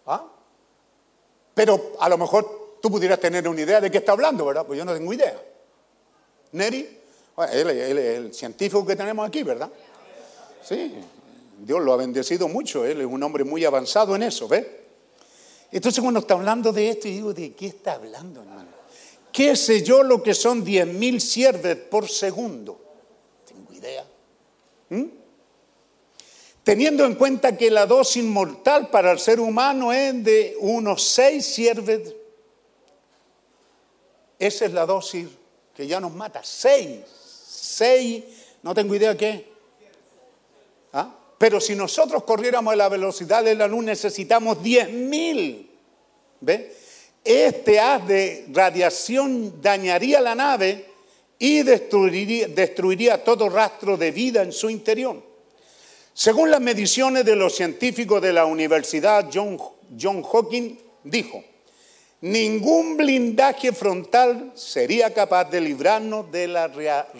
[0.08, 0.24] ¿Ah?
[1.60, 4.66] Pero a lo mejor tú pudieras tener una idea de qué está hablando, ¿verdad?
[4.66, 5.38] Pues yo no tengo idea.
[6.54, 7.00] Neri,
[7.52, 9.70] él, es el científico que tenemos aquí, ¿verdad?
[10.64, 10.94] Sí,
[11.58, 14.66] Dios lo ha bendecido mucho, él es un hombre muy avanzado en eso, ¿ves?
[15.70, 18.70] Entonces cuando está hablando de esto, yo digo, ¿de qué está hablando, hermano?
[19.30, 22.80] ¿Qué sé yo lo que son 10.000 sierves por segundo?
[23.46, 24.06] Tengo idea.
[24.92, 25.04] ¿Mm?
[26.70, 31.44] Teniendo en cuenta que la dosis mortal para el ser humano es de unos 6
[31.44, 32.14] sierves,
[34.38, 35.30] esa es la dosis
[35.74, 36.42] que ya nos mata.
[36.44, 37.00] 6,
[37.48, 38.24] 6,
[38.62, 39.48] no tengo idea qué.
[40.94, 41.12] ¿Ah?
[41.40, 45.68] Pero si nosotros corriéramos a la velocidad de la luz necesitamos 10.000.
[46.42, 46.76] ¿Ve?
[47.24, 50.86] Este haz de radiación dañaría la nave
[51.40, 55.29] y destruiría todo rastro de vida en su interior.
[56.20, 59.58] Según las mediciones de los científicos de la Universidad John,
[59.98, 61.42] John Hawking, dijo,
[62.20, 66.68] Ningún blindaje frontal sería capaz de librarnos de la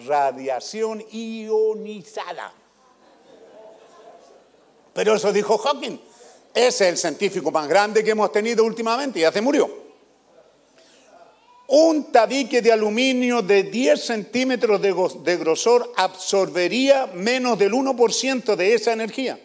[0.06, 2.52] radiación ionizada.
[4.92, 5.98] Pero eso dijo Hawking.
[6.52, 9.79] Ese es el científico más grande que hemos tenido últimamente y ya se murió.
[11.72, 18.92] Un tabique de aluminio de 10 centímetros de, grosor absorbería menos del 1% de esa
[18.92, 19.38] energía.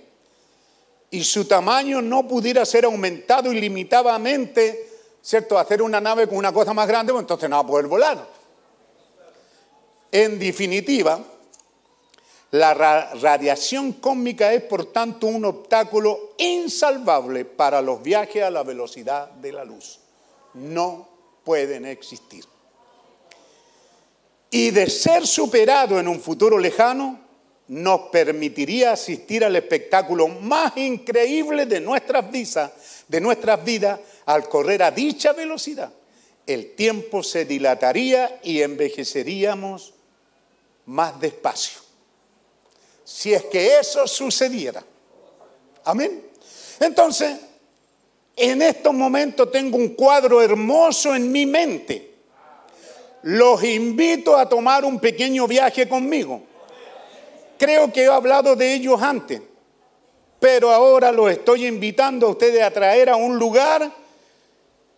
[1.11, 4.89] Y su tamaño no pudiera ser aumentado ilimitadamente,
[5.21, 5.59] ¿cierto?
[5.59, 8.27] Hacer una nave con una cosa más grande, pues entonces no va a poder volar.
[10.11, 11.23] En definitiva,
[12.49, 18.63] la ra- radiación cósmica es por tanto un obstáculo insalvable para los viajes a la
[18.63, 19.99] velocidad de la luz.
[20.55, 21.13] No
[21.45, 22.43] pueden existir.
[24.51, 27.23] Y de ser superado en un futuro lejano,
[27.67, 32.71] nos permitiría asistir al espectáculo más increíble de nuestras vidas,
[33.07, 35.91] de nuestras vidas al correr a dicha velocidad.
[36.45, 39.93] El tiempo se dilataría y envejeceríamos
[40.85, 41.85] más despacio
[43.05, 44.83] si es que eso sucediera.
[45.85, 46.27] Amén.
[46.79, 47.37] Entonces,
[48.35, 52.13] en estos momentos tengo un cuadro hermoso en mi mente.
[53.23, 56.43] Los invito a tomar un pequeño viaje conmigo.
[57.57, 59.41] Creo que he hablado de ellos antes,
[60.39, 63.89] pero ahora los estoy invitando a ustedes a traer a un lugar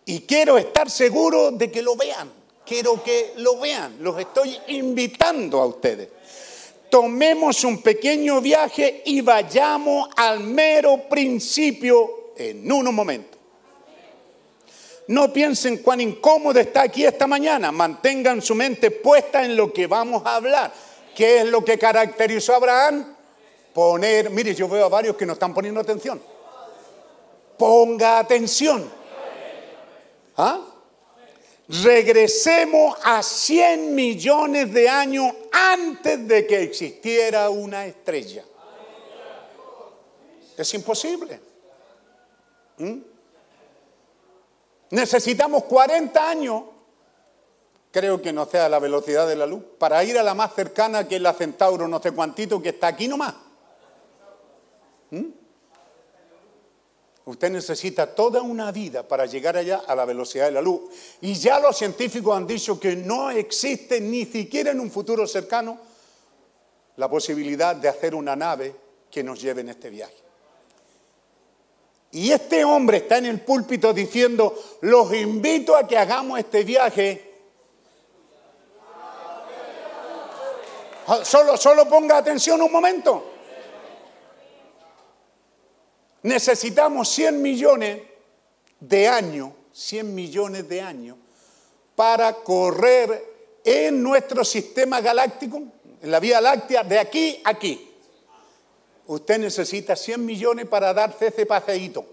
[0.04, 2.30] y quiero estar seguro de que lo vean.
[2.66, 3.96] Quiero que lo vean.
[4.00, 6.08] Los estoy invitando a ustedes
[6.90, 13.38] tomemos un pequeño viaje y vayamos al mero principio en unos momentos.
[15.08, 19.86] No piensen cuán incómodo está aquí esta mañana, mantengan su mente puesta en lo que
[19.86, 20.72] vamos a hablar.
[21.14, 23.16] ¿Qué es lo que caracterizó a Abraham?
[23.72, 26.20] Poner, mire, yo veo a varios que no están poniendo atención.
[27.56, 28.90] Ponga atención.
[30.36, 30.60] ¿Ah?
[31.68, 38.44] regresemos a 100 millones de años antes de que existiera una estrella.
[40.56, 41.47] Es imposible.
[42.78, 42.98] ¿Mm?
[44.90, 46.62] Necesitamos 40 años,
[47.90, 51.06] creo que no sea la velocidad de la luz, para ir a la más cercana
[51.06, 53.34] que es la Centauro, no sé cuantito, que está aquí nomás.
[55.10, 55.26] ¿Mm?
[57.26, 60.90] Usted necesita toda una vida para llegar allá a la velocidad de la luz.
[61.20, 65.78] Y ya los científicos han dicho que no existe ni siquiera en un futuro cercano
[66.96, 68.74] la posibilidad de hacer una nave
[69.10, 70.27] que nos lleve en este viaje.
[72.10, 77.34] Y este hombre está en el púlpito diciendo, los invito a que hagamos este viaje.
[81.06, 83.32] Ah, Solo, solo ponga atención un momento.
[86.22, 88.02] Necesitamos 100 millones
[88.80, 91.16] de años, 100 millones de años,
[91.94, 95.62] para correr en nuestro sistema galáctico,
[96.00, 97.87] en la Vía Láctea, de aquí a aquí.
[99.08, 102.04] Usted necesita 100 millones para darse ese paseíto.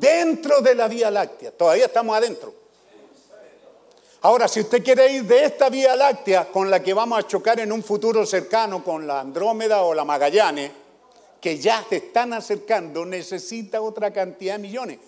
[0.00, 2.54] Dentro de la Vía Láctea, todavía estamos adentro.
[4.22, 7.60] Ahora, si usted quiere ir de esta Vía Láctea con la que vamos a chocar
[7.60, 10.70] en un futuro cercano con la Andrómeda o la Magallanes,
[11.40, 14.98] que ya se están acercando, necesita otra cantidad de millones.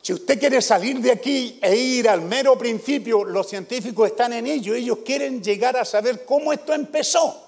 [0.00, 4.46] Si usted quiere salir de aquí e ir al mero principio, los científicos están en
[4.46, 7.43] ello, ellos quieren llegar a saber cómo esto empezó.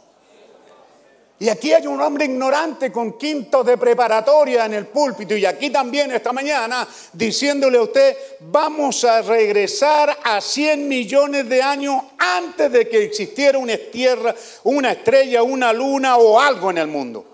[1.39, 5.69] Y aquí hay un hombre ignorante con quinto de preparatoria en el púlpito y aquí
[5.69, 12.73] también esta mañana diciéndole a usted, vamos a regresar a 100 millones de años antes
[12.73, 14.35] de que existiera una tierra,
[14.65, 17.27] una estrella, una luna o algo en el mundo.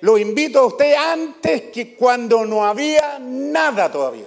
[0.00, 4.26] Lo invito a usted antes que cuando no había nada todavía.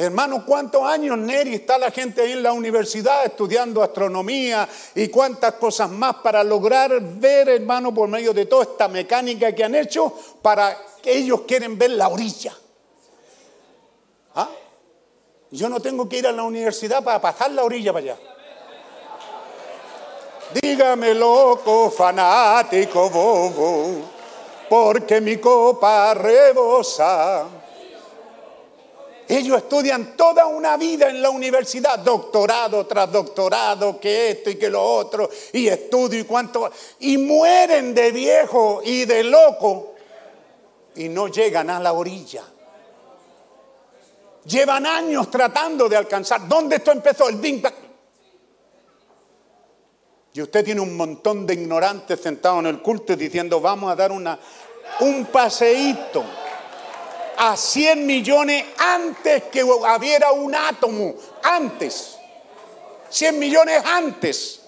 [0.00, 5.54] Hermano, ¿cuántos años, Neri, está la gente ahí en la universidad estudiando astronomía y cuántas
[5.54, 10.14] cosas más para lograr ver, hermano, por medio de toda esta mecánica que han hecho,
[10.40, 12.56] para que ellos quieren ver la orilla?
[14.36, 14.48] ¿Ah?
[15.50, 18.18] Yo no tengo que ir a la universidad para pasar la orilla para allá.
[20.62, 24.02] Dígame loco, fanático, bobo,
[24.70, 27.48] porque mi copa rebosa.
[29.28, 34.70] Ellos estudian toda una vida en la universidad, doctorado tras doctorado, que esto y que
[34.70, 39.94] lo otro, y estudio y cuánto, y mueren de viejo y de loco
[40.94, 42.42] y no llegan a la orilla.
[44.46, 46.48] Llevan años tratando de alcanzar.
[46.48, 47.28] ¿Dónde esto empezó?
[47.28, 47.62] El Big.
[50.32, 54.10] Y usted tiene un montón de ignorantes sentados en el culto diciendo, vamos a dar
[54.10, 54.38] una
[55.00, 56.24] un paseíto
[57.38, 62.18] a 100 millones antes que hubiera un átomo, antes.
[63.10, 64.60] 100 millones antes.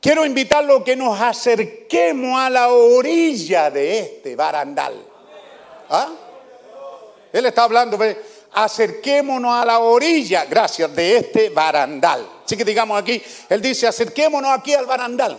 [0.00, 4.94] Quiero invitarlo a que nos acerquemos a la orilla de este barandal.
[5.90, 6.08] ¿Ah?
[7.30, 8.16] Él está hablando, ve,
[8.52, 12.26] acerquémonos a la orilla, gracias, de este barandal.
[12.42, 15.38] Así que digamos aquí, él dice, acerquémonos aquí al barandal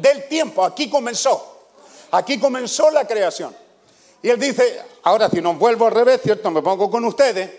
[0.00, 1.59] del tiempo, aquí comenzó.
[2.12, 3.54] Aquí comenzó la creación.
[4.22, 6.50] Y él dice, ahora si nos vuelvo al revés, ¿cierto?
[6.50, 7.50] Me pongo con ustedes.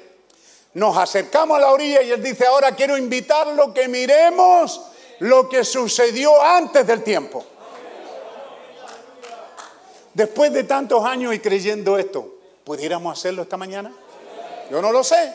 [0.74, 4.82] Nos acercamos a la orilla y él dice, ahora quiero invitarlo que miremos
[5.20, 7.44] lo que sucedió antes del tiempo.
[10.14, 13.94] Después de tantos años y creyendo esto, ¿pudiéramos hacerlo esta mañana?
[14.70, 15.34] Yo no lo sé.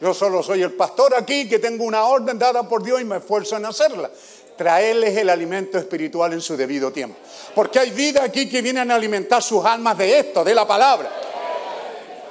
[0.00, 3.16] Yo solo soy el pastor aquí que tengo una orden dada por Dios y me
[3.16, 4.10] esfuerzo en hacerla.
[4.56, 7.16] Traerles el alimento espiritual en su debido tiempo.
[7.54, 11.10] Porque hay vida aquí que vienen a alimentar sus almas de esto, de la palabra.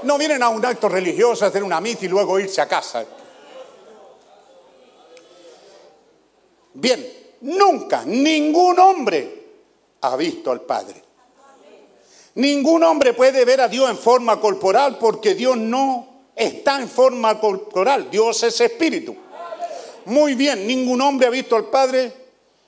[0.03, 3.05] No vienen a un acto religioso, a hacer una misa y luego irse a casa.
[6.73, 7.07] Bien,
[7.41, 9.45] nunca ningún hombre
[10.01, 11.01] ha visto al Padre.
[12.35, 17.39] Ningún hombre puede ver a Dios en forma corporal porque Dios no está en forma
[17.39, 18.09] corporal.
[18.11, 19.15] Dios es espíritu.
[20.05, 22.13] Muy bien, ningún hombre ha visto al Padre,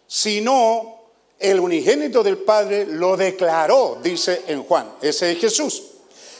[0.07, 0.97] sino
[1.39, 4.93] el unigénito del Padre lo declaró, dice en Juan.
[5.01, 5.83] Ese es Jesús.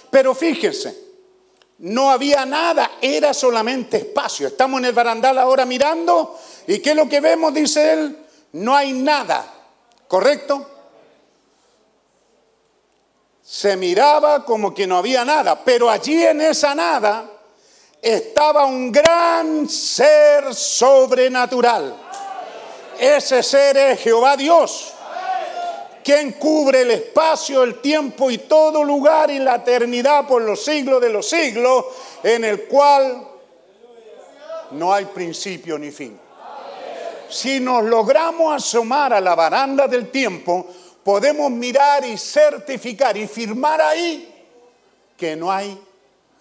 [0.10, 0.98] Pero fíjense,
[1.80, 4.48] no había nada, era solamente espacio.
[4.48, 7.54] Estamos en el barandal ahora mirando y ¿qué es lo que vemos?
[7.54, 8.18] Dice él,
[8.54, 9.54] no hay nada,
[10.08, 10.68] ¿correcto?
[13.44, 17.37] Se miraba como que no había nada, pero allí en esa nada
[18.08, 21.96] estaba un gran ser sobrenatural.
[23.00, 24.94] Ese ser es Jehová Dios,
[26.04, 31.02] quien cubre el espacio, el tiempo y todo lugar y la eternidad por los siglos
[31.02, 31.86] de los siglos,
[32.24, 33.28] en el cual
[34.72, 36.20] no hay principio ni fin.
[37.30, 40.66] Si nos logramos asomar a la baranda del tiempo,
[41.04, 44.34] podemos mirar y certificar y firmar ahí
[45.18, 45.78] que no hay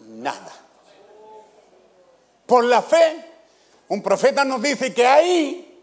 [0.00, 0.55] nada.
[2.46, 3.24] Por la fe,
[3.88, 5.82] un profeta nos dice que ahí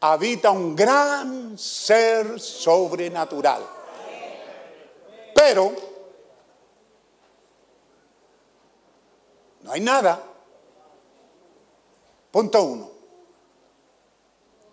[0.00, 3.64] habita un gran ser sobrenatural.
[5.34, 5.72] Pero
[9.62, 10.22] no hay nada.
[12.30, 12.90] Punto uno.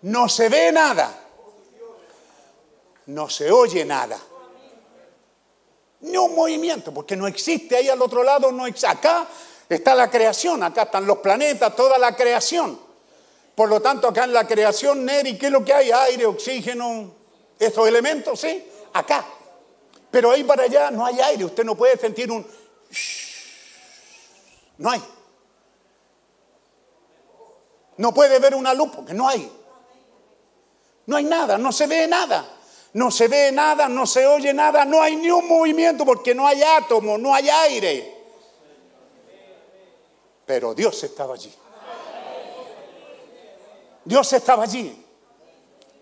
[0.02, 1.26] No se ve nada.
[3.08, 4.20] No se oye nada.
[6.02, 8.88] Ni un movimiento, porque no existe ahí al otro lado, no existe.
[8.88, 9.28] Acá
[9.76, 12.80] está la creación, acá están los planetas, toda la creación.
[13.56, 15.92] Por lo tanto, acá en la creación, Neri, ¿qué es lo que hay?
[15.92, 17.12] Aire, oxígeno,
[17.60, 18.66] estos elementos, ¿sí?
[18.94, 19.26] Acá.
[20.10, 22.46] Pero ahí para allá no hay aire, usted no puede sentir un...
[24.78, 25.04] No hay.
[27.98, 29.52] No puede ver una luz porque no hay.
[31.06, 32.56] No hay nada, no se ve nada.
[32.94, 36.48] No se ve nada, no se oye nada, no hay ni un movimiento porque no
[36.48, 38.19] hay átomo, no hay aire.
[40.50, 41.54] Pero Dios estaba allí.
[44.04, 45.06] Dios estaba allí.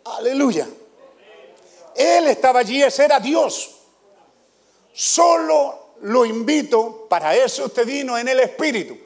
[0.05, 0.65] Aleluya.
[1.93, 3.75] Él estaba allí, ese era Dios.
[4.93, 8.97] Solo lo invito, para eso usted vino en el Espíritu.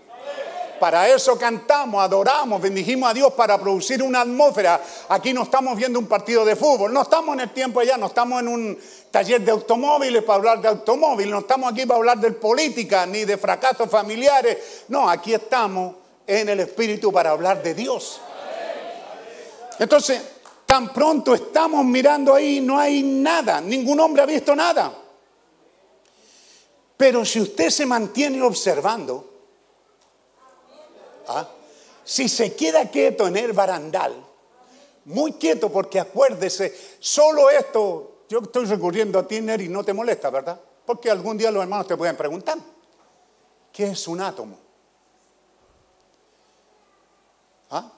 [0.82, 4.82] Para eso cantamos, adoramos, bendijimos a Dios para producir una atmósfera.
[5.10, 8.08] Aquí no estamos viendo un partido de fútbol, no estamos en el tiempo allá, no
[8.08, 8.80] estamos en un
[9.12, 13.26] taller de automóviles para hablar de automóviles, no estamos aquí para hablar de política ni
[13.26, 14.86] de fracasos familiares.
[14.88, 18.20] No, aquí estamos en el Espíritu para hablar de Dios.
[19.78, 20.20] Entonces,
[20.66, 24.92] tan pronto estamos mirando ahí, no hay nada, ningún hombre ha visto nada.
[26.98, 29.31] Pero si usted se mantiene observando,
[31.40, 31.50] ¿ah?
[32.04, 34.14] si se queda quieto en el barandal,
[35.06, 40.30] muy quieto porque acuérdese, solo esto, yo estoy recurriendo a ti, Neri, no te molesta,
[40.30, 40.60] ¿verdad?
[40.86, 42.58] Porque algún día los hermanos te pueden preguntar,
[43.72, 44.58] ¿qué es un átomo?
[47.72, 47.92] ¿Ah?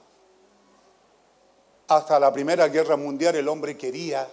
[1.88, 4.28] Hasta la Primera Guerra Mundial el hombre quería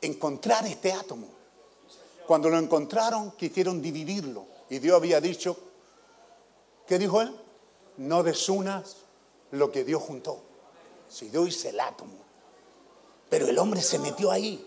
[0.00, 1.28] encontrar este átomo.
[2.26, 4.46] Cuando lo encontraron, quisieron dividirlo.
[4.70, 5.56] Y Dios había dicho,
[6.86, 7.34] ¿qué dijo él?
[8.00, 8.96] No desunas
[9.50, 10.40] lo que Dios juntó.
[11.06, 12.14] Si Dios hizo el átomo.
[13.28, 14.66] Pero el hombre se metió ahí.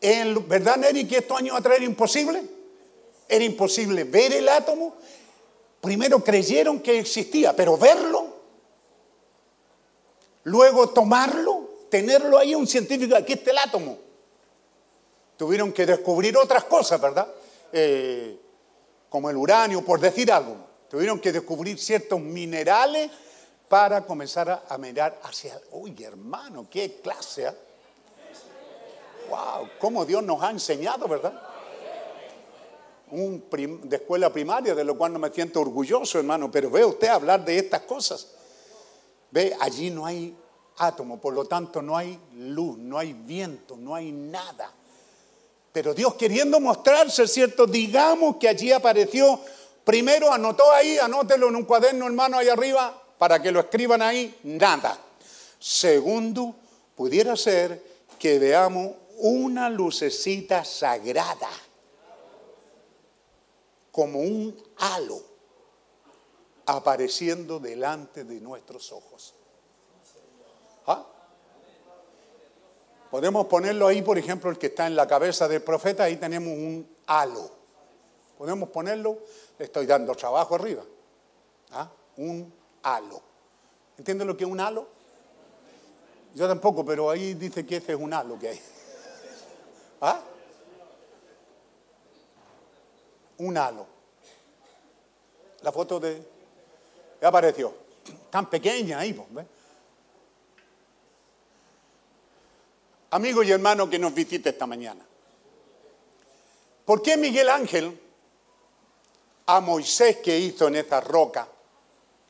[0.00, 2.42] El- ¿Verdad, Neri, que estos años atrás era imposible?
[3.28, 4.94] Era imposible ver el átomo.
[5.82, 8.32] Primero creyeron que existía, pero verlo
[10.44, 13.98] Luego tomarlo, tenerlo ahí un científico, aquí está el átomo.
[15.36, 17.26] Tuvieron que descubrir otras cosas, ¿verdad?
[17.72, 18.38] Eh,
[19.08, 20.56] como el uranio, por decir algo.
[20.88, 23.10] Tuvieron que descubrir ciertos minerales
[23.68, 25.60] para comenzar a, mirar hacia...
[25.72, 27.54] Uy, hermano, qué clase, ¿ah?
[29.28, 29.70] ¡Wow!
[29.78, 31.40] ¿Cómo Dios nos ha enseñado, verdad?
[33.10, 37.08] Un de escuela primaria, de lo cual no me siento orgulloso, hermano, pero ve usted
[37.08, 38.28] hablar de estas cosas.
[39.30, 40.36] Ve, allí no hay
[40.78, 44.72] átomo, por lo tanto no hay luz, no hay viento, no hay nada.
[45.72, 47.66] Pero Dios queriendo mostrarse, ¿cierto?
[47.66, 49.40] Digamos que allí apareció,
[49.84, 54.38] primero anotó ahí, anótelo en un cuaderno, hermano, ahí arriba, para que lo escriban ahí,
[54.42, 54.98] nada.
[55.58, 56.54] Segundo,
[56.96, 57.82] pudiera ser
[58.18, 61.50] que veamos una lucecita sagrada,
[63.92, 65.22] como un halo,
[66.66, 69.34] apareciendo delante de nuestros ojos.
[70.86, 71.06] ¿Ah?
[73.10, 76.52] Podemos ponerlo ahí, por ejemplo, el que está en la cabeza del profeta, ahí tenemos
[76.52, 77.50] un halo.
[78.36, 79.18] Podemos ponerlo,
[79.58, 80.82] le estoy dando trabajo arriba.
[81.72, 81.88] ¿Ah?
[82.16, 82.52] Un
[82.82, 83.22] halo.
[83.98, 84.88] ¿Entienden lo que es un halo?
[86.34, 88.60] Yo tampoco, pero ahí dice que ese es un halo que hay.
[90.00, 90.20] ¿Ah?
[93.38, 93.86] Un halo.
[95.62, 96.22] La foto de...
[97.20, 97.72] Ya apareció.
[98.30, 99.46] Tan pequeña ahí, pues, ¿ves?
[103.10, 105.06] Amigo y hermano que nos visita esta mañana.
[106.84, 108.03] ¿Por qué Miguel Ángel
[109.46, 111.48] a Moisés que hizo en esa roca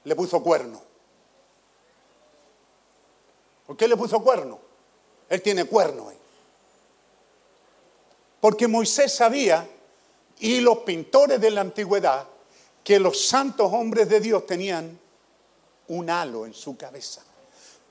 [0.04, 0.82] le puso cuerno?
[3.66, 4.58] ¿Por qué le puso cuerno?
[5.28, 6.12] Él tiene cuerno.
[8.40, 9.66] Porque Moisés sabía,
[10.40, 12.26] y los pintores de la antigüedad,
[12.82, 14.98] que los santos hombres de Dios tenían
[15.88, 17.22] un halo en su cabeza.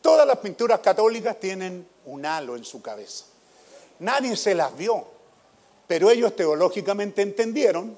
[0.01, 3.25] Todas las pinturas católicas tienen un halo en su cabeza.
[3.99, 5.07] Nadie se las vio,
[5.87, 7.97] pero ellos teológicamente entendieron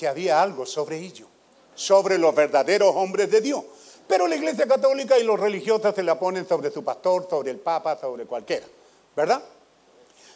[0.00, 1.28] que había algo sobre ellos,
[1.74, 3.62] sobre los verdaderos hombres de Dios.
[4.08, 7.58] Pero la Iglesia Católica y los religiosos se la ponen sobre su pastor, sobre el
[7.58, 8.66] Papa, sobre cualquiera,
[9.14, 9.42] ¿verdad?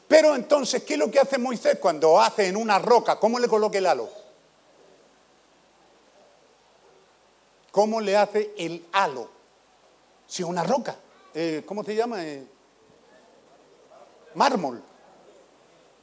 [0.06, 3.18] Pero entonces, ¿qué es lo que hace Moisés cuando hace en una roca?
[3.18, 4.06] ¿Cómo le coloca el halo?
[7.70, 9.30] ¿Cómo le hace el halo?
[10.26, 10.94] Si una roca,
[11.32, 12.22] eh, ¿cómo se llama?
[12.22, 12.46] Eh,
[14.34, 14.82] mármol.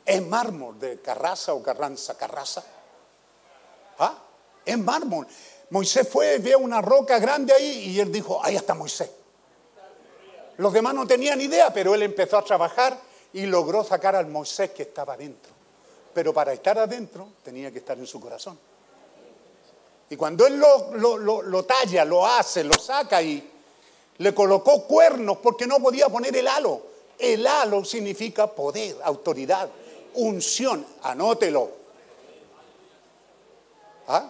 [0.04, 2.64] Es mármol de Carraza o Carranza, Carraza.
[4.02, 4.18] ¿Ah?
[4.66, 5.28] Es mármol.
[5.70, 9.10] Moisés fue, vio una roca grande ahí y él dijo, ahí está Moisés.
[10.58, 13.00] Los demás no tenían idea, pero él empezó a trabajar
[13.34, 15.52] y logró sacar al Moisés que estaba adentro.
[16.14, 18.60] Pero para estar adentro tenía que estar en su corazón.
[20.10, 23.50] Y cuando él lo, lo- lo- lo talla, lo hace, lo saca y
[24.18, 26.82] le colocó cuernos porque no podía poner el halo.
[27.18, 29.70] El halo significa poder, autoridad,
[30.16, 30.86] unción.
[31.04, 31.81] Anótelo.
[34.12, 34.30] ¿Ah?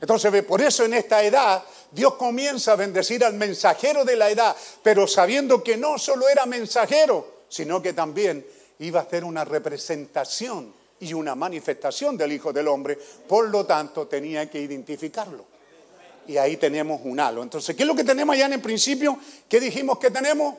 [0.00, 4.56] Entonces, por eso en esta edad Dios comienza a bendecir al mensajero de la edad,
[4.82, 8.46] pero sabiendo que no solo era mensajero, sino que también
[8.78, 12.96] iba a ser una representación y una manifestación del Hijo del Hombre,
[13.26, 15.44] por lo tanto tenía que identificarlo.
[16.28, 17.42] Y ahí tenemos un halo.
[17.42, 19.18] Entonces, ¿qué es lo que tenemos allá en el principio?
[19.48, 20.54] ¿Qué dijimos que tenemos?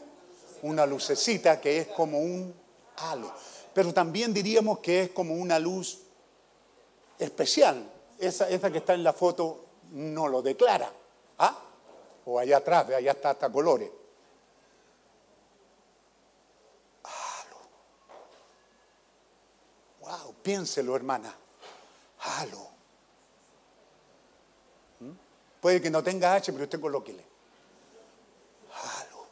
[0.63, 2.53] Una lucecita que es como un
[2.97, 3.31] halo.
[3.73, 5.99] Pero también diríamos que es como una luz
[7.25, 7.91] especial.
[8.19, 10.91] Esa, esa que está en la foto no lo declara.
[11.39, 11.57] ¿Ah?
[12.25, 13.89] O allá atrás, allá está hasta colores.
[20.01, 21.33] Wow, piénselo, hermana.
[22.19, 22.67] Halo.
[24.99, 25.11] ¿Mm?
[25.61, 27.25] Puede que no tenga H, pero usted colóquele.
[28.73, 29.25] Halo.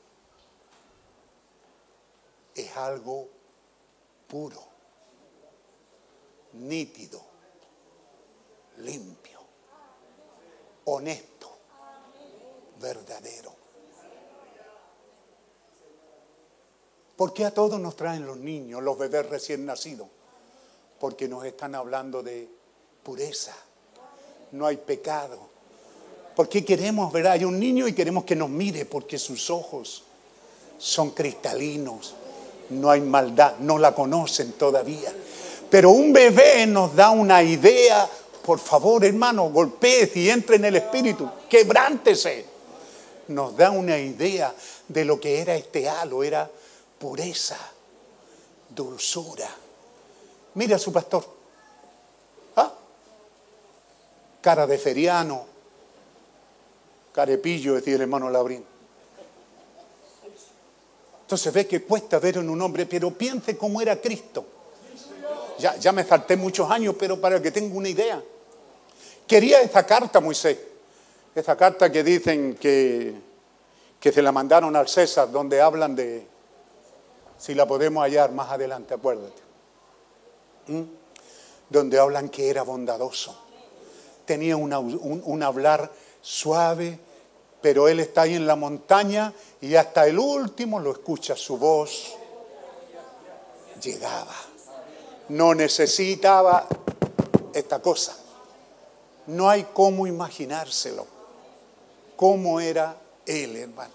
[2.55, 3.27] Es algo
[4.27, 4.63] puro,
[6.53, 7.21] nítido,
[8.80, 9.39] limpio,
[10.85, 11.57] honesto,
[12.80, 13.60] verdadero.
[17.15, 20.07] ¿Por qué a todos nos traen los niños, los bebés recién nacidos?
[20.99, 22.47] Porque nos están hablando de
[23.03, 23.53] pureza.
[24.53, 25.38] No hay pecado.
[26.34, 30.03] Porque queremos ver, hay un niño y queremos que nos mire porque sus ojos
[30.77, 32.15] son cristalinos.
[32.69, 35.14] No hay maldad, no la conocen todavía.
[35.69, 38.10] Pero un bebé nos da una idea.
[38.49, 41.30] Por favor, hermano, golpee y entre en el espíritu.
[41.47, 42.43] Quebrántese.
[43.27, 44.51] Nos da una idea
[44.88, 46.23] de lo que era este halo.
[46.23, 46.49] Era
[46.97, 47.59] pureza,
[48.67, 49.47] dulzura.
[50.55, 51.27] Mira a su pastor.
[52.55, 52.73] ¿Ah?
[54.41, 55.45] Cara de feriano.
[57.13, 58.65] Carepillo, decía el hermano Labrín.
[61.21, 64.43] Entonces ve que cuesta ver en un hombre, pero piense cómo era Cristo.
[65.59, 68.23] Ya, ya me salté muchos años, pero para que tenga una idea.
[69.30, 70.57] Quería esa carta, Moisés.
[71.35, 73.14] Esa carta que dicen que,
[73.99, 76.26] que se la mandaron al César, donde hablan de,
[77.38, 79.39] si la podemos hallar más adelante, acuérdate.
[80.65, 80.81] ¿Mm?
[81.69, 83.38] Donde hablan que era bondadoso.
[84.26, 85.91] Tenía un, un hablar
[86.23, 86.97] suave,
[87.61, 89.31] pero él está ahí en la montaña
[89.61, 92.15] y hasta el último lo escucha su voz.
[93.80, 94.35] Llegaba.
[95.30, 96.68] No necesitaba
[97.53, 98.18] esta cosa.
[99.30, 101.06] No hay cómo imaginárselo.
[102.15, 103.93] ¿Cómo era él, hermano?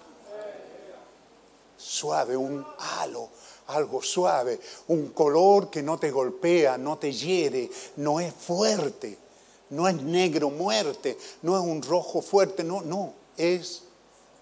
[1.77, 3.28] Suave, un halo,
[3.66, 9.19] algo suave, un color que no te golpea, no te hiere, no es fuerte,
[9.70, 13.82] no es negro muerte, no es un rojo fuerte, no, no, es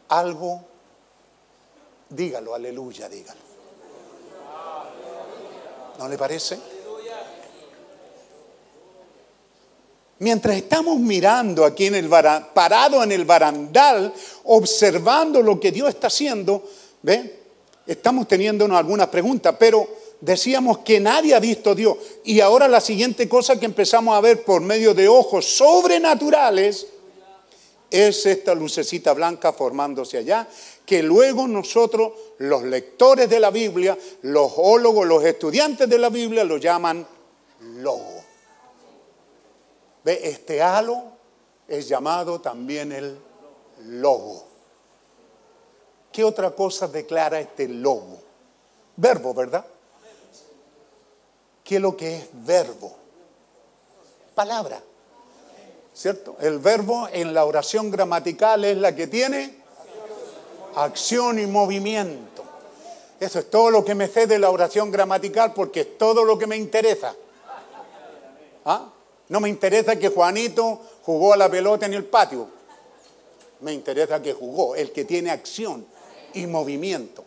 [0.08, 0.60] algo,
[2.10, 3.40] dígalo, aleluya, dígalo.
[5.98, 6.71] ¿No le parece?
[10.22, 16.06] Mientras estamos mirando aquí en el parado en el barandal, observando lo que Dios está
[16.06, 16.62] haciendo,
[17.02, 17.40] ¿ve?
[17.84, 19.84] Estamos teniéndonos algunas preguntas, pero
[20.20, 21.96] decíamos que nadie ha visto a Dios.
[22.22, 26.86] Y ahora la siguiente cosa que empezamos a ver por medio de ojos sobrenaturales
[27.90, 30.48] es esta lucecita blanca formándose allá,
[30.86, 36.44] que luego nosotros, los lectores de la Biblia, los ólogos, los estudiantes de la Biblia,
[36.44, 37.04] lo llaman
[37.78, 38.11] logo.
[40.04, 41.02] Ve, este halo
[41.68, 43.18] es llamado también el
[43.84, 44.44] logo.
[46.10, 48.20] ¿Qué otra cosa declara este logo?
[48.96, 49.64] Verbo, ¿verdad?
[51.64, 52.94] ¿Qué es lo que es verbo?
[54.34, 54.82] Palabra.
[55.94, 56.36] ¿Cierto?
[56.40, 59.62] El verbo en la oración gramatical es la que tiene
[60.76, 62.42] acción y movimiento.
[63.20, 66.38] Eso es todo lo que me sé de la oración gramatical porque es todo lo
[66.38, 67.14] que me interesa.
[68.64, 68.90] ¿Ah?
[69.28, 72.48] No me interesa que Juanito jugó a la pelota en el patio.
[73.60, 75.86] Me interesa que jugó, el que tiene acción
[76.34, 77.24] y movimiento.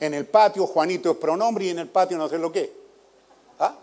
[0.00, 2.72] En el patio Juanito es pronombre y en el patio no sé lo que.
[3.58, 3.74] ¿Ah?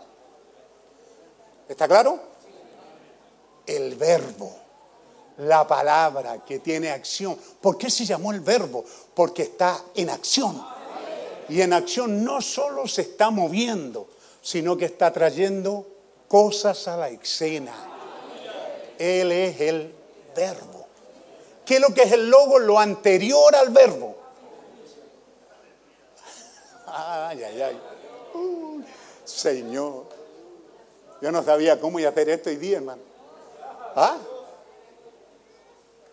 [1.68, 2.18] ¿Está claro?
[3.66, 4.56] El verbo,
[5.38, 7.36] la palabra que tiene acción.
[7.60, 8.84] ¿Por qué se llamó el verbo?
[9.14, 10.64] Porque está en acción.
[11.48, 14.08] Y en acción no solo se está moviendo,
[14.40, 15.86] sino que está trayendo
[16.28, 17.74] cosas a la escena.
[18.98, 19.94] Él es el
[20.34, 20.86] verbo.
[21.64, 22.58] ¿Qué es lo que es el logo?
[22.58, 24.16] Lo anterior al verbo.
[26.86, 27.80] Ay, ay, ay.
[29.24, 30.06] Señor.
[31.20, 33.02] Yo no sabía cómo iba a hacer esto hoy día, hermano.
[33.96, 34.18] ¿Ah?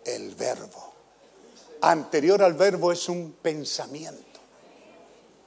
[0.04, 0.92] El verbo.
[1.80, 4.40] Anterior al verbo es un pensamiento.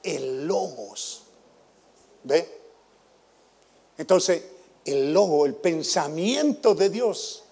[0.04, 1.24] El logos.
[2.24, 2.62] ¿Ve?
[3.98, 4.44] Entonces,
[4.88, 7.44] el logo, el pensamiento de Dios,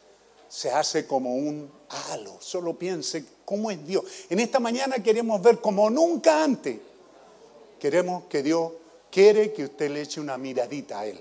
[0.48, 2.38] se hace como un halo.
[2.40, 4.06] Solo piense cómo es Dios.
[4.30, 6.78] En esta mañana queremos ver como nunca antes.
[7.80, 8.72] Queremos que Dios
[9.12, 11.20] quiere que usted le eche una miradita a Él.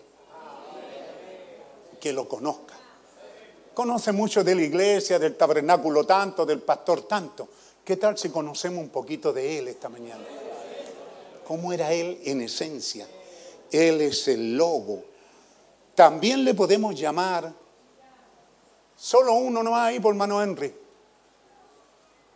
[2.00, 2.74] Que lo conozca.
[3.74, 7.48] Conoce mucho de la iglesia, del tabernáculo tanto, del pastor tanto.
[7.84, 10.24] ¿Qué tal si conocemos un poquito de Él esta mañana?
[11.46, 13.06] ¿Cómo era Él en esencia?
[13.70, 15.13] Él es el logo.
[15.94, 17.52] También le podemos llamar,
[18.96, 20.74] solo uno nomás ahí por hermano Henry.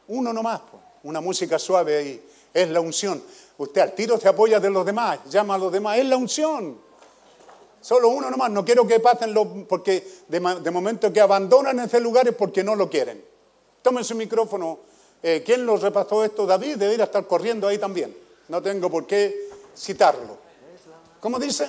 [0.09, 0.61] Uno nomás,
[1.03, 2.29] una música suave ahí.
[2.55, 3.23] Es la unción.
[3.59, 5.99] Usted al tiro se apoya de los demás, llama a los demás.
[5.99, 6.79] Es la unción.
[7.81, 8.51] Solo uno nomás.
[8.51, 9.47] No quiero que pasen los.
[9.69, 13.23] Porque de, momento que abandonan ese lugar es porque no lo quieren.
[13.83, 14.81] Tomen su micrófono.
[15.23, 16.47] Eh, ¿Quién lo repasó esto?
[16.47, 18.17] David debería estar corriendo ahí también.
[18.49, 20.39] No tengo por qué citarlo.
[21.21, 21.69] ¿Cómo dice?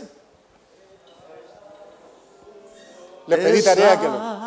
[3.30, 4.40] Le pedí tarea que lo.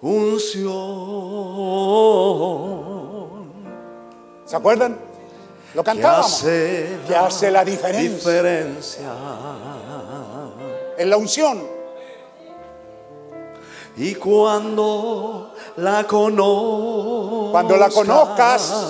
[0.00, 0.68] Unción
[4.46, 4.98] ¿Se acuerdan?
[5.74, 6.32] Lo que cantábamos.
[6.32, 8.08] hace, Que hace la diferencia.
[8.08, 9.10] diferencia.
[10.96, 11.62] En la unción.
[13.96, 18.86] Y cuando la conozcas, Cuando la conozcas,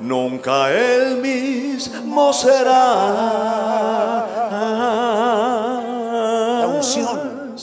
[0.00, 4.26] nunca el mismo será.
[6.78, 7.56] Unción.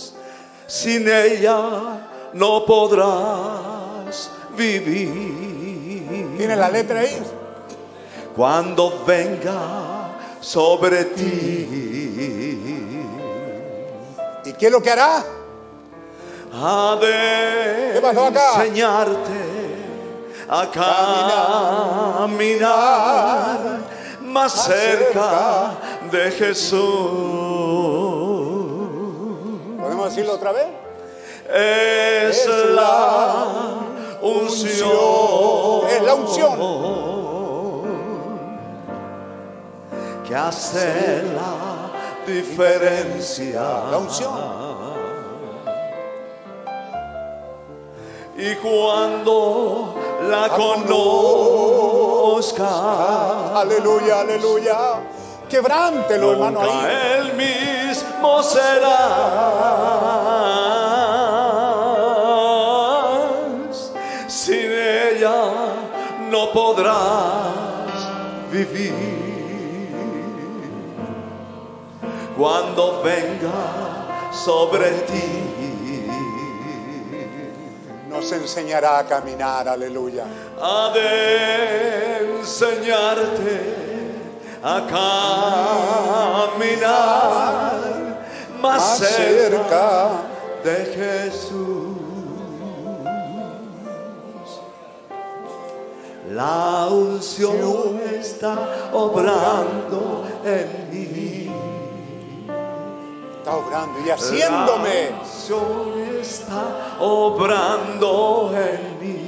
[0.68, 6.36] Sin ella no podrás vivir.
[6.38, 7.22] tiene la letra ahí.
[8.36, 11.70] Cuando venga sobre ti.
[14.46, 15.24] ¿Y qué es lo que hará?
[16.58, 19.44] ha de enseñarte
[20.48, 20.68] a
[22.22, 23.60] caminar
[24.22, 25.74] más cerca
[26.12, 28.25] de Jesús.
[30.16, 30.68] ¿Podemos decirlo otra vez?
[31.54, 33.46] Es la
[34.22, 35.90] unción.
[35.90, 36.58] Es la unción.
[40.26, 41.92] que hace la
[42.26, 43.62] diferencia.
[43.92, 44.34] La unción.
[48.38, 49.96] Y cuando
[50.30, 51.60] la conozca,
[53.60, 54.78] Aleluya, aleluya.
[55.50, 57.85] Quebrántelo, hermano, ahí.
[58.16, 58.44] Mismo
[63.36, 63.92] serás.
[64.28, 65.44] Sin ella
[66.30, 67.96] no podrás
[68.52, 68.94] vivir.
[72.38, 75.52] Cuando venga sobre ti,
[78.10, 80.24] Nos enseñará a caminar, aleluya.
[80.62, 83.56] ha de enseñarte
[84.64, 84.82] a
[86.56, 87.95] caminar
[88.66, 90.10] más cerca.
[90.64, 91.96] de Jesús.
[96.32, 101.52] La unción está obrando en mí.
[103.38, 105.12] Está obrando y haciéndome.
[105.12, 109.26] La unción está obrando en mí.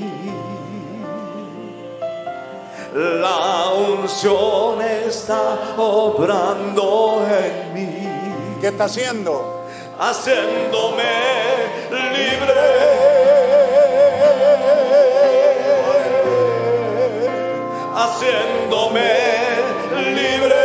[2.98, 8.08] La unción está obrando en mí,
[8.60, 9.58] ¿Qué está haciendo?
[10.00, 11.04] haciéndome
[11.90, 12.54] libre,
[17.96, 19.10] haciéndome
[20.14, 20.56] libre,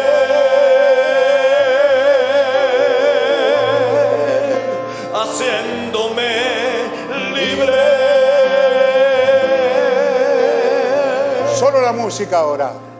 [5.15, 6.31] haciéndome
[7.35, 7.73] libre.
[11.59, 12.92] Solo la música ahora.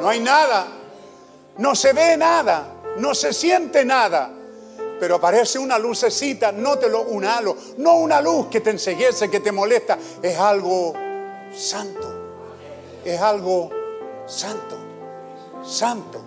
[0.00, 0.66] No hay nada.
[1.58, 2.66] No se ve nada.
[2.96, 4.30] No se siente nada.
[4.98, 7.56] Pero aparece una lucecita, nótelo, un halo.
[7.78, 9.98] No una luz que te enseguece, que te molesta.
[10.22, 10.94] Es algo
[11.54, 12.08] santo.
[13.04, 13.70] Es algo
[14.26, 14.78] santo.
[15.64, 16.20] Santo.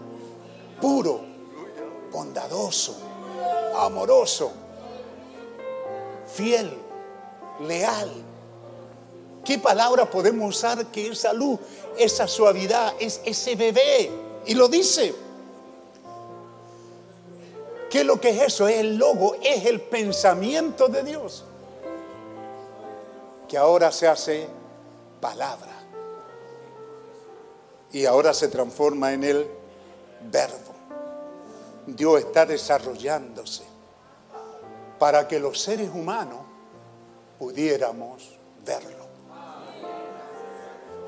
[0.80, 1.22] Puro.
[2.12, 2.96] Bondadoso.
[3.76, 4.52] Amoroso.
[6.36, 6.84] Fiel
[7.62, 8.12] leal.
[9.44, 11.60] ¿Qué palabra podemos usar que esa luz,
[11.98, 14.12] esa suavidad, es ese bebé?
[14.46, 15.14] Y lo dice.
[17.90, 18.68] ¿Qué es lo que es eso?
[18.68, 21.46] Es el logo, es el pensamiento de Dios.
[23.48, 24.48] Que ahora se hace
[25.22, 25.72] palabra.
[27.92, 29.48] Y ahora se transforma en el
[30.32, 30.74] verbo.
[31.86, 33.64] Dios está desarrollándose
[34.98, 36.40] para que los seres humanos
[37.38, 39.03] pudiéramos verlo.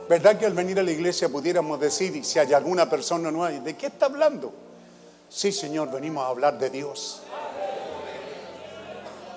[0.08, 3.60] ¿Verdad que al venir a la iglesia pudiéramos decir, y si hay alguna persona nueva,
[3.60, 4.54] ¿de qué está hablando?
[5.30, 7.22] Sí, Señor, venimos a hablar de Dios.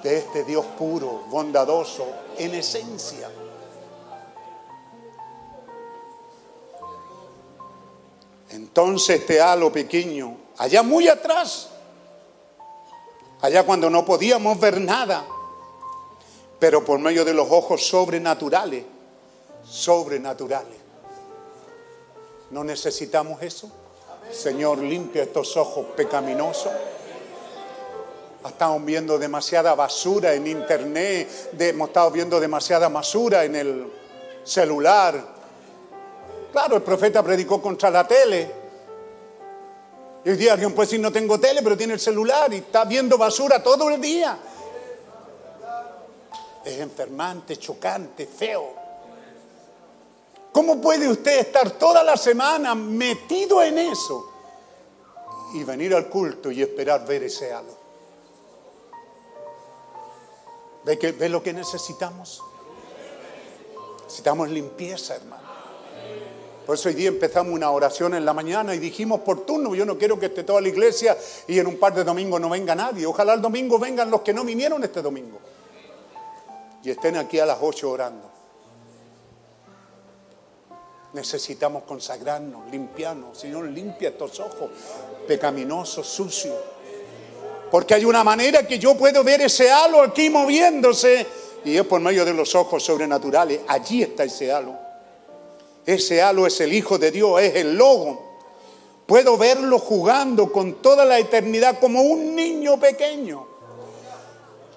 [0.02, 3.30] De este Dios puro, bondadoso, en esencia.
[8.50, 11.68] Entonces este halo pequeño, allá muy atrás,
[13.40, 15.24] allá cuando no podíamos ver nada,
[16.58, 18.84] pero por medio de los ojos sobrenaturales,
[19.68, 20.76] sobrenaturales.
[22.50, 23.70] ¿No necesitamos eso?
[24.32, 26.72] Señor, limpia estos ojos pecaminosos.
[28.46, 31.28] Estamos viendo demasiada basura en internet,
[31.58, 33.92] hemos estado viendo demasiada basura en el
[34.44, 35.22] celular.
[36.52, 38.50] Claro, el profeta predicó contra la tele.
[40.24, 42.84] Y hoy día alguien puede decir, no tengo tele, pero tiene el celular y está
[42.84, 44.38] viendo basura todo el día.
[46.64, 48.77] Es enfermante, chocante, feo.
[50.52, 54.30] ¿Cómo puede usted estar toda la semana metido en eso
[55.54, 57.76] y venir al culto y esperar ver ese halo?
[60.84, 62.42] ¿Ve, que, ¿Ve lo que necesitamos?
[64.04, 65.48] Necesitamos limpieza, hermano.
[66.68, 69.86] Por eso hoy día empezamos una oración en la mañana y dijimos por turno, yo
[69.86, 71.16] no quiero que esté toda la iglesia
[71.46, 73.06] y en un par de domingos no venga nadie.
[73.06, 75.38] Ojalá el domingo vengan los que no vinieron este domingo
[76.82, 78.27] y estén aquí a las 8 orando.
[81.12, 83.39] Necesitamos consagrarnos, limpiarnos.
[83.39, 84.70] Señor, limpia estos ojos
[85.26, 86.55] pecaminosos, sucios.
[87.70, 91.26] Porque hay una manera que yo puedo ver ese halo aquí moviéndose
[91.64, 93.60] y es por medio de los ojos sobrenaturales.
[93.66, 94.76] Allí está ese halo.
[95.85, 98.28] Ese halo es el Hijo de Dios, es el Logo.
[99.06, 103.47] Puedo verlo jugando con toda la eternidad como un niño pequeño.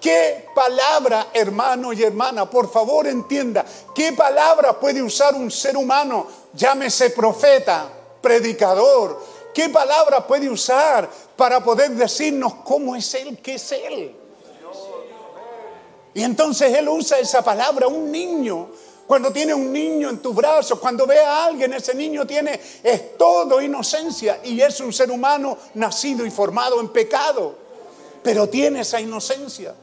[0.02, 3.64] ¿Qué palabra, hermano y hermana, por favor entienda,
[3.94, 7.88] qué palabra puede usar un ser humano, llámese profeta,
[8.20, 9.24] predicador,
[9.54, 14.16] qué palabra puede usar para poder decirnos cómo es Él, qué es Él?
[16.14, 18.70] Y entonces Él usa esa palabra, un niño.
[19.06, 23.16] Cuando tiene un niño en tus brazos, cuando ve a alguien, ese niño tiene, es
[23.16, 27.54] todo inocencia y es un ser humano nacido y formado en pecado,
[28.20, 29.76] pero tiene esa inocencia.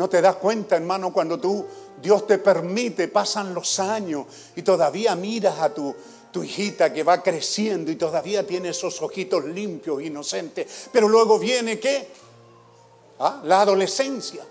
[0.00, 1.66] No te das cuenta, hermano, cuando tú,
[2.00, 4.24] Dios te permite, pasan los años
[4.56, 5.94] y todavía miras a tu,
[6.42, 10.88] hijita que va creciendo y todavía tiene esos ojitos limpios, inocentes.
[10.90, 12.08] Pero luego viene qué?
[13.18, 13.42] ¿Ah?
[13.44, 14.42] La adolescencia.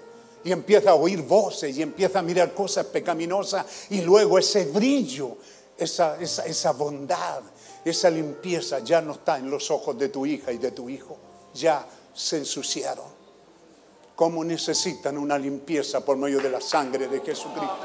[0.43, 5.35] Y empieza a oír voces y empieza a mirar cosas pecaminosas y luego ese brillo,
[5.75, 7.41] esa, esa, esa bondad,
[7.83, 11.17] esa limpieza ya no está en los ojos de tu hija y de tu hijo.
[11.55, 13.18] Ya se ensuciaron.
[14.19, 17.77] ¿Cómo necesitan una limpieza por medio de la sangre de Jesucristo?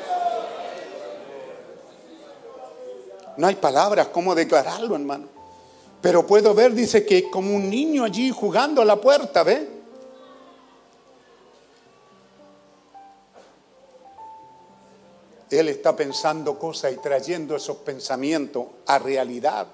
[3.36, 5.28] No hay palabras cómo declararlo, hermano.
[6.02, 9.68] Pero puedo ver, dice que como un niño allí jugando a la puerta, ¿ve?
[15.50, 19.68] Él está pensando cosas y trayendo esos pensamientos a realidad.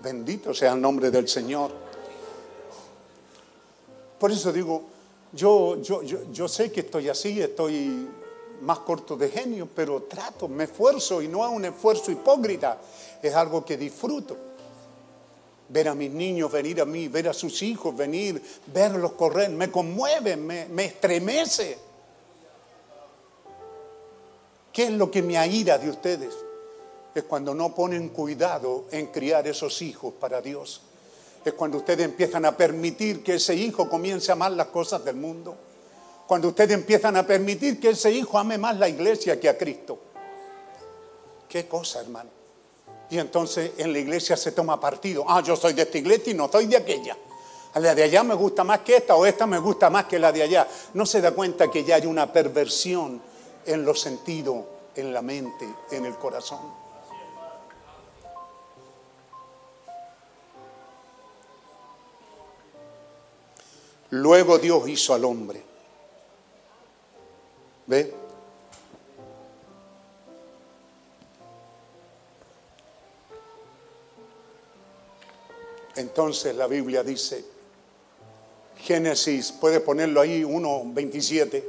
[0.00, 1.72] Bendito sea el nombre del Señor.
[4.18, 4.93] Por eso digo,
[5.34, 8.08] yo, yo, yo, yo sé que estoy así, estoy
[8.60, 12.80] más corto de genio, pero trato, me esfuerzo y no es un esfuerzo hipócrita,
[13.22, 14.36] es algo que disfruto.
[15.68, 19.70] Ver a mis niños venir a mí, ver a sus hijos venir, verlos correr, me
[19.70, 21.78] conmueve, me, me estremece.
[24.72, 26.34] ¿Qué es lo que me aira de ustedes?
[27.14, 30.82] Es cuando no ponen cuidado en criar esos hijos para Dios.
[31.44, 35.16] Es cuando ustedes empiezan a permitir que ese hijo comience a amar las cosas del
[35.16, 35.56] mundo.
[36.26, 39.98] Cuando ustedes empiezan a permitir que ese hijo ame más la iglesia que a Cristo.
[41.48, 42.30] Qué cosa, hermano.
[43.10, 45.24] Y entonces en la iglesia se toma partido.
[45.28, 47.16] Ah, yo soy de esta iglesia y no soy de aquella.
[47.74, 50.18] A la de allá me gusta más que esta o esta me gusta más que
[50.18, 50.66] la de allá.
[50.94, 53.20] No se da cuenta que ya hay una perversión
[53.66, 54.64] en los sentidos,
[54.94, 56.83] en la mente, en el corazón.
[64.14, 65.60] Luego Dios hizo al hombre.
[67.88, 68.14] ¿Ve?
[75.96, 77.44] Entonces la Biblia dice,
[78.78, 81.64] Génesis, puede ponerlo ahí 1.27,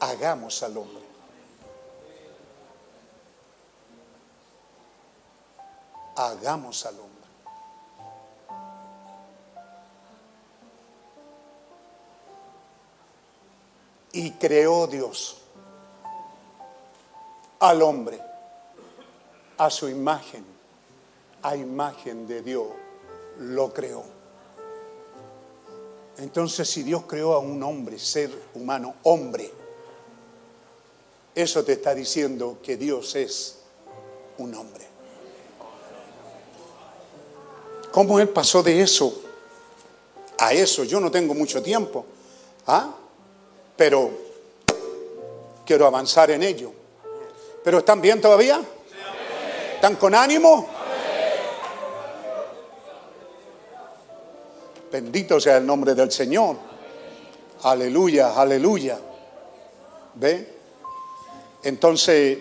[0.00, 1.04] hagamos al hombre.
[6.16, 7.19] Hagamos al hombre.
[14.12, 15.38] Y creó Dios
[17.60, 18.20] al hombre
[19.58, 20.44] a su imagen,
[21.42, 22.66] a imagen de Dios
[23.38, 24.02] lo creó.
[26.18, 29.50] Entonces, si Dios creó a un hombre, ser humano, hombre,
[31.34, 33.58] eso te está diciendo que Dios es
[34.38, 34.86] un hombre.
[37.92, 39.22] ¿Cómo Él pasó de eso
[40.38, 40.84] a eso?
[40.84, 42.04] Yo no tengo mucho tiempo,
[42.66, 42.94] ¿ah?
[43.80, 44.10] Pero
[45.64, 46.70] quiero avanzar en ello.
[47.64, 48.60] ¿Pero están bien todavía?
[49.76, 50.68] ¿Están con ánimo?
[54.92, 56.56] Bendito sea el nombre del Señor.
[57.62, 58.98] Aleluya, aleluya.
[60.14, 60.46] ¿Ve?
[61.62, 62.36] Entonces,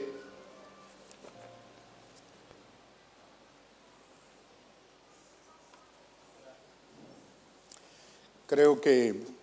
[8.46, 9.39] creo que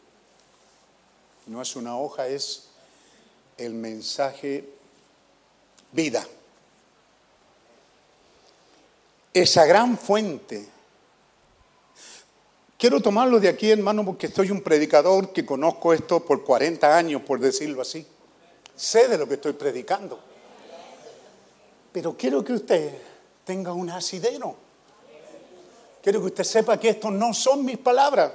[1.47, 2.68] no es una hoja, es
[3.57, 4.68] el mensaje
[5.92, 6.26] vida.
[9.33, 10.68] Esa gran fuente.
[12.78, 17.23] Quiero tomarlo de aquí, hermano, porque soy un predicador que conozco esto por 40 años,
[17.23, 18.07] por decirlo así.
[18.75, 20.20] Sé de lo que estoy predicando.
[21.92, 22.92] Pero quiero que usted
[23.44, 24.57] tenga un asidero.
[26.02, 28.33] Quiero que usted sepa que esto no son mis palabras.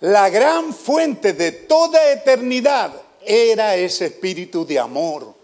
[0.00, 2.92] La gran fuente de toda eternidad
[3.24, 5.34] era ese espíritu de amor,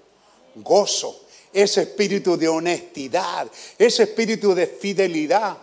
[0.54, 5.56] gozo, ese espíritu de honestidad, ese espíritu de fidelidad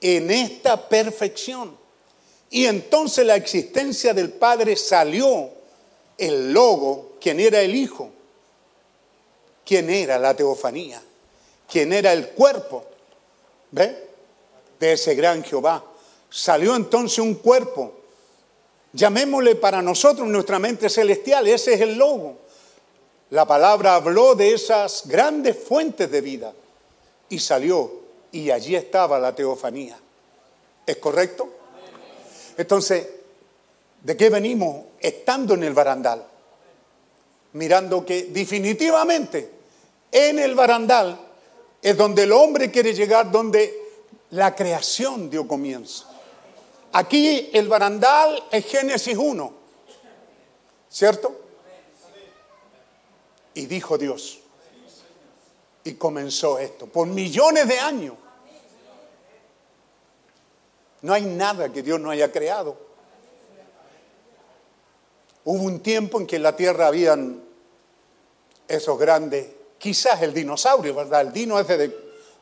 [0.00, 1.76] en esta perfección.
[2.50, 5.50] Y entonces la existencia del Padre salió
[6.16, 8.10] el logo, quien era el Hijo,
[9.64, 11.02] quien era la teofanía,
[11.68, 12.84] quien era el cuerpo.
[13.72, 14.10] ¿Ve?
[14.80, 15.84] de ese gran Jehová.
[16.30, 17.92] Salió entonces un cuerpo,
[18.92, 22.38] llamémosle para nosotros nuestra mente celestial, ese es el logo.
[23.30, 26.52] La palabra habló de esas grandes fuentes de vida
[27.28, 27.92] y salió
[28.32, 29.98] y allí estaba la teofanía.
[30.86, 31.48] ¿Es correcto?
[32.56, 33.06] Entonces,
[34.02, 36.24] ¿de qué venimos estando en el barandal?
[37.52, 39.50] Mirando que definitivamente
[40.12, 41.18] en el barandal
[41.82, 43.78] es donde el hombre quiere llegar, donde
[44.30, 46.09] la creación dio comienzo.
[46.92, 49.52] Aquí el barandal es Génesis 1,
[50.88, 51.40] ¿cierto?
[53.54, 54.40] Y dijo Dios.
[55.84, 58.14] Y comenzó esto, por millones de años.
[61.02, 62.76] No hay nada que Dios no haya creado.
[65.44, 67.42] Hubo un tiempo en que en la tierra habían
[68.68, 69.46] esos grandes,
[69.78, 71.22] quizás el dinosaurio, ¿verdad?
[71.22, 71.96] El dino ese de,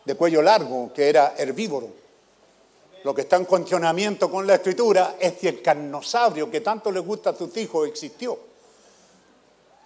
[0.04, 2.07] de cuello largo, que era herbívoro.
[3.08, 7.00] Lo que está en cuestionamiento con la escritura es si el carnosaurio que tanto le
[7.00, 8.38] gusta a tus hijos existió.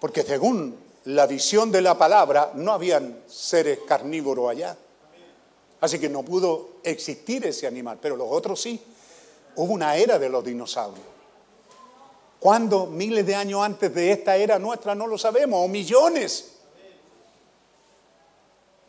[0.00, 4.76] Porque según la visión de la palabra, no habían seres carnívoros allá.
[5.82, 8.82] Así que no pudo existir ese animal, pero los otros sí.
[9.54, 11.06] Hubo una era de los dinosaurios.
[12.40, 12.86] ¿Cuándo?
[12.86, 16.54] Miles de años antes de esta era nuestra, no lo sabemos, o millones.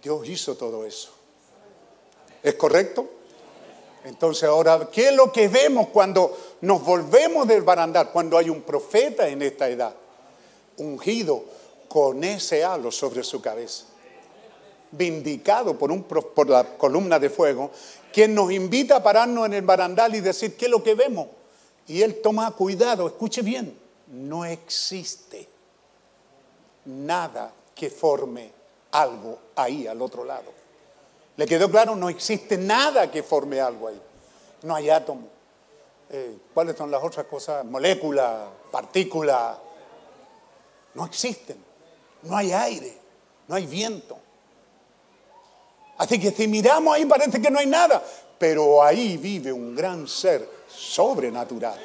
[0.01, 1.11] Dios hizo todo eso.
[2.41, 3.21] ¿Es correcto?
[4.03, 8.11] Entonces ahora, ¿qué es lo que vemos cuando nos volvemos del barandal?
[8.11, 9.93] Cuando hay un profeta en esta edad,
[10.77, 11.45] ungido
[11.87, 13.85] con ese halo sobre su cabeza,
[14.91, 17.71] vindicado por, un, por la columna de fuego,
[18.11, 21.27] quien nos invita a pararnos en el barandal y decir, ¿qué es lo que vemos?
[21.87, 25.47] Y él toma cuidado, escuche bien, no existe
[26.85, 28.51] nada que forme
[28.91, 30.62] algo ahí al otro lado.
[31.35, 31.95] ¿Le quedó claro?
[31.95, 34.01] No existe nada que forme algo ahí.
[34.63, 35.27] No hay átomo.
[36.09, 37.65] Eh, ¿Cuáles son las otras cosas?
[37.65, 39.57] Molécula, partícula.
[40.93, 41.57] No existen.
[42.23, 42.97] No hay aire.
[43.47, 44.17] No hay viento.
[45.97, 48.03] Así que si miramos ahí parece que no hay nada.
[48.37, 51.79] Pero ahí vive un gran ser sobrenatural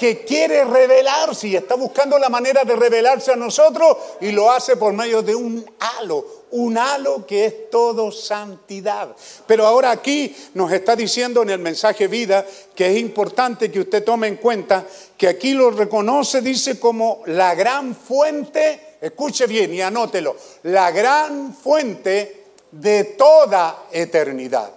[0.00, 4.78] que quiere revelarse y está buscando la manera de revelarse a nosotros y lo hace
[4.78, 9.14] por medio de un halo, un halo que es todo santidad.
[9.46, 14.02] Pero ahora aquí nos está diciendo en el mensaje vida que es importante que usted
[14.02, 14.86] tome en cuenta
[15.18, 21.52] que aquí lo reconoce, dice como la gran fuente, escuche bien y anótelo, la gran
[21.52, 24.70] fuente de toda eternidad.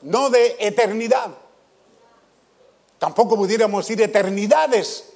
[0.00, 1.41] No de eternidad.
[3.02, 5.06] Tampoco pudiéramos decir eternidades,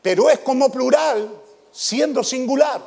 [0.00, 1.28] pero es como plural,
[1.72, 2.80] siendo singular,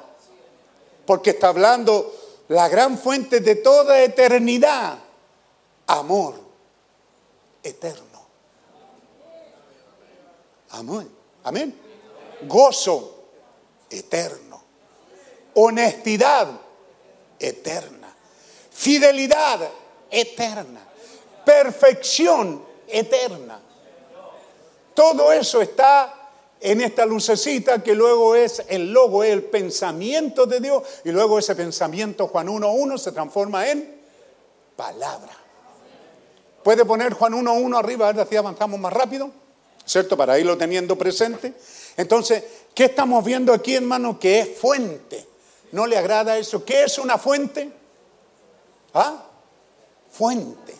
[1.05, 2.15] porque está hablando
[2.47, 4.97] la gran fuente de toda eternidad,
[5.87, 6.35] amor
[7.61, 8.25] eterno.
[10.69, 11.09] Amén,
[11.43, 11.77] amén.
[12.43, 13.25] Gozo
[13.89, 14.63] eterno,
[15.55, 16.47] honestidad
[17.37, 18.15] eterna,
[18.71, 19.69] fidelidad
[20.09, 20.79] eterna,
[21.43, 23.59] perfección eterna.
[24.93, 26.13] Todo eso está
[26.59, 31.37] en esta lucecita que luego es el logo, es el pensamiento de Dios y luego
[31.37, 34.01] ese pensamiento Juan 1.1 se transforma en
[34.75, 35.33] palabra.
[36.63, 38.07] ¿Puede poner Juan 1.1 arriba?
[38.07, 39.29] A ver si avanzamos más rápido,
[39.85, 40.15] ¿cierto?
[40.15, 41.53] Para irlo teniendo presente.
[41.97, 44.17] Entonces, ¿qué estamos viendo aquí, hermano?
[44.17, 45.27] Que es fuente.
[45.73, 46.63] ¿No le agrada eso?
[46.63, 47.69] ¿Qué es una fuente?
[48.93, 49.25] ¿Ah?
[50.11, 50.75] Fuente.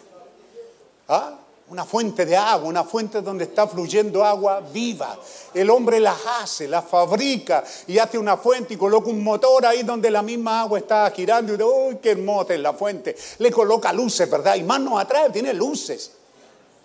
[1.09, 1.39] ¿Ah?
[1.73, 5.17] Una fuente de agua, una fuente donde está fluyendo agua viva.
[5.55, 9.81] El hombre las hace, las fabrica y hace una fuente y coloca un motor ahí
[9.81, 13.15] donde la misma agua está girando y dice, uy, qué hermosa es la fuente.
[13.39, 14.53] Le coloca luces, ¿verdad?
[14.53, 16.11] Y más nos atrae, tiene luces.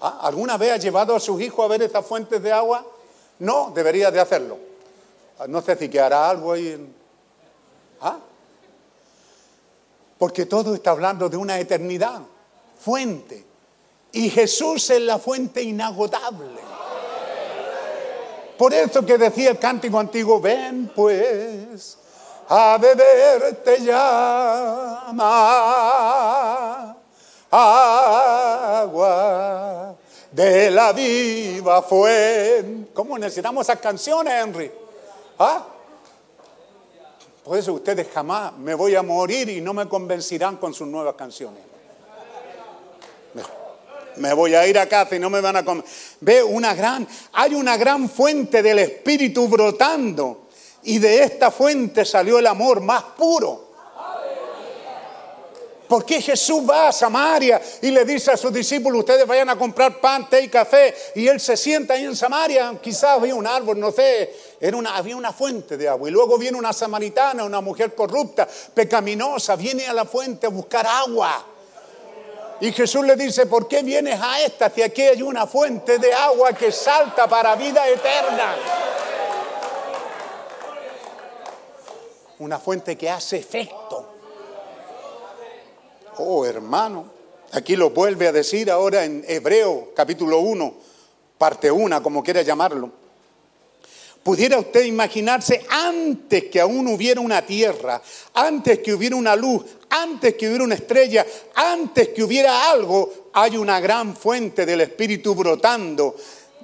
[0.00, 0.20] ¿Ah?
[0.22, 2.82] ¿Alguna vez ha llevado a sus hijos a ver estas fuentes de agua?
[3.40, 4.56] No, debería de hacerlo.
[5.38, 6.66] Ah, No sé si quedará algo ahí.
[6.68, 6.94] en-
[8.00, 8.16] ¿Ah?
[10.18, 12.22] Porque todo está hablando de una eternidad.
[12.80, 13.47] Fuente.
[14.12, 16.46] Y Jesús es la fuente inagotable.
[18.56, 21.98] Por eso que decía el cántico antiguo, ven pues
[22.48, 25.18] a beber te llama
[27.50, 29.94] agua
[30.32, 32.92] de la viva fuente.
[32.92, 34.70] ¿Cómo necesitamos esas canciones, Henry?
[35.38, 35.66] ¿Ah?
[37.44, 41.14] Por eso ustedes jamás me voy a morir y no me convencerán con sus nuevas
[41.14, 41.68] canciones.
[44.18, 45.84] Me voy a ir a casa y no me van a comer.
[46.20, 50.48] Ve una gran, hay una gran fuente del Espíritu brotando.
[50.84, 53.68] Y de esta fuente salió el amor más puro.
[55.88, 59.56] ¿Por qué Jesús va a Samaria y le dice a sus discípulos, ustedes vayan a
[59.56, 60.94] comprar pan, té y café?
[61.14, 64.96] Y él se sienta ahí en Samaria, quizás había un árbol, no sé, era una,
[64.96, 66.10] había una fuente de agua.
[66.10, 70.86] Y luego viene una samaritana, una mujer corrupta, pecaminosa, viene a la fuente a buscar
[70.86, 71.46] agua.
[72.60, 76.12] Y Jesús le dice, ¿por qué vienes a esta si aquí hay una fuente de
[76.12, 78.56] agua que salta para vida eterna?
[82.40, 84.08] Una fuente que hace efecto.
[86.16, 87.06] Oh, hermano,
[87.52, 90.74] aquí lo vuelve a decir ahora en Hebreo capítulo 1,
[91.38, 92.90] parte 1, como quiera llamarlo.
[94.24, 98.02] ¿Pudiera usted imaginarse antes que aún hubiera una tierra,
[98.34, 103.56] antes que hubiera una luz, antes que hubiera una estrella, antes que hubiera algo, hay
[103.56, 106.16] una gran fuente del Espíritu brotando?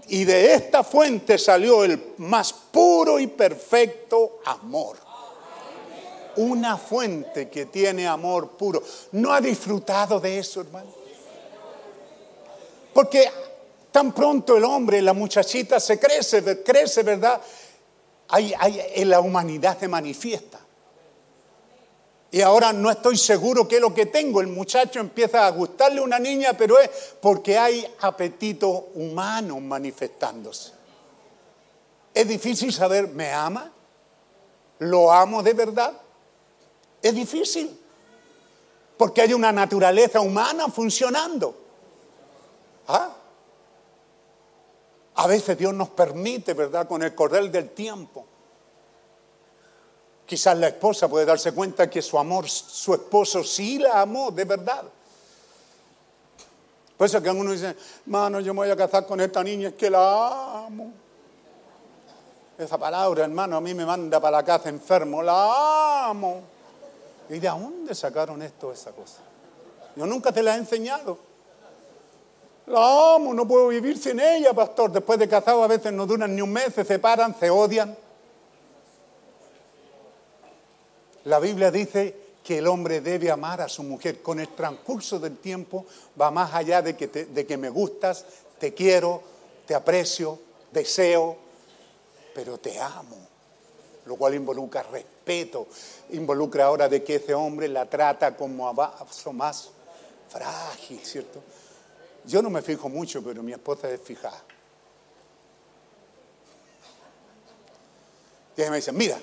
[0.08, 5.04] Y de esta fuente salió el más puro y perfecto amor
[6.36, 8.82] una fuente que tiene amor puro.
[9.12, 10.90] ¿No ha disfrutado de eso, hermano?
[12.92, 13.28] Porque
[13.90, 17.40] tan pronto el hombre, la muchachita se crece, crece, ¿verdad?
[18.28, 20.60] Hay, hay, en la humanidad se manifiesta.
[22.34, 24.40] Y ahora no estoy seguro qué es lo que tengo.
[24.40, 26.90] El muchacho empieza a gustarle a una niña, pero es
[27.20, 30.72] porque hay apetito humano manifestándose.
[32.12, 33.70] Es difícil saber, ¿me ama?
[34.80, 35.92] ¿Lo amo de verdad?
[37.00, 37.78] Es difícil,
[38.96, 41.56] porque hay una naturaleza humana funcionando.
[42.88, 43.14] ¿Ah?
[45.14, 48.26] A veces Dios nos permite, ¿verdad?, con el correr del tiempo.
[50.26, 54.44] Quizás la esposa puede darse cuenta que su amor, su esposo sí la amó, de
[54.44, 54.84] verdad.
[56.96, 59.74] Por eso que uno dice, mano, yo me voy a casar con esta niña, es
[59.74, 60.92] que la amo.
[62.56, 66.40] Esa palabra, hermano, a mí me manda para la casa enfermo, la amo.
[67.28, 69.20] ¿Y de dónde sacaron esto, esa cosa?
[69.96, 71.18] Yo nunca te la he enseñado.
[72.66, 74.90] La amo, no puedo vivir sin ella, pastor.
[74.92, 77.96] Después de casado a veces no duran ni un mes, se separan, se odian.
[81.24, 84.20] La Biblia dice que el hombre debe amar a su mujer.
[84.22, 85.86] Con el transcurso del tiempo
[86.20, 88.24] va más allá de que, de que me gustas,
[88.58, 89.22] te quiero,
[89.66, 90.38] te aprecio,
[90.70, 91.38] deseo,
[92.34, 93.16] pero te amo.
[94.04, 95.66] Lo cual involucra respeto,
[96.10, 99.70] involucra ahora de que ese hombre la trata como a vaso más
[100.28, 101.42] frágil, ¿cierto?
[102.26, 104.42] Yo no me fijo mucho, pero mi esposa es fijada.
[108.56, 109.18] Y ella me dice, mira,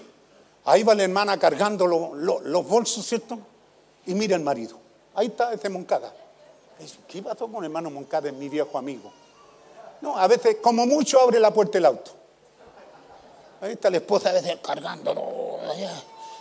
[0.66, 3.38] ahí va la hermana cargando lo- lo- los bolsos, ¿cierto?
[4.06, 4.78] Y mira el marido.
[5.16, 6.14] Ahí está ese Moncada.
[7.08, 8.30] ¿Qué pasó con el hermano Moncada?
[8.30, 9.12] Es mi viejo amigo.
[10.02, 12.12] No, a veces, como mucho, abre la puerta del auto.
[13.62, 15.60] Ahí está la esposa a veces cargándolo.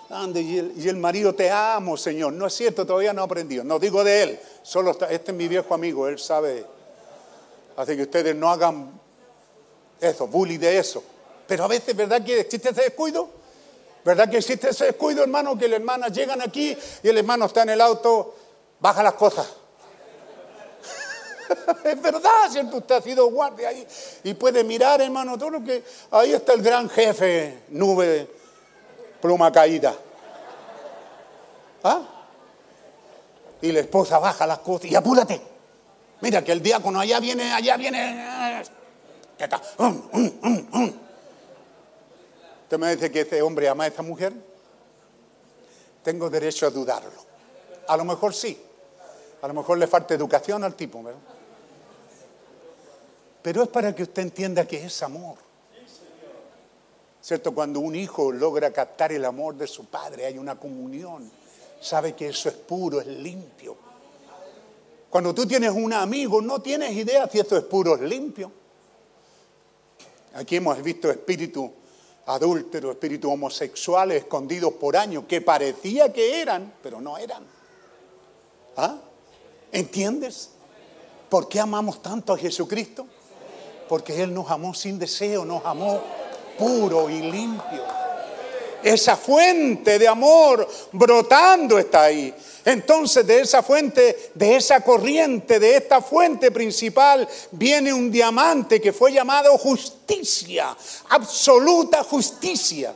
[0.09, 2.33] Ande, y, el, y el marido, te amo, Señor.
[2.33, 3.63] No es cierto, todavía no ha aprendido.
[3.63, 6.65] No digo de él, solo está- este es mi viejo amigo, él sabe.
[7.77, 8.91] Así que ustedes no hagan
[10.01, 11.03] eso, bully de eso.
[11.47, 13.29] Pero a veces, ¿verdad que existe ese descuido?
[14.05, 15.59] ¿Verdad que existe ese descuido, hermano?
[15.59, 18.35] Que las hermanas llegan aquí y el hermano está en el auto,
[18.79, 19.47] baja las cosas.
[21.85, 22.79] es verdad, ¿cierto?
[22.79, 23.87] Usted ha sido guardia ahí
[24.25, 25.85] y puede mirar, hermano, todo lo que...
[26.11, 28.29] Ahí está el gran jefe, nube,
[29.21, 29.95] pluma caída.
[31.83, 32.01] ¿Ah?
[33.63, 35.41] Y la esposa baja las cosas y apúrate.
[36.21, 38.63] Mira que el diácono allá viene, allá viene.
[42.71, 44.33] ¿Usted me dice que ese hombre ama a esa mujer?
[46.05, 47.11] Tengo derecho a dudarlo.
[47.89, 48.57] A lo mejor sí.
[49.43, 51.19] A lo mejor le falta educación al tipo, ¿verdad?
[53.43, 55.39] Pero es para que usted entienda que es amor.
[57.21, 57.53] ¿Cierto?
[57.53, 61.29] Cuando un hijo logra captar el amor de su padre, hay una comunión.
[61.81, 63.77] Sabe que eso es puro, es limpio.
[65.11, 68.53] Cuando tú tienes un amigo, no tienes idea si esto es puro, es limpio.
[70.35, 71.80] Aquí hemos visto espíritus
[72.31, 77.45] adúlteros, espíritus homosexuales escondidos por años, que parecía que eran, pero no eran.
[78.77, 78.97] ¿Ah?
[79.73, 80.51] ¿Entiendes?
[81.29, 83.07] ¿Por qué amamos tanto a Jesucristo?
[83.89, 86.01] Porque Él nos amó sin deseo, nos amó
[86.59, 88.00] puro y limpio.
[88.83, 92.35] Esa fuente de amor brotando está ahí.
[92.65, 98.93] Entonces de esa fuente, de esa corriente, de esta fuente principal, viene un diamante que
[98.93, 100.77] fue llamado justicia,
[101.09, 102.95] absoluta justicia.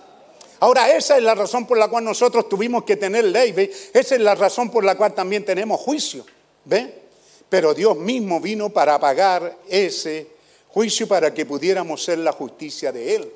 [0.61, 3.55] Ahora, esa es la razón por la cual nosotros tuvimos que tener ley.
[3.93, 6.25] Esa es la razón por la cual también tenemos juicio,
[6.65, 7.03] ¿ve?
[7.49, 10.29] Pero Dios mismo vino para pagar ese
[10.69, 13.33] juicio para que pudiéramos ser la justicia de Él.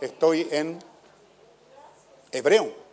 [0.00, 0.78] Estoy en
[2.38, 2.84] Hebreo.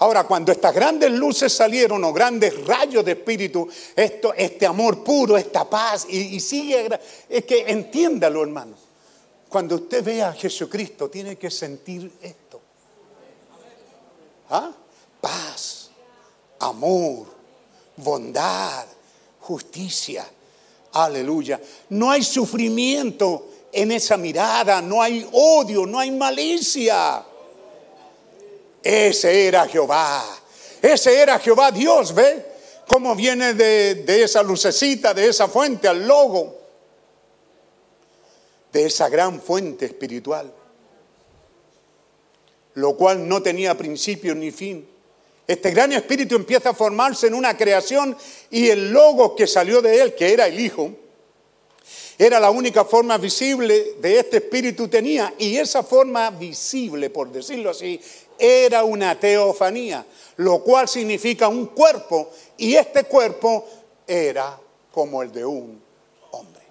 [0.00, 5.36] Ahora, cuando estas grandes luces salieron o grandes rayos de espíritu, esto, este amor puro,
[5.36, 6.88] esta paz, y, sigue,
[7.28, 8.76] es que entiéndalo, hermano.
[9.48, 12.60] Cuando usted ve a Jesucristo, tiene que sentir esto.
[14.50, 14.70] ¿Ah?
[15.20, 15.90] Paz,
[16.60, 17.26] amor,
[17.96, 18.86] bondad,
[19.40, 20.24] justicia.
[20.92, 21.60] Aleluya.
[21.88, 27.24] No hay sufrimiento en esa mirada, no hay odio, no hay malicia.
[28.82, 30.24] Ese era Jehová.
[30.80, 32.44] Ese era Jehová Dios, ¿ve?
[32.86, 36.56] Cómo viene de, esa lucecita, de esa fuente al logo,
[38.72, 40.52] de esa gran fuente espiritual,
[42.74, 44.88] lo cual no tenía principio ni fin.
[45.46, 48.16] Este gran espíritu empieza a formarse en una creación
[48.50, 50.90] y el logo que salió de él, que era el Hijo,
[52.18, 55.32] era la única forma visible de este espíritu tenía.
[55.38, 58.00] Y esa forma visible, por decirlo así,
[58.38, 60.04] era una teofanía,
[60.36, 62.30] lo cual significa un cuerpo.
[62.56, 63.66] Y este cuerpo
[64.06, 64.58] era
[64.92, 65.82] como el de un
[66.30, 66.62] hombre.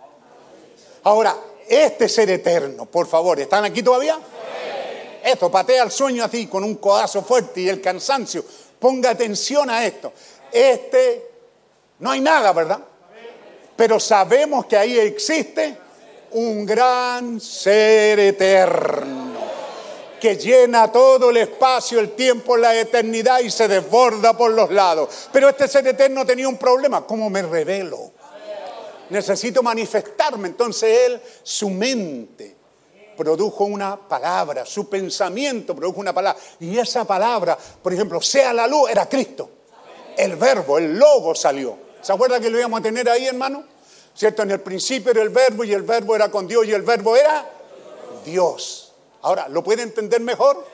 [1.04, 1.36] Ahora,
[1.68, 4.18] este ser eterno, por favor, ¿están aquí todavía?
[5.24, 8.46] Esto, patea el sueño así, con un codazo fuerte y el cansancio.
[8.80, 10.14] Ponga atención a esto.
[10.52, 11.30] Este,
[12.00, 12.80] no hay nada, ¿verdad?
[13.76, 15.78] Pero sabemos que ahí existe
[16.32, 19.37] un gran ser eterno
[20.20, 25.30] que llena todo el espacio, el tiempo, la eternidad y se desborda por los lados.
[25.32, 28.12] Pero este ser eterno tenía un problema, ¿cómo me revelo?
[29.10, 30.50] Necesito manifestarme.
[30.50, 32.56] Entonces él, su mente,
[33.18, 36.40] produjo una palabra, su pensamiento produjo una palabra.
[36.60, 39.50] Y esa palabra, por ejemplo, sea la luz, era Cristo.
[40.16, 41.78] El verbo, el logo salió.
[42.02, 43.64] ¿Se acuerda que lo íbamos a tener ahí, hermano?
[44.16, 44.44] ¿Cierto?
[44.44, 47.16] En el principio era el verbo y el verbo era con Dios y el verbo
[47.16, 47.48] era
[48.26, 48.87] Dios.
[49.22, 50.66] Ahora, ¿lo puede entender mejor?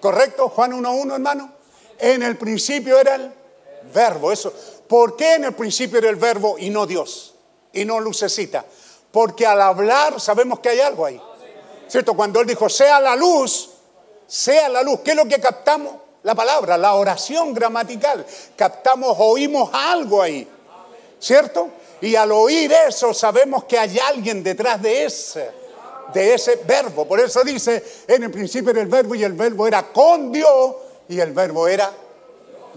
[0.00, 0.48] ¿Correcto?
[0.48, 1.52] Juan 1.1, hermano.
[1.98, 3.32] En el principio era el
[3.92, 4.32] verbo.
[4.32, 4.52] Eso.
[4.88, 7.34] ¿Por qué en el principio era el verbo y no Dios?
[7.72, 8.64] Y no lucecita.
[9.10, 11.20] Porque al hablar sabemos que hay algo ahí.
[11.88, 12.14] ¿Cierto?
[12.14, 13.70] Cuando él dijo, sea la luz,
[14.26, 15.00] sea la luz.
[15.04, 15.94] ¿Qué es lo que captamos?
[16.22, 18.26] La palabra, la oración gramatical.
[18.56, 20.48] Captamos, oímos algo ahí.
[21.18, 21.70] ¿Cierto?
[22.00, 25.50] Y al oír eso sabemos que hay alguien detrás de ese,
[26.12, 27.06] de ese verbo.
[27.06, 30.74] Por eso dice, en el principio era el verbo y el verbo era con Dios
[31.08, 31.92] y el verbo era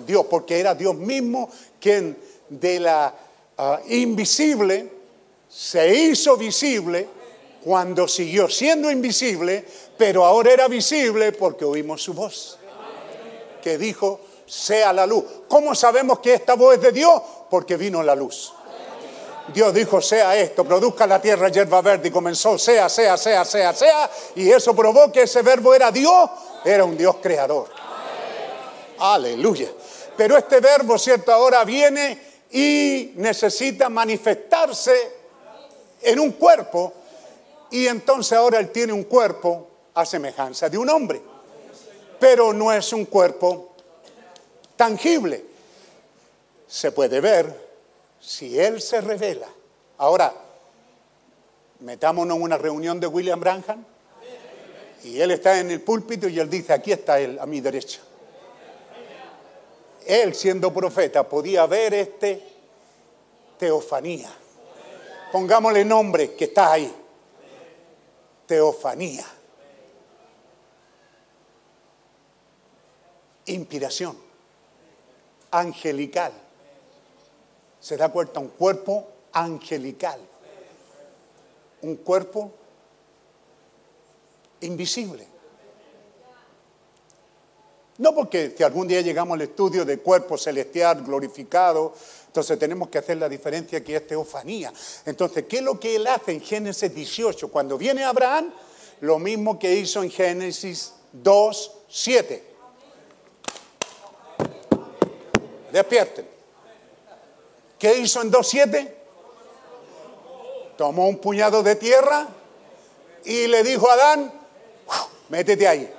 [0.06, 1.50] Dios, porque era Dios mismo
[1.80, 2.18] quien
[2.50, 3.14] de la
[3.58, 4.92] ah, invisible
[5.50, 7.08] se hizo visible
[7.64, 9.66] cuando siguió siendo invisible,
[9.98, 12.58] pero ahora era visible porque oímos su voz,
[13.62, 15.26] que dijo, sea la luz.
[15.48, 17.22] ¿Cómo sabemos que esta voz es de Dios?
[17.50, 18.54] Porque vino la luz.
[19.54, 23.74] Dios dijo, sea esto, produzca la tierra hierba verde y comenzó, sea, sea, sea, sea,
[23.74, 26.30] sea, y eso probó que ese verbo era Dios,
[26.64, 27.68] era un Dios creador.
[29.00, 29.70] Aleluya.
[30.18, 31.32] Pero este verbo, ¿cierto?
[31.32, 32.22] Ahora viene
[32.52, 35.20] y necesita manifestarse
[36.02, 36.94] en un cuerpo
[37.72, 41.22] y entonces ahora él tiene un cuerpo a semejanza de un hombre,
[42.20, 43.74] pero no es un cuerpo
[44.76, 45.46] tangible.
[46.68, 47.69] Se puede ver
[48.30, 49.48] si él se revela.
[49.98, 50.32] Ahora,
[51.80, 53.84] metámonos en una reunión de William Branham
[55.04, 58.02] y él está en el púlpito y él dice, aquí está él a mi derecha.
[60.06, 62.44] Él siendo profeta podía ver este
[63.58, 64.30] teofanía.
[65.32, 66.96] Pongámosle nombre que está ahí.
[68.46, 69.26] Teofanía.
[73.48, 74.16] Inspiración.
[75.50, 76.49] Angelical.
[77.90, 80.20] Se da cuenta un cuerpo angelical.
[81.82, 82.52] Un cuerpo
[84.62, 85.26] invisible.
[87.98, 91.96] No porque si algún día llegamos al estudio de cuerpo celestial glorificado,
[92.28, 94.72] entonces tenemos que hacer la diferencia que es teofanía.
[95.08, 97.48] Entonces, ¿qué es lo que él hace en Génesis 18?
[97.48, 98.54] Cuando viene Abraham,
[99.02, 102.44] lo mismo que hizo en Génesis 2, 7.
[105.72, 106.29] Despierten.
[107.80, 108.98] ¿Qué hizo en 2, 7?
[110.78, 112.28] Tomó un puñado de tierra
[113.24, 114.34] y le dijo a Adán,
[115.30, 115.94] métete ahí.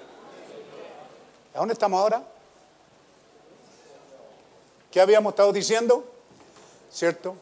[1.54, 2.22] ¿A dónde estamos ahora?
[4.90, 6.04] ¿Qué habíamos estado diciendo?
[6.92, 7.34] ¿Cierto?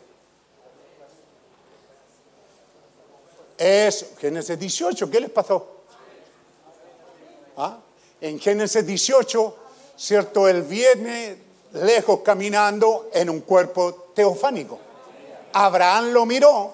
[3.56, 5.66] Es Génesis 18, ¿qué les pasó?
[7.56, 7.78] ¿Ah?
[8.20, 9.56] En Génesis 18,
[9.96, 10.46] ¿cierto?
[10.46, 14.78] Él viene lejos caminando en un cuerpo teofánico.
[15.52, 16.72] Abraham lo miró,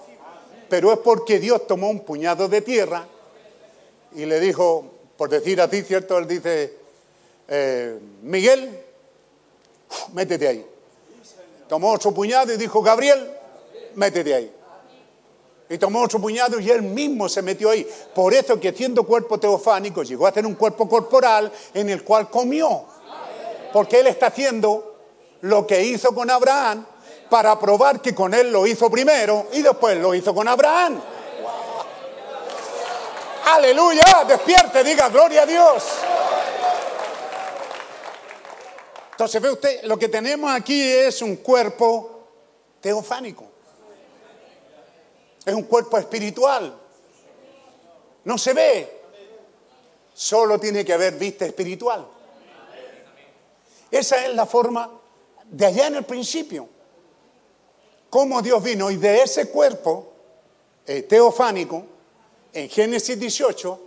[0.69, 3.07] pero es porque Dios tomó un puñado de tierra
[4.15, 4.85] y le dijo,
[5.17, 6.19] por decir así, ¿cierto?
[6.19, 6.75] Él dice,
[7.49, 8.81] eh, Miguel,
[10.13, 10.67] métete ahí.
[11.69, 13.31] Tomó otro puñado y dijo, Gabriel,
[13.95, 14.53] métete ahí.
[15.69, 17.87] Y tomó otro puñado y él mismo se metió ahí.
[18.15, 22.29] Por eso que siendo cuerpo teofánico llegó a tener un cuerpo corporal en el cual
[22.29, 22.85] comió.
[23.75, 24.99] Porque él está haciendo
[25.41, 26.87] lo que hizo con Abraham
[27.29, 31.03] para probar que con él lo hizo primero y después lo hizo con Abraham.
[33.47, 35.85] Aleluya, despierte, diga gloria a Dios.
[39.11, 42.29] Entonces ve usted, lo que tenemos aquí es un cuerpo
[42.81, 43.45] teofánico.
[45.45, 46.79] Es un cuerpo espiritual.
[48.23, 49.01] No se ve.
[50.15, 52.14] Solo tiene que haber vista espiritual.
[53.95, 54.91] Esa es la forma
[55.45, 56.69] de allá en el principio.
[58.11, 60.13] Cómo Dios vino y de ese cuerpo
[60.85, 61.85] eh, teofánico,
[62.53, 63.81] en Génesis 18,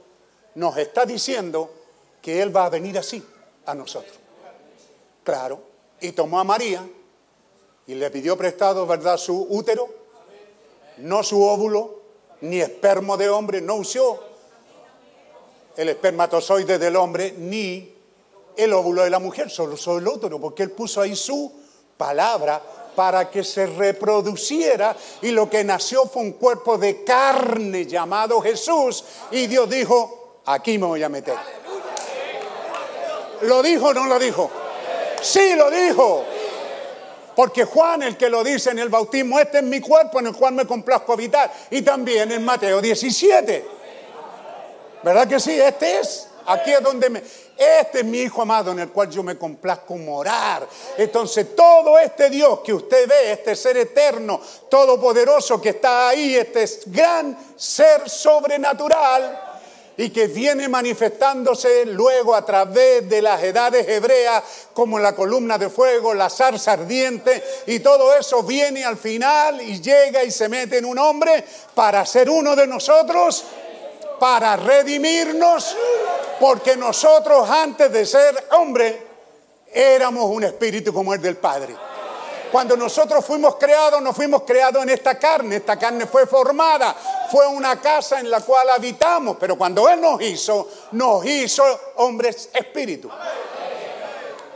[0.55, 1.69] nos está diciendo
[2.21, 3.21] que Él va a venir así
[3.65, 4.15] a nosotros.
[5.25, 5.61] Claro.
[5.99, 6.87] Y tomó a María
[7.85, 9.89] y le pidió prestado, ¿verdad?, su útero,
[10.99, 11.99] no su óvulo,
[12.39, 14.23] ni espermo de hombre, no usó
[15.75, 17.96] el espermatozoide del hombre, ni
[18.57, 21.51] el óvulo de la mujer, solo usó el útero, porque él puso ahí su
[21.97, 22.61] palabra
[22.95, 29.03] para que se reproduciera y lo que nació fue un cuerpo de carne llamado Jesús
[29.29, 31.35] y Dios dijo, aquí me voy a meter.
[33.41, 34.49] ¿Lo dijo o no lo dijo?
[35.21, 36.23] Sí, lo dijo.
[37.35, 40.35] Porque Juan, el que lo dice en el bautismo, este es mi cuerpo en el
[40.35, 41.53] cual me complazco habitar.
[41.69, 43.63] Y también en Mateo 17.
[45.03, 45.51] ¿Verdad que sí?
[45.51, 46.29] Este es.
[46.47, 47.21] Aquí es donde me...
[47.57, 50.67] Este es mi Hijo amado en el cual yo me complazco morar.
[50.97, 56.65] Entonces todo este Dios que usted ve, este ser eterno, todopoderoso que está ahí, este
[56.87, 59.47] gran ser sobrenatural,
[59.97, 65.71] y que viene manifestándose luego a través de las edades hebreas, como la columna de
[65.71, 70.77] fuego, la zarza ardiente, y todo eso viene al final y llega y se mete
[70.77, 73.43] en un hombre para ser uno de nosotros,
[74.19, 75.75] para redimirnos,
[76.39, 79.07] porque nosotros antes de ser hombre
[79.73, 81.75] éramos un espíritu como el del Padre.
[82.51, 86.95] Cuando nosotros fuimos creados, no fuimos creados en esta carne, esta carne fue formada,
[87.29, 91.63] fue una casa en la cual habitamos, pero cuando Él nos hizo, nos hizo
[91.97, 93.09] hombres espíritu.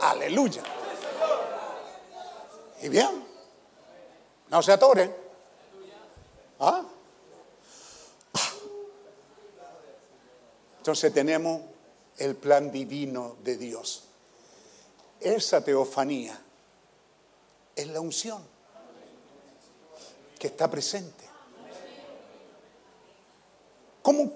[0.00, 0.62] Aleluya.
[2.80, 3.24] Y bien,
[4.48, 5.14] no se atoren.
[6.60, 6.82] ¿Ah?
[10.82, 11.62] Entonces tenemos
[12.18, 14.02] el plan divino de Dios.
[15.20, 16.36] Esa teofanía
[17.76, 18.42] es la unción
[20.36, 21.24] que está presente.
[24.02, 24.32] Como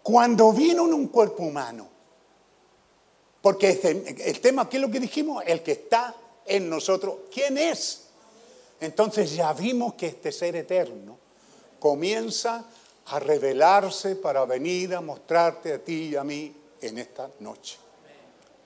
[0.00, 1.88] cuando vino en un cuerpo humano.
[3.42, 3.80] Porque
[4.24, 5.42] el tema, ¿qué es lo que dijimos?
[5.48, 6.14] El que está
[6.46, 8.04] en nosotros, ¿quién es?
[8.80, 11.18] Entonces ya vimos que este ser eterno
[11.80, 12.64] comienza
[13.10, 17.78] a revelarse para venir a mostrarte a ti y a mí en esta noche,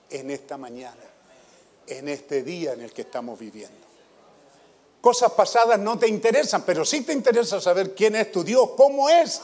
[0.09, 1.03] en esta mañana,
[1.87, 3.83] en este día en el que estamos viviendo.
[4.99, 9.09] Cosas pasadas no te interesan, pero sí te interesa saber quién es tu Dios, cómo
[9.09, 9.41] es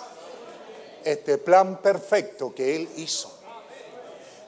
[1.03, 3.40] este plan perfecto que Él hizo.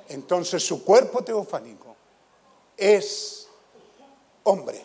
[0.10, 1.96] Entonces su cuerpo teofánico
[2.76, 3.48] es
[4.44, 4.82] hombre,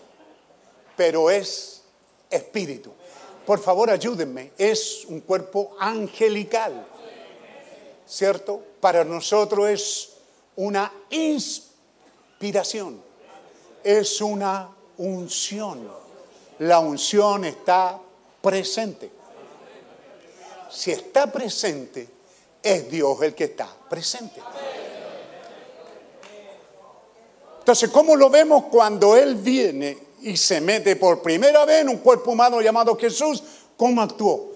[0.97, 1.83] pero es
[2.31, 2.93] espíritu.
[3.47, 6.85] Por favor, ayúdenme, es un cuerpo angelical,
[8.05, 8.61] ¿cierto?
[8.81, 10.13] Para nosotros es
[10.57, 13.01] una inspiración,
[13.85, 14.69] es una
[14.99, 15.89] unción.
[16.59, 18.01] La unción está
[18.43, 19.13] presente.
[20.69, 22.09] Si está presente,
[22.61, 24.41] es Dios el que está presente.
[27.61, 31.99] Entonces, ¿cómo lo vemos cuando Él viene y se mete por primera vez en un
[31.99, 33.45] cuerpo humano llamado Jesús?
[33.77, 34.51] ¿Cómo actuó?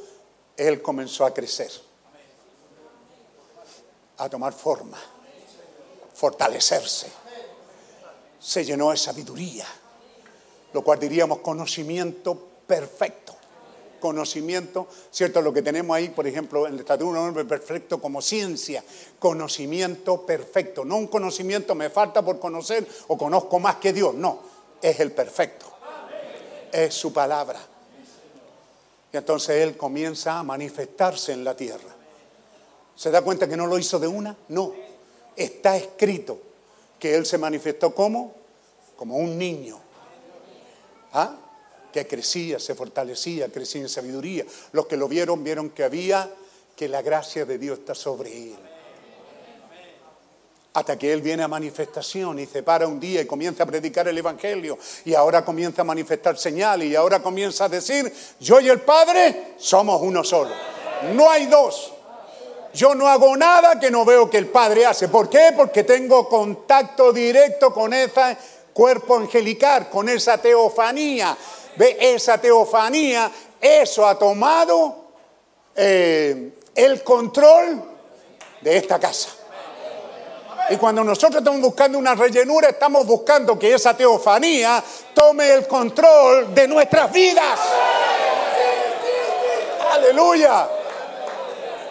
[0.56, 1.70] Él comenzó a crecer,
[4.16, 4.98] a tomar forma,
[6.12, 7.06] fortalecerse.
[8.40, 9.64] Se llenó de sabiduría,
[10.72, 13.36] lo cual diríamos conocimiento perfecto.
[14.00, 15.40] Conocimiento, ¿cierto?
[15.40, 18.82] Lo que tenemos ahí, por ejemplo, en el estatuto de un hombre perfecto como ciencia,
[19.20, 20.84] conocimiento perfecto.
[20.84, 24.49] No un conocimiento me falta por conocer o conozco más que Dios, no,
[24.82, 25.66] es el perfecto.
[26.72, 27.60] Es su palabra.
[29.12, 31.96] Y entonces Él comienza a manifestarse en la tierra.
[32.94, 34.36] ¿Se da cuenta que no lo hizo de una?
[34.48, 34.72] No.
[35.36, 36.40] Está escrito
[36.98, 38.34] que Él se manifestó como,
[38.96, 39.80] como un niño.
[41.12, 41.36] ¿Ah?
[41.92, 44.44] Que crecía, se fortalecía, crecía en sabiduría.
[44.72, 46.30] Los que lo vieron vieron que había,
[46.76, 48.69] que la gracia de Dios está sobre Él.
[50.72, 54.06] Hasta que Él viene a manifestación y se para un día y comienza a predicar
[54.06, 54.78] el Evangelio.
[55.04, 56.88] Y ahora comienza a manifestar señales.
[56.88, 60.50] Y ahora comienza a decir, yo y el Padre somos uno solo.
[61.14, 61.92] No hay dos.
[62.72, 65.08] Yo no hago nada que no veo que el Padre hace.
[65.08, 65.52] ¿Por qué?
[65.56, 68.36] Porque tengo contacto directo con ese
[68.72, 71.36] cuerpo angelical, con esa teofanía.
[71.76, 71.96] ¿Ve?
[72.00, 75.12] Esa teofanía, eso ha tomado
[75.74, 77.82] eh, el control
[78.60, 79.30] de esta casa.
[80.70, 84.82] Y cuando nosotros estamos buscando una rellenura, estamos buscando que esa teofanía
[85.12, 87.58] tome el control de nuestras vidas.
[89.92, 90.68] Aleluya.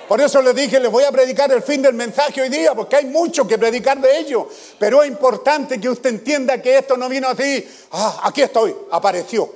[0.08, 2.95] Por eso les dije, les voy a predicar el fin del mensaje hoy día, porque
[2.95, 4.48] hay mucho que predicar de ello.
[4.80, 7.67] Pero es importante que usted entienda que esto no vino así.
[7.91, 9.51] Ah, aquí estoy, apareció.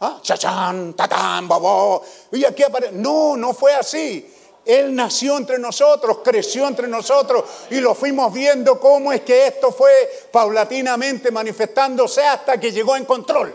[0.00, 2.02] Ah, chachán, tatán, babó.
[2.32, 2.98] Y aquí apareció.
[2.98, 4.33] No, no fue así.
[4.64, 9.70] Él nació entre nosotros, creció entre nosotros y lo fuimos viendo cómo es que esto
[9.70, 9.92] fue
[10.32, 13.54] paulatinamente manifestándose hasta que llegó en control.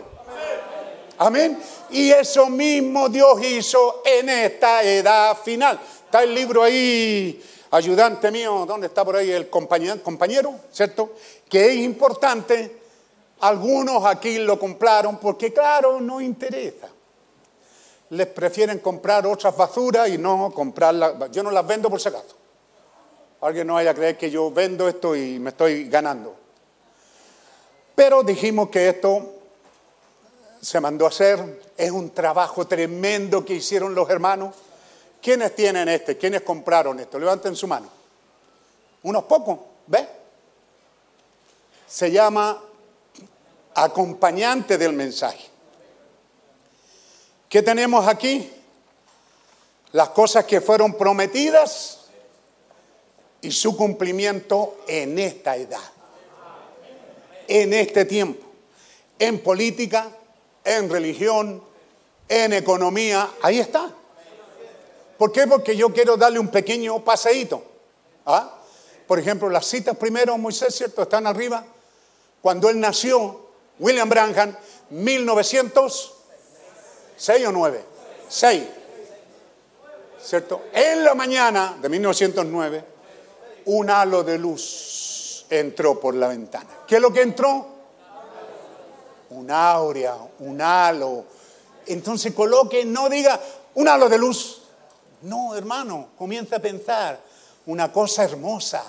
[1.18, 1.58] Amén.
[1.90, 5.80] Y eso mismo Dios hizo en esta edad final.
[6.04, 10.00] Está el libro ahí, ayudante mío, ¿dónde está por ahí el compañero?
[10.02, 11.14] compañero ¿Cierto?
[11.48, 12.78] Que es importante.
[13.40, 16.88] Algunos aquí lo compraron porque, claro, no interesa.
[18.10, 21.30] Les prefieren comprar otras basuras y no comprarlas.
[21.30, 22.36] Yo no las vendo por si acaso.
[23.40, 26.34] Alguien no vaya a creer que yo vendo esto y me estoy ganando.
[27.94, 29.34] Pero dijimos que esto
[30.60, 34.54] se mandó a hacer, es un trabajo tremendo que hicieron los hermanos.
[35.22, 36.16] ¿Quiénes tienen este?
[36.16, 37.18] ¿Quiénes compraron esto?
[37.18, 37.88] Levanten su mano.
[39.02, 40.06] Unos pocos, ¿ve?
[41.86, 42.58] Se llama
[43.74, 45.49] acompañante del mensaje.
[47.50, 48.48] ¿Qué tenemos aquí?
[49.90, 52.02] Las cosas que fueron prometidas
[53.40, 55.82] y su cumplimiento en esta edad,
[57.48, 58.46] en este tiempo,
[59.18, 60.12] en política,
[60.62, 61.60] en religión,
[62.28, 63.92] en economía, ahí está.
[65.18, 65.48] ¿Por qué?
[65.48, 67.64] Porque yo quiero darle un pequeño paseíto.
[68.26, 68.58] ¿Ah?
[69.08, 71.02] Por ejemplo, las citas primero, Moisés, ¿cierto?
[71.02, 71.64] Están arriba.
[72.40, 73.40] Cuando él nació,
[73.80, 74.54] William Branham,
[77.28, 77.84] 1906 o 9,
[78.28, 78.62] 6.
[80.22, 80.62] ¿Cierto?
[80.72, 82.84] En la mañana de 1909,
[83.66, 86.68] un halo de luz entró por la ventana.
[86.86, 87.80] ¿Qué es lo que entró?
[89.30, 91.24] un áurea, un halo.
[91.86, 93.40] Entonces coloque, no diga
[93.74, 94.62] un halo de luz.
[95.22, 97.20] No, hermano, comienza a pensar
[97.66, 98.82] una cosa hermosa,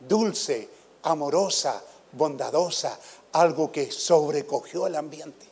[0.00, 0.68] dulce,
[1.02, 2.98] amorosa, bondadosa,
[3.32, 5.46] algo que sobrecogió el ambiente.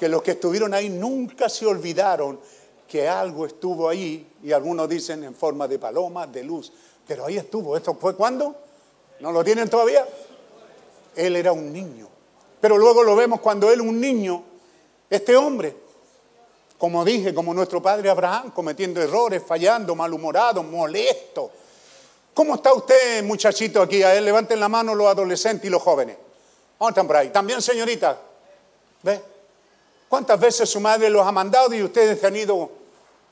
[0.00, 2.40] Que los que estuvieron ahí nunca se olvidaron
[2.88, 6.72] que algo estuvo ahí, y algunos dicen en forma de paloma, de luz,
[7.06, 7.76] pero ahí estuvo.
[7.76, 8.56] ¿Esto fue cuándo?
[9.20, 10.08] ¿No lo tienen todavía?
[11.14, 12.08] Él era un niño.
[12.62, 14.42] Pero luego lo vemos cuando él, un niño,
[15.10, 15.76] este hombre,
[16.78, 21.50] como dije, como nuestro padre Abraham, cometiendo errores, fallando, malhumorado, molesto.
[22.32, 24.02] ¿Cómo está usted, muchachito, aquí?
[24.02, 26.16] A levanten la mano los adolescentes y los jóvenes.
[26.78, 27.28] ¿Dónde están por ahí?
[27.28, 28.18] También, señorita.
[29.02, 29.29] ¿Ve?
[30.10, 32.68] ¿Cuántas veces su madre los ha mandado y ustedes han ido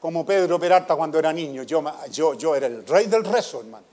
[0.01, 1.65] como Pedro Peralta cuando era niño?
[1.65, 3.85] Yo, yo, yo era el rey del rezo, hermano.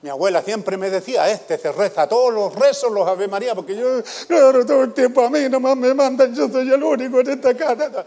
[0.00, 3.76] Mi abuela siempre me decía, este se reza todos los rezos, los Ave María, porque
[3.76, 7.28] yo, claro, todo el tiempo a mí nomás me mandan, yo soy el único en
[7.28, 8.06] esta casa.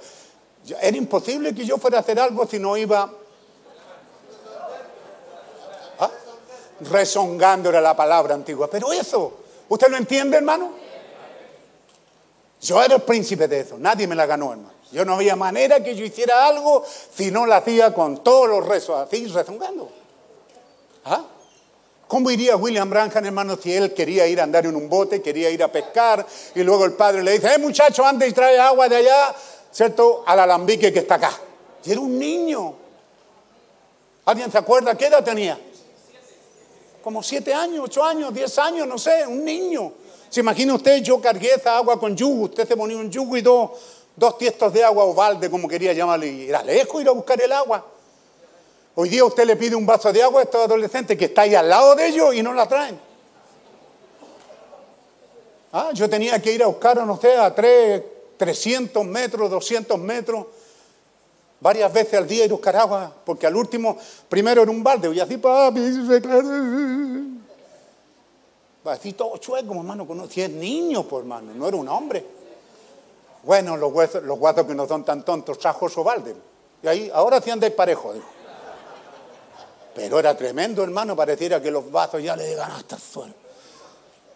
[0.82, 3.08] Era imposible que yo fuera a hacer algo si no iba
[6.00, 6.12] ¿Ah?
[6.90, 8.68] rezongando era la palabra antigua.
[8.68, 9.32] Pero eso,
[9.70, 10.85] ¿usted lo entiende, hermano?
[12.66, 14.74] Yo era el príncipe de eso, nadie me la ganó, hermano.
[14.92, 18.66] Yo no había manera que yo hiciera algo si no lo hacía con todos los
[18.66, 19.88] rezos, así rezongando.
[21.04, 21.26] ¿Ah?
[22.08, 25.52] ¿Cómo iría William Branham, hermano, si él quería ir a andar en un bote, quería
[25.52, 28.90] ir a pescar, y luego el padre le dice, eh muchacho, anda y trae agua
[28.90, 29.36] de allá,
[29.72, 30.24] ¿cierto?
[30.26, 31.34] Al alambique que está acá.
[31.84, 32.74] Y era un niño.
[34.26, 35.60] ¿Alguien se acuerda qué edad tenía?
[37.04, 40.05] Como siete años, ocho años, diez años, no sé, un niño.
[40.36, 41.02] ¿Se imagina usted?
[41.02, 43.72] Yo cargué esa agua con yugo, usted se ponía un yugo y dos,
[44.18, 47.42] dos tiestos de agua o balde, como quería llamarle, y era lejos ir a buscar
[47.42, 47.86] el agua.
[48.96, 51.56] Hoy día usted le pide un vaso de agua a estos adolescentes que está ahí
[51.56, 53.00] al lado de ellos y no la traen.
[55.72, 58.04] Ah, yo tenía que ir a buscar, no sé, a 3,
[58.36, 60.48] 300 metros, 200 metros,
[61.62, 63.98] varias veces al día ir a buscar agua, porque al último,
[64.28, 65.80] primero era un balde, y así, papi,
[68.86, 72.26] así todo chueco, hermano, si es niño, pues, hermano, no era un hombre.
[73.44, 76.36] Bueno, los, huesos, los guatos que no son tan tontos, trajo su balde.
[76.82, 78.28] Y ahí, ahora sí andáis parejo, dijo.
[79.94, 83.34] Pero era tremendo, hermano, pareciera que los vasos ya le llegan hasta el suelo.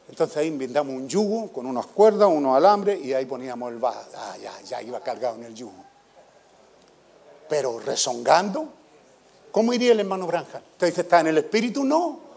[0.09, 4.09] Entonces ahí inventamos un yugo con unas cuerdas, unos alambres y ahí poníamos el vaso.
[4.15, 5.85] Ah, ya, ya iba cargado en el yugo.
[7.47, 8.69] Pero rezongando,
[9.51, 10.61] ¿cómo iría el hermano Branja?
[10.71, 11.83] Usted dice, ¿está en el espíritu?
[11.83, 12.28] No.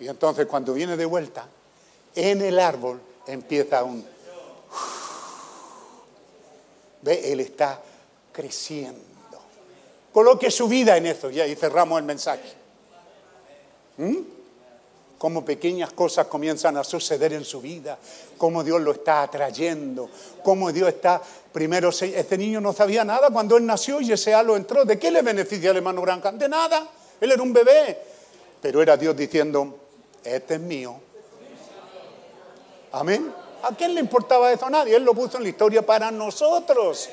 [0.00, 1.46] Y entonces cuando viene de vuelta,
[2.14, 4.04] en el árbol empieza un...
[7.02, 7.80] Ve, él está
[8.32, 9.14] creciendo.
[10.12, 12.52] Coloque su vida en eso y ahí cerramos el mensaje.
[13.96, 14.16] ¿Mm?
[15.18, 17.98] Cómo pequeñas cosas comienzan a suceder en su vida,
[18.36, 20.10] cómo Dios lo está atrayendo,
[20.42, 21.20] cómo Dios está...
[21.52, 24.84] Primero, este niño no sabía nada cuando él nació y ese halo entró.
[24.84, 26.32] ¿De qué le beneficia al hermano Branca?
[26.32, 26.88] De nada.
[27.20, 27.98] Él era un bebé.
[28.60, 29.83] Pero era Dios diciendo,
[30.24, 30.96] este es mío.
[32.92, 33.32] Amén.
[33.62, 34.66] ¿A quién le importaba eso?
[34.66, 34.96] A nadie.
[34.96, 37.08] Él lo puso en la historia para nosotros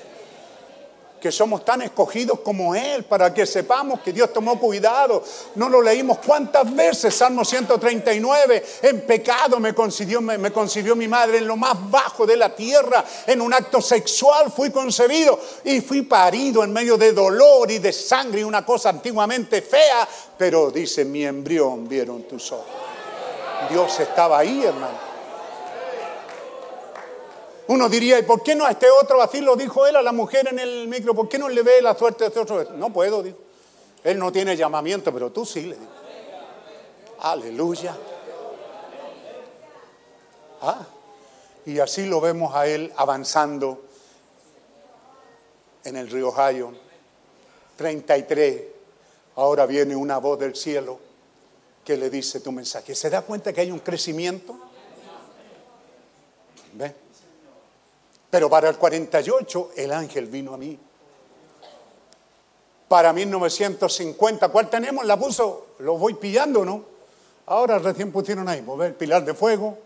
[1.22, 5.24] que somos tan escogidos como Él, para que sepamos que Dios tomó cuidado.
[5.56, 11.48] No lo leímos cuántas veces, Salmo 139, en pecado me concibió, me, mi madre, en
[11.48, 16.64] lo más bajo de la tierra, en un acto sexual fui concebido y fui parido
[16.64, 20.08] en medio de dolor y de sangre una cosa antiguamente fea,
[20.38, 22.91] pero dice, mi embrión vieron tus ojos.
[23.70, 25.12] Dios estaba ahí, hermano.
[27.68, 29.22] Uno diría, ¿y por qué no a este otro?
[29.22, 31.82] Así lo dijo él a la mujer en el micro, ¿por qué no le ve
[31.82, 32.64] la suerte a este otro?
[32.76, 33.38] No puedo, dijo.
[34.04, 35.92] Él no tiene llamamiento, pero tú sí, le digo.
[37.20, 37.96] Aleluya.
[40.62, 40.86] Ah,
[41.66, 43.84] y así lo vemos a él avanzando
[45.84, 46.74] en el río Ohio.
[47.78, 48.64] 33.
[49.36, 51.11] Ahora viene una voz del cielo
[51.84, 52.96] que le dice tu mensaje.
[52.96, 54.58] ¿Se da cuenta que hay un crecimiento?
[56.74, 56.94] ¿Ve?
[58.30, 60.78] Pero para el 48 el ángel vino a mí.
[62.88, 65.06] Para 1950, ¿cuál tenemos?
[65.06, 66.84] La puso, lo voy pillando, ¿no?
[67.46, 69.78] Ahora recién pusieron ahí, ve, el Pilar de Fuego,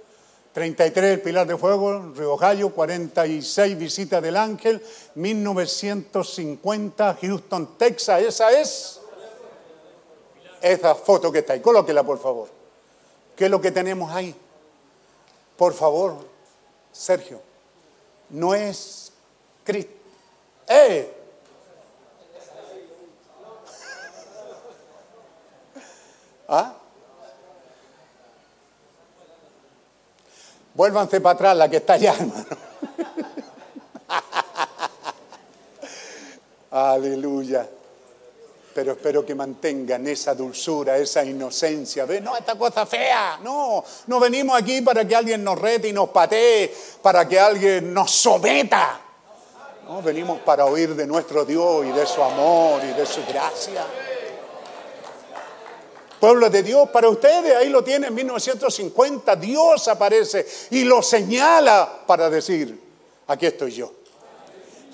[0.54, 4.84] 33 el Pilar de Fuego, Río Gallo, 46 visita del ángel,
[5.16, 9.02] 1950 Houston, Texas, esa es
[10.72, 12.50] esa foto que está ahí, colóquela por favor.
[13.36, 14.36] ¿Qué es lo que tenemos ahí?
[15.56, 16.18] Por favor,
[16.92, 17.40] Sergio,
[18.30, 19.14] no es
[19.64, 19.94] Cristo.
[20.68, 21.08] ¡Eh!
[26.48, 26.76] ¿Ah?
[30.74, 32.46] Vuélvanse para atrás, la que está allá, hermano.
[36.72, 37.70] Aleluya.
[38.76, 42.06] Pero espero que mantengan esa dulzura, esa inocencia.
[42.22, 43.40] No, esta cosa fea.
[43.42, 47.94] No, no venimos aquí para que alguien nos rete y nos patee, para que alguien
[47.94, 49.00] nos someta.
[49.88, 53.86] No, venimos para oír de nuestro Dios y de su amor y de su gracia.
[56.20, 62.04] Pueblo de Dios, para ustedes, ahí lo tienen, en 1950, Dios aparece y lo señala
[62.06, 62.78] para decir,
[63.28, 63.94] aquí estoy yo.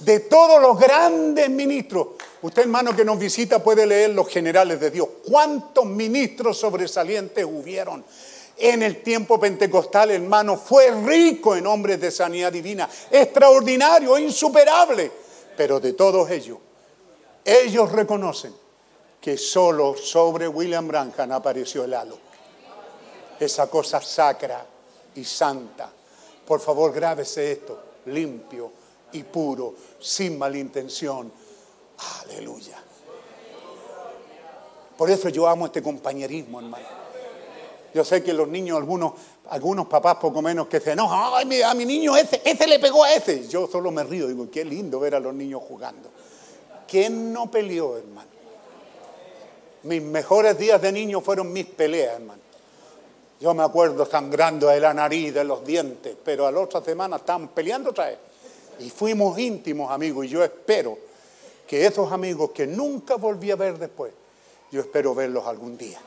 [0.02, 2.10] De todos los grandes ministros,
[2.42, 5.08] usted hermano que nos visita puede leer los generales de Dios.
[5.26, 8.04] ¿Cuántos ministros sobresalientes hubieron?
[8.58, 15.12] En el tiempo pentecostal, hermano, fue rico en hombres de sanidad divina, extraordinario, insuperable.
[15.58, 16.60] Pero de todos ellos,
[17.44, 18.54] ellos reconocen
[19.20, 22.18] que solo sobre William Branham apareció el halo.
[23.40, 24.66] Esa cosa sacra
[25.16, 25.92] y santa.
[26.46, 28.72] Por favor, grábese esto, limpio
[29.14, 31.32] y puro, sin malintención.
[32.24, 32.82] Aleluya.
[34.98, 36.86] Por eso yo amo este compañerismo, hermano.
[37.94, 39.14] Yo sé que los niños, algunos,
[39.50, 43.04] algunos papás poco menos que dicen, no, ay, a mi niño ese, ese le pegó
[43.04, 43.48] a ese.
[43.48, 46.10] Yo solo me río, digo, qué lindo ver a los niños jugando.
[46.88, 48.30] ¿Quién no peleó, hermano?
[49.84, 52.42] Mis mejores días de niño fueron mis peleas, hermano.
[53.40, 57.16] Yo me acuerdo sangrando de la nariz, de los dientes, pero a la otra semana
[57.16, 58.18] estábamos peleando otra vez.
[58.80, 61.11] Y fuimos íntimos amigos, y yo espero
[61.72, 64.12] que esos amigos que nunca volví a ver después,
[64.74, 66.02] yo espero verlos algún día,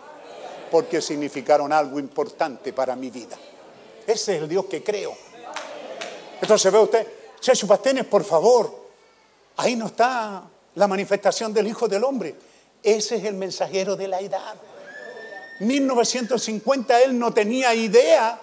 [0.71, 3.35] porque significaron algo importante para mi vida.
[4.07, 5.17] Ese es el Dios que creo.
[6.39, 7.09] Entonces ve usted,
[7.41, 8.79] Chechu Pastenes, por favor,
[9.57, 10.43] ahí no está
[10.75, 12.35] la manifestación del Hijo del Hombre.
[12.83, 14.57] Ese es el mensajero de la edad.
[15.61, 18.39] 1950 él no tenía idea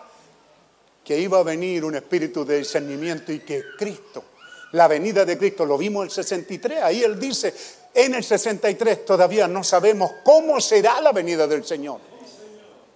[1.03, 4.23] que iba a venir un espíritu de discernimiento y que Cristo,
[4.71, 7.53] la venida de Cristo, lo vimos en el 63, ahí él dice,
[7.93, 11.99] en el 63 todavía no sabemos cómo será la venida del Señor,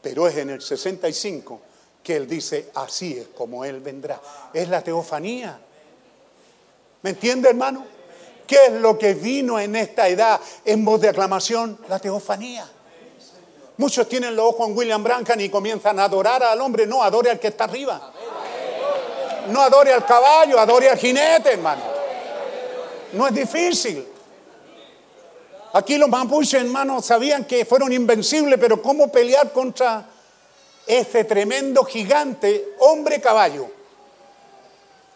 [0.02, 1.62] pero es en el 65
[2.06, 4.22] que él dice, así es como él vendrá.
[4.54, 5.60] Es la teofanía.
[7.02, 7.84] ¿Me entiende, hermano?
[8.46, 11.80] ¿Qué es lo que vino en esta edad en voz de aclamación?
[11.90, 12.70] La teofanía.
[13.78, 16.86] Muchos tienen los ojos en William Branham y comienzan a adorar al hombre.
[16.86, 18.14] No, adore al que está arriba.
[19.48, 21.82] No adore al caballo, adore al jinete, hermano.
[23.14, 24.06] No es difícil.
[25.74, 30.06] Aquí los mapuches, hermano, sabían que fueron invencibles, pero ¿cómo pelear contra
[30.88, 33.68] ese tremendo gigante hombre-caballo?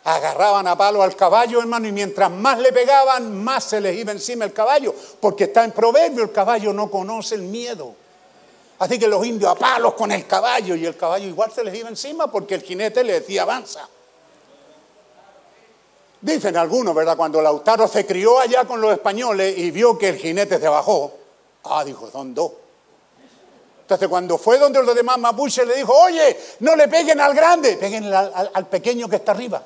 [0.03, 4.11] Agarraban a palo al caballo, hermano, y mientras más le pegaban, más se les iba
[4.11, 7.95] encima el caballo, porque está en proverbio, el caballo no conoce el miedo.
[8.80, 11.75] Así que los indios a palos con el caballo, y el caballo igual se les
[11.75, 13.88] iba encima porque el jinete le decía avanza.
[16.22, 17.15] Dicen algunos, ¿verdad?
[17.15, 21.14] Cuando Lautaro se crió allá con los españoles y vio que el jinete se bajó,
[21.64, 22.51] ah, dijo, son dos.
[23.81, 27.77] Entonces cuando fue donde los demás mapuches le dijo, oye, no le peguen al grande,
[27.77, 29.64] peguen al, al- al pequeño que está arriba.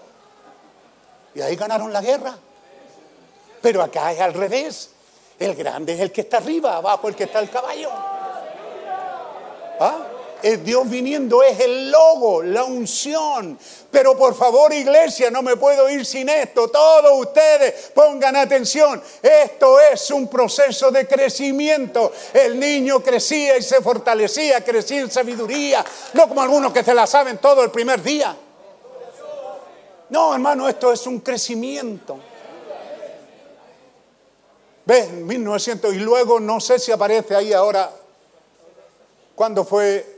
[1.36, 2.38] Y ahí ganaron la guerra.
[3.62, 4.92] Pero acá es al revés.
[5.40, 7.90] El grande es el que está arriba, abajo el que está el caballo.
[9.80, 9.98] ¿Ah?
[10.44, 13.58] Es Dios viniendo, es el logo, la unción.
[13.90, 16.68] Pero por favor, iglesia, no me puedo ir sin esto.
[16.68, 19.02] Todos ustedes pongan atención.
[19.22, 22.12] Esto es un proceso de crecimiento.
[22.34, 25.86] El niño crecía y se fortalecía, crecía en sabiduría.
[26.12, 28.36] No como algunos que se la saben todo el primer día.
[30.10, 32.20] No, hermano, esto es un crecimiento.
[34.86, 35.10] ¿Ves?
[35.10, 37.90] 1900 y luego no sé si aparece ahí ahora.
[39.36, 40.13] ¿Cuándo fue?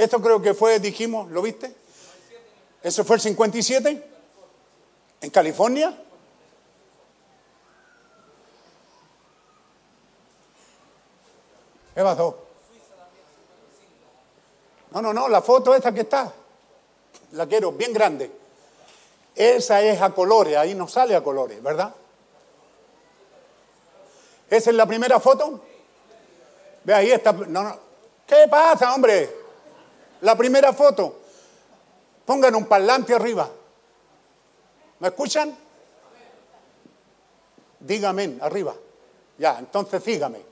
[0.00, 1.74] Esto creo que fue, dijimos, ¿lo viste?
[2.82, 4.10] ¿Eso fue el 57?
[5.20, 5.94] ¿En California?
[11.94, 12.46] ¿Qué pasó?
[14.92, 16.32] No, no, no, la foto esta que está.
[17.32, 18.32] La quiero, bien grande.
[19.34, 21.94] Esa es a colores, ahí no sale a colores, ¿verdad?
[24.48, 25.60] ¿Esa es la primera foto?
[26.84, 27.34] Ve ahí está.
[27.34, 27.78] No, no.
[28.26, 29.39] ¿Qué pasa, hombre?
[30.22, 31.20] La primera foto.
[32.24, 33.48] Pongan un parlante arriba.
[35.00, 35.56] ¿Me escuchan?
[37.80, 38.74] Dígame, arriba.
[39.38, 40.42] Ya, entonces sígame.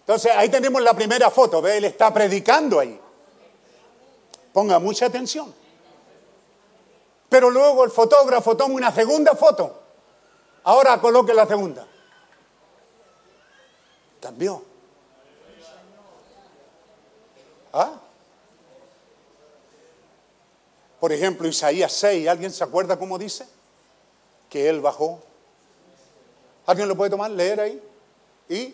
[0.00, 1.60] Entonces ahí tenemos la primera foto.
[1.60, 2.98] Ve, él está predicando ahí.
[4.52, 5.54] Ponga mucha atención.
[7.28, 9.80] Pero luego el fotógrafo toma una segunda foto.
[10.64, 11.86] Ahora coloque la segunda.
[14.20, 14.62] Cambió.
[17.72, 17.92] ¿Ah?
[21.02, 23.44] Por ejemplo, Isaías 6, ¿alguien se acuerda cómo dice?
[24.48, 25.20] Que él bajó.
[26.64, 27.82] ¿Alguien lo puede tomar, leer ahí?
[28.48, 28.72] Y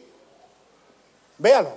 [1.38, 1.70] véalo.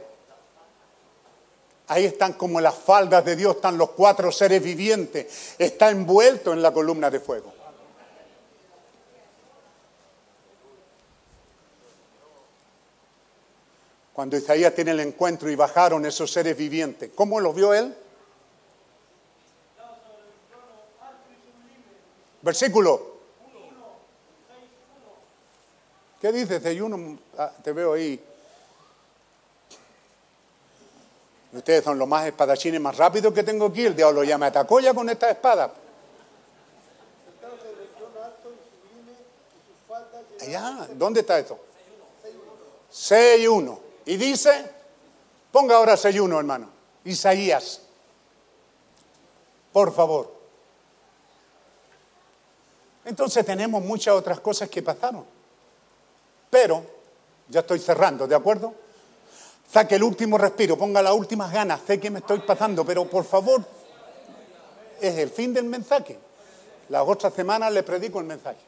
[1.88, 5.56] Ahí están como las faldas de Dios, están los cuatro seres vivientes.
[5.58, 7.54] Está envuelto en la columna de fuego.
[14.12, 17.96] Cuando Isaías tiene el encuentro y bajaron esos seres vivientes, ¿cómo los vio él?
[22.42, 23.12] Versículo.
[26.20, 26.60] ¿Qué dice?
[26.60, 26.80] Te,
[27.38, 28.24] ah, te veo ahí.
[31.54, 33.86] Ustedes son los más espadachines más rápidos que tengo aquí.
[33.86, 35.74] El diablo ya me atacó ya con esta espada.
[40.42, 41.60] Allá, ¿dónde está esto?
[42.90, 43.80] 6 y 1.
[44.06, 44.70] Y dice,
[45.52, 46.70] ponga ahora 6 y 1, hermano.
[47.04, 47.82] Isaías.
[49.72, 50.41] Por favor.
[53.06, 55.26] Entonces tenemos muchas otras cosas que pasaron.
[56.50, 56.84] Pero,
[57.48, 58.74] ya estoy cerrando, ¿de acuerdo?
[59.72, 63.24] Saque el último respiro, ponga las últimas ganas, sé que me estoy pasando, pero por
[63.24, 63.64] favor,
[65.00, 66.18] es el fin del mensaje.
[66.90, 68.60] Las otras semanas le predico el mensaje.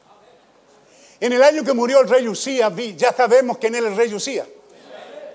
[1.20, 4.48] En el año que murió el rey Usías, ya sabemos quién era el rey Usías.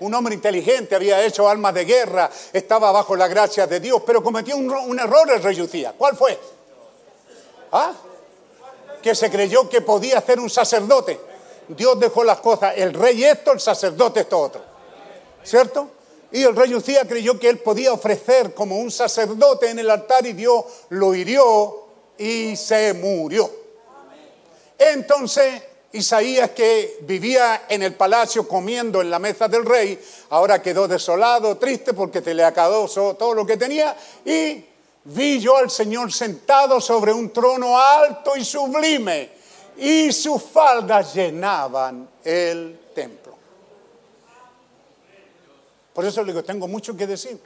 [0.00, 4.22] Un hombre inteligente, había hecho armas de guerra, estaba bajo la gracia de Dios, pero
[4.22, 5.94] cometió un, error el rey Usías.
[5.96, 6.38] ¿Cuál fue?
[7.72, 7.92] ¿Ah?
[9.02, 11.20] Que se creyó que podía ser un sacerdote.
[11.68, 14.62] Dios dejó las cosas, el rey esto, el sacerdote esto otro.
[15.42, 15.90] ¿Cierto?
[16.32, 20.26] Y el rey Usía creyó que él podía ofrecer como un sacerdote en el altar
[20.26, 21.86] y Dios lo hirió
[22.18, 23.50] y se murió.
[24.78, 25.62] Entonces,
[25.92, 31.56] Isaías que vivía en el palacio comiendo en la mesa del rey, ahora quedó desolado,
[31.56, 34.64] triste porque se le acabó todo lo que tenía y
[35.04, 39.30] vi yo al Señor sentado sobre un trono alto y sublime
[39.76, 43.34] y sus faldas llenaban el templo.
[45.92, 47.40] Por eso le digo, tengo mucho que decir.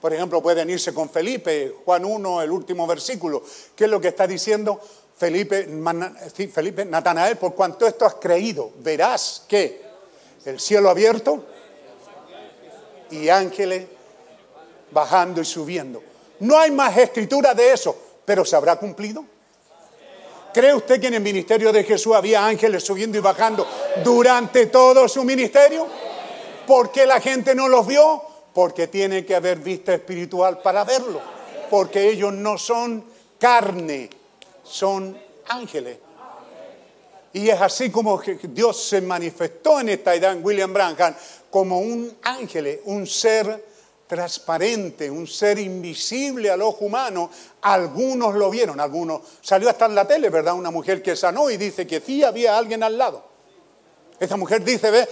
[0.00, 3.42] Por ejemplo, pueden irse con Felipe, Juan 1, el último versículo.
[3.74, 4.80] ¿Qué es lo que está diciendo
[5.16, 5.68] Felipe,
[6.52, 7.36] Felipe Natanael?
[7.36, 9.82] Por cuanto esto has creído, verás que
[10.44, 11.44] el cielo abierto
[13.10, 13.95] y ángeles
[14.96, 16.02] bajando y subiendo.
[16.40, 17.94] No hay más escritura de eso,
[18.24, 19.22] pero ¿se habrá cumplido?
[20.54, 23.66] ¿Cree usted que en el ministerio de Jesús había ángeles subiendo y bajando
[24.02, 25.86] durante todo su ministerio?
[26.66, 28.22] ¿Por qué la gente no los vio?
[28.54, 31.20] Porque tiene que haber vista espiritual para verlo.
[31.68, 33.04] Porque ellos no son
[33.38, 34.08] carne,
[34.64, 35.14] son
[35.48, 35.98] ángeles.
[37.34, 41.14] Y es así como Dios se manifestó en esta edad en William Branham
[41.50, 43.75] como un ángel, un ser
[44.06, 47.30] transparente, un ser invisible al ojo humano.
[47.62, 49.22] Algunos lo vieron, algunos.
[49.40, 50.54] Salió hasta en la tele, ¿verdad?
[50.54, 53.24] Una mujer que sanó y dice que sí había alguien al lado.
[54.18, 55.08] Esa mujer dice,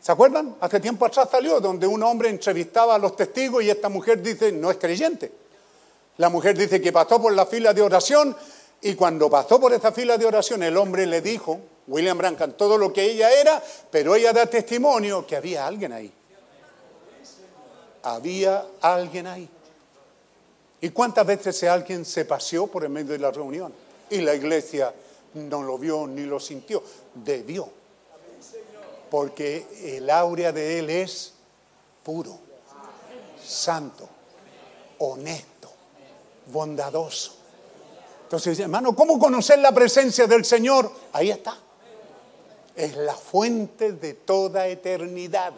[0.00, 0.56] ¿se acuerdan?
[0.60, 4.52] Hace tiempo atrás salió donde un hombre entrevistaba a los testigos y esta mujer dice,
[4.52, 5.32] no es creyente.
[6.18, 8.36] La mujer dice que pasó por la fila de oración
[8.80, 12.78] y cuando pasó por esa fila de oración el hombre le dijo, William Branham, todo
[12.78, 16.12] lo que ella era, pero ella da testimonio que había alguien ahí.
[18.04, 19.48] Había alguien ahí.
[20.80, 23.72] ¿Y cuántas veces ese alguien se paseó por el medio de la reunión?
[24.10, 24.92] Y la iglesia
[25.34, 26.82] no lo vio ni lo sintió.
[27.14, 27.68] Debió.
[29.10, 31.32] Porque el áurea de él es
[32.02, 32.38] puro,
[33.42, 34.06] santo,
[34.98, 35.72] honesto,
[36.52, 37.36] bondadoso.
[38.24, 40.92] Entonces, hermano, ¿cómo conocer la presencia del Señor?
[41.14, 41.56] Ahí está.
[42.76, 45.54] Es la fuente de toda eternidad.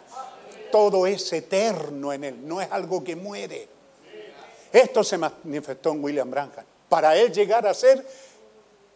[0.71, 3.67] Todo es eterno en él, no es algo que muere.
[4.71, 6.65] Esto se manifestó en William Branham.
[6.89, 8.05] Para él llegar a ser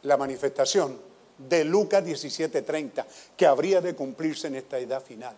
[0.04, 1.00] la manifestación
[1.38, 5.36] de Lucas 17:30, que habría de cumplirse en esta edad final.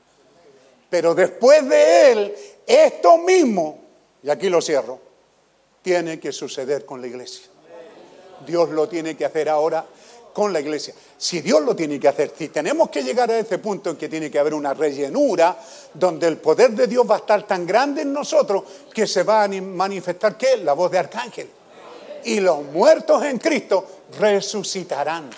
[0.90, 2.36] Pero después de él,
[2.68, 3.80] esto mismo,
[4.22, 5.00] y aquí lo cierro,
[5.82, 7.48] tiene que suceder con la iglesia.
[8.46, 9.86] Dios lo tiene que hacer ahora
[10.34, 10.94] con la iglesia.
[11.18, 14.10] Si Dios lo tiene que hacer, si tenemos que llegar a ese punto en que
[14.10, 15.58] tiene que haber una rellenura,
[15.94, 18.64] donde el poder de Dios va a estar tan grande en nosotros
[18.94, 20.58] que se va a ni- manifestar ¿qué?
[20.58, 21.50] La voz de arcángel.
[22.26, 23.86] Y los muertos en Cristo
[24.20, 25.30] resucitarán.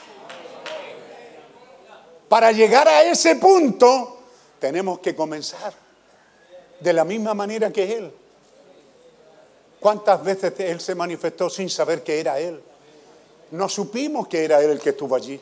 [2.29, 4.19] Para llegar a ese punto,
[4.59, 5.73] tenemos que comenzar
[6.79, 8.11] de la misma manera que Él.
[9.79, 12.61] ¿Cuántas veces Él se manifestó sin saber que era Él?
[13.51, 15.39] No supimos que era Él el que estuvo allí.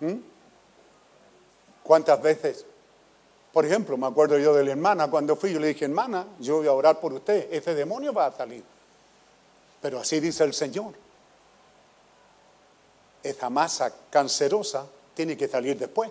[0.00, 0.14] ¿Mm?
[1.82, 2.64] ¿Cuántas veces?
[3.52, 6.58] Por ejemplo, me acuerdo yo de la hermana, cuando fui, yo le dije, hermana, yo
[6.58, 8.64] voy a orar por usted, ese demonio va a salir.
[9.80, 10.94] Pero así dice el Señor.
[13.22, 16.10] Esa masa cancerosa tiene que salir después.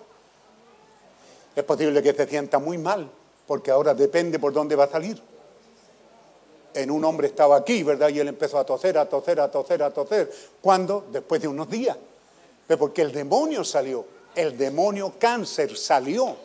[1.55, 3.09] Es posible que se sienta muy mal,
[3.47, 5.21] porque ahora depende por dónde va a salir.
[6.73, 8.09] En un hombre estaba aquí, ¿verdad?
[8.09, 10.31] Y él empezó a toser, a toser, a toser, a toser.
[10.61, 11.05] ¿Cuándo?
[11.11, 11.97] Después de unos días.
[12.77, 16.35] Porque el demonio salió, el demonio cáncer salió,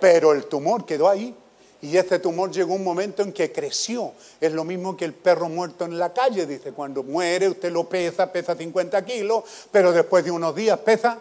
[0.00, 1.34] pero el tumor quedó ahí.
[1.80, 4.12] Y ese tumor llegó un momento en que creció.
[4.40, 7.88] Es lo mismo que el perro muerto en la calle, dice, cuando muere usted lo
[7.88, 11.18] pesa, pesa 50 kilos, pero después de unos días pesa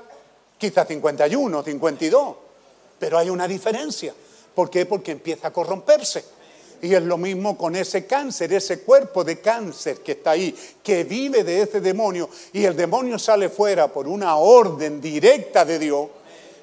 [0.57, 2.35] quizás 51, 52.
[2.97, 4.15] Pero hay una diferencia.
[4.55, 4.87] ¿Por qué?
[4.87, 6.36] Porque empieza a corromperse.
[6.81, 11.03] Y es lo mismo con ese cáncer, ese cuerpo de cáncer que está ahí, que
[11.03, 16.07] vive de ese demonio, y el demonio sale fuera por una orden directa de Dios.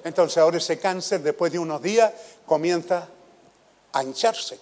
[0.04, 2.12] Entonces ahora ese cáncer, después de unos días,
[2.46, 3.08] comienza
[3.92, 4.58] a hincharse.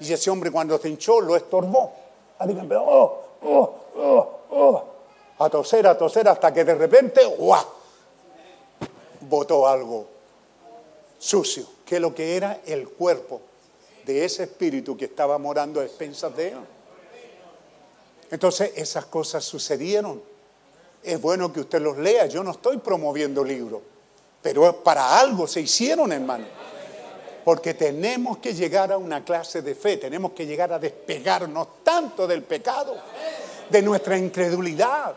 [0.00, 1.92] Y ese hombre cuando se hinchó lo estorbó.
[2.40, 4.84] Empezó, oh, oh, oh, oh,
[5.38, 7.64] a toser, a toser, hasta que de repente, ¡guau!
[9.20, 10.06] botó algo
[11.18, 13.40] sucio, que lo que era el cuerpo
[14.04, 16.58] de ese espíritu que estaba morando a expensas de él.
[18.30, 20.22] Entonces esas cosas sucedieron.
[21.02, 23.82] Es bueno que usted los lea, yo no estoy promoviendo libros,
[24.40, 26.46] pero para algo se hicieron, hermano.
[27.44, 32.26] Porque tenemos que llegar a una clase de fe, tenemos que llegar a despegarnos tanto
[32.26, 32.96] del pecado,
[33.68, 35.14] de nuestra incredulidad.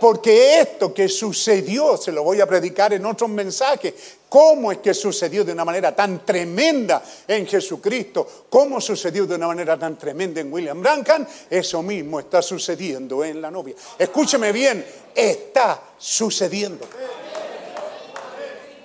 [0.00, 3.94] Porque esto que sucedió, se lo voy a predicar en otros mensajes,
[4.28, 9.48] cómo es que sucedió de una manera tan tremenda en Jesucristo, cómo sucedió de una
[9.48, 13.74] manera tan tremenda en William Branham, eso mismo está sucediendo en la novia.
[13.98, 16.86] Escúcheme bien, está sucediendo.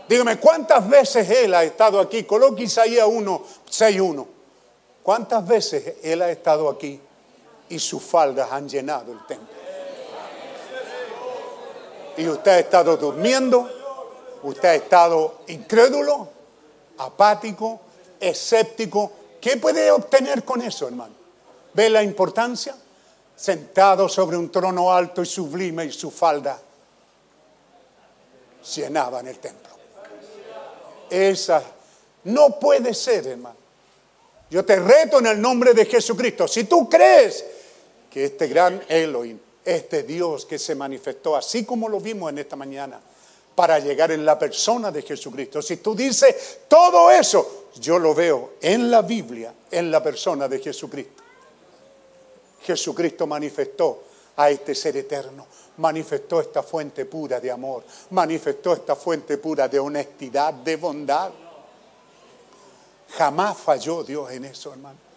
[0.08, 2.24] Dígame, ¿cuántas veces él ha estado aquí?
[2.24, 4.27] Coloque Isaías 1, 6, 1.
[5.01, 7.00] ¿Cuántas veces él ha estado aquí
[7.69, 9.62] y sus faldas han llenado el templo?
[12.17, 13.69] Y usted ha estado durmiendo,
[14.43, 16.30] usted ha estado incrédulo,
[16.98, 17.80] apático,
[18.19, 19.11] escéptico,
[19.43, 21.14] ¿Qué puede obtener con eso, hermano?
[21.74, 22.74] ¿Ve la importancia?
[23.35, 26.58] Sentado sobre un trono alto y sublime y su falda
[28.74, 29.74] llenaban el templo.
[31.09, 31.61] Esa
[32.24, 33.58] no puede ser, hermano.
[34.50, 36.48] Yo te reto en el nombre de Jesucristo.
[36.48, 37.43] Si tú crees
[38.09, 42.56] que este gran Elohim, este Dios que se manifestó, así como lo vimos en esta
[42.56, 43.00] mañana,
[43.56, 45.61] para llegar en la persona de Jesucristo.
[45.61, 50.59] Si tú dices todo eso, yo lo veo en la Biblia, en la persona de
[50.59, 51.24] Jesucristo.
[52.64, 54.03] Jesucristo manifestó
[54.38, 55.45] a este ser eterno,
[55.77, 61.32] manifestó esta fuente pura de amor, manifestó esta fuente pura de honestidad, de bondad.
[63.09, 65.12] Jamás falló Dios en eso, hermano.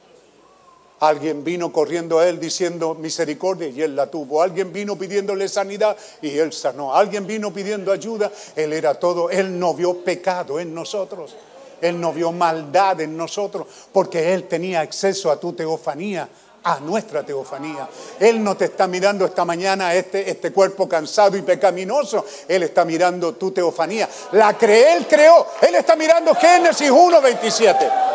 [1.00, 4.40] Alguien vino corriendo a él diciendo misericordia y él la tuvo.
[4.40, 6.94] Alguien vino pidiéndole sanidad y él sanó.
[6.94, 9.28] Alguien vino pidiendo ayuda, él era todo.
[9.28, 11.34] Él no vio pecado en nosotros.
[11.82, 16.26] Él no vio maldad en nosotros porque él tenía acceso a tu teofanía,
[16.64, 17.86] a nuestra teofanía.
[18.18, 22.24] Él no te está mirando esta mañana este, este cuerpo cansado y pecaminoso.
[22.48, 24.08] Él está mirando tu teofanía.
[24.32, 25.46] La cree, él creó.
[25.60, 28.06] Él está mirando Génesis 1.27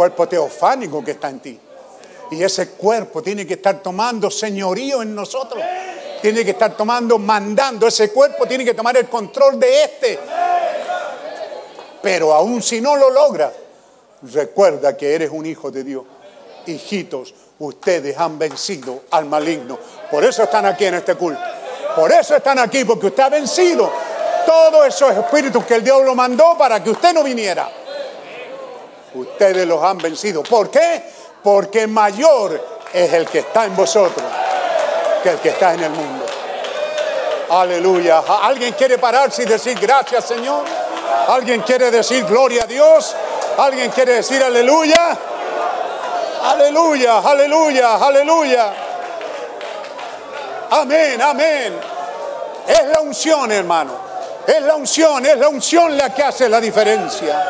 [0.00, 1.60] cuerpo teofánico que está en ti.
[2.30, 5.62] Y ese cuerpo tiene que estar tomando señorío en nosotros.
[6.22, 7.86] Tiene que estar tomando, mandando.
[7.86, 10.18] Ese cuerpo tiene que tomar el control de este.
[12.00, 13.52] Pero aún si no lo logra,
[14.22, 16.04] recuerda que eres un hijo de Dios.
[16.64, 19.78] Hijitos, ustedes han vencido al maligno.
[20.10, 21.42] Por eso están aquí en este culto.
[21.94, 23.92] Por eso están aquí, porque usted ha vencido
[24.46, 27.79] todos esos espíritus que el diablo mandó para que usted no viniera.
[29.14, 30.42] Ustedes los han vencido.
[30.42, 31.02] ¿Por qué?
[31.42, 34.24] Porque mayor es el que está en vosotros
[35.22, 36.24] que el que está en el mundo.
[37.50, 38.22] Aleluya.
[38.42, 40.64] ¿Alguien quiere pararse y decir gracias, Señor?
[41.28, 43.14] ¿Alguien quiere decir gloria a Dios?
[43.58, 45.16] ¿Alguien quiere decir aleluya?
[46.42, 48.72] Aleluya, aleluya, aleluya.
[50.70, 51.74] Amén, amén.
[52.66, 53.92] Es la unción, hermano.
[54.46, 57.44] Es la unción, es la unción la que hace la diferencia.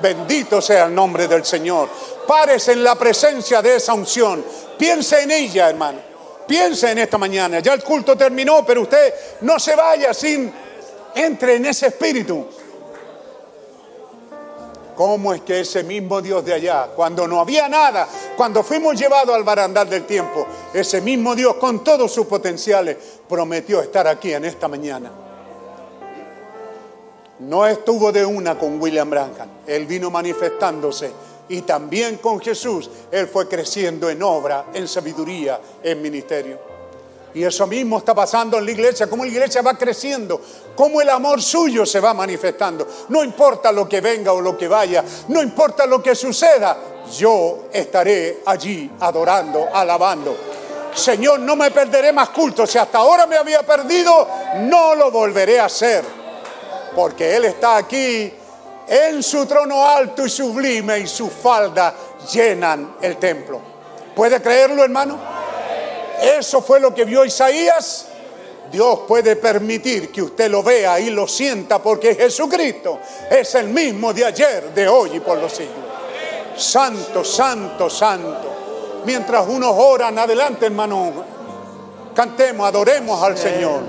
[0.00, 1.88] Bendito sea el nombre del Señor.
[2.26, 4.44] Pares en la presencia de esa unción.
[4.76, 6.00] Piense en ella, hermano.
[6.46, 7.60] Piense en esta mañana.
[7.60, 9.12] Ya el culto terminó, pero usted
[9.42, 10.52] no se vaya sin
[11.14, 12.46] entre en ese espíritu.
[14.94, 19.32] ¿Cómo es que ese mismo Dios de allá, cuando no había nada, cuando fuimos llevados
[19.32, 20.44] al barandal del tiempo,
[20.74, 22.96] ese mismo Dios con todos sus potenciales
[23.28, 25.27] prometió estar aquí en esta mañana?
[27.40, 29.48] No estuvo de una con William Branham.
[29.66, 31.12] Él vino manifestándose
[31.48, 32.90] y también con Jesús.
[33.10, 36.58] Él fue creciendo en obra, en sabiduría, en ministerio.
[37.34, 40.40] Y eso mismo está pasando en la iglesia, cómo la iglesia va creciendo,
[40.74, 42.88] cómo el amor suyo se va manifestando.
[43.10, 46.76] No importa lo que venga o lo que vaya, no importa lo que suceda,
[47.16, 50.36] yo estaré allí adorando, alabando.
[50.94, 52.66] Señor, no me perderé más culto.
[52.66, 54.26] Si hasta ahora me había perdido,
[54.62, 56.02] no lo volveré a hacer.
[56.98, 58.32] Porque Él está aquí
[58.88, 61.94] en su trono alto y sublime y su falda
[62.32, 63.60] llenan el templo.
[64.16, 65.16] ¿Puede creerlo, hermano?
[66.20, 68.08] Eso fue lo que vio Isaías.
[68.72, 72.98] Dios puede permitir que usted lo vea y lo sienta porque Jesucristo
[73.30, 75.76] es el mismo de ayer, de hoy y por los siglos.
[76.56, 79.02] Santo, santo, santo.
[79.04, 81.12] Mientras unos oran adelante, hermano,
[82.12, 83.82] cantemos, adoremos al Señor.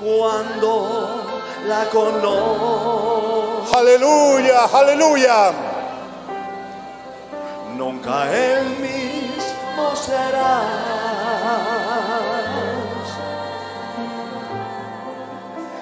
[0.00, 5.52] Cuando la conozco, Aleluya, aleluya.
[7.76, 10.64] nunca el mismo serás.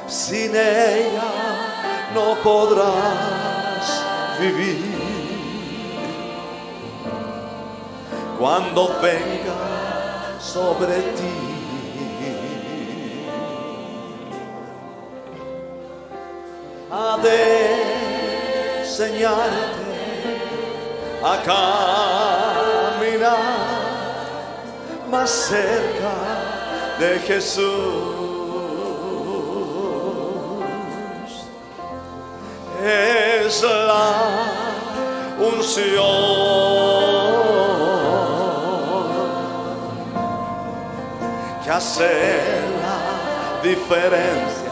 [0.09, 1.31] Sin ella
[2.15, 4.03] no podrás
[4.41, 4.97] vivir.
[8.39, 11.56] Cuando venga sobre ti.
[16.89, 19.87] De enseñarte
[21.21, 21.43] a
[23.03, 23.37] caminar
[25.11, 26.15] más cerca
[27.01, 27.65] de Jesús.
[32.85, 34.15] Es la
[35.41, 36.07] unción
[41.65, 42.39] que hace
[42.81, 42.99] la
[43.63, 44.66] diferencia.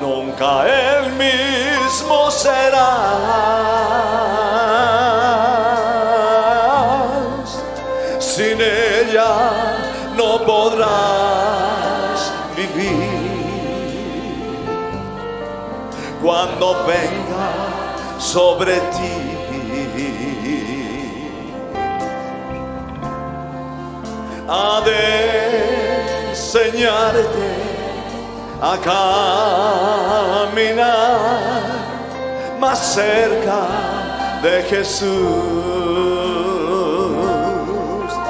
[0.00, 2.86] nunca el mismo serás.
[8.18, 9.34] Sin ella
[10.16, 13.26] no podrás vivir.
[16.20, 19.25] Cuando venga sobre ti
[24.48, 27.48] ha de enseñarte
[28.60, 28.78] a
[30.52, 31.18] caminar
[32.60, 33.66] más cerca
[34.42, 35.06] de Jesús.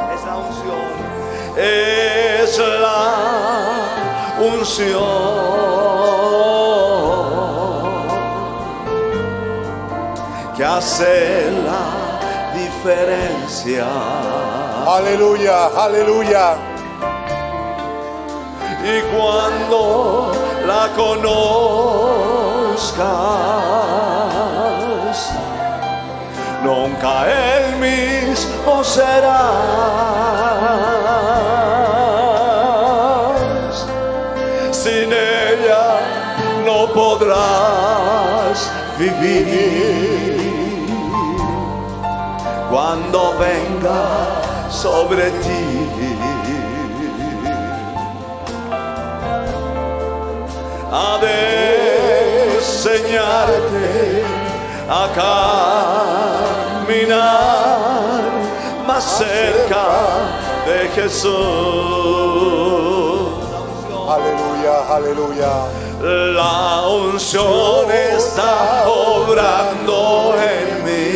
[0.06, 0.88] Es la unción,
[1.56, 3.04] es la
[4.40, 5.36] unción
[10.56, 11.84] que hace la
[12.54, 13.86] diferencia.
[14.86, 16.56] Aleluya, aleluya.
[18.86, 20.30] y cuando
[20.64, 21.56] la conozcas,
[26.62, 29.56] nunca el mismo serás.
[34.70, 35.98] Sin ella
[36.64, 40.36] no podrás vivir
[42.70, 44.35] cuando venga
[44.86, 45.62] sobre ti.
[50.98, 51.38] ha de
[52.56, 53.88] enseñarte
[54.88, 55.02] a
[56.86, 58.20] caminar
[58.86, 59.84] más cerca
[60.68, 61.34] de Jesús.
[64.16, 65.52] Aleluya, aleluya.
[66.40, 68.54] La unción está
[68.86, 70.00] obrando
[70.54, 71.10] en mí.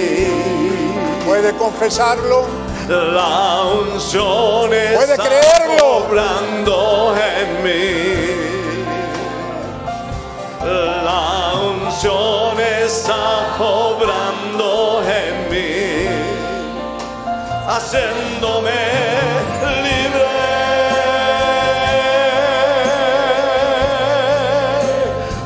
[1.24, 2.69] ¿Puede confesarlo?
[2.90, 5.86] La unción Puede está creerlo.
[5.98, 8.40] obrando en mí.
[10.60, 16.08] La unción está obrando en mí,
[17.68, 18.72] haciéndome
[19.84, 20.26] libre,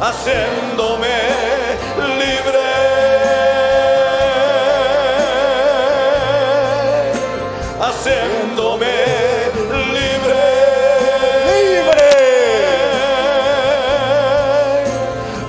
[0.00, 1.23] haciéndome
[8.04, 8.86] haciéndome
[9.94, 10.44] libre.
[11.48, 12.10] ¡Libre!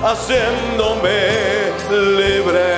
[0.02, 1.18] haciéndome
[1.90, 2.75] libre.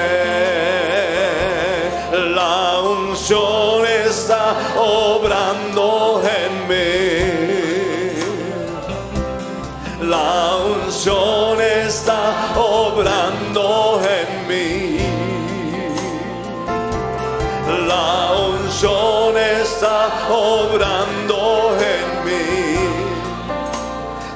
[20.31, 22.49] Obrando en mí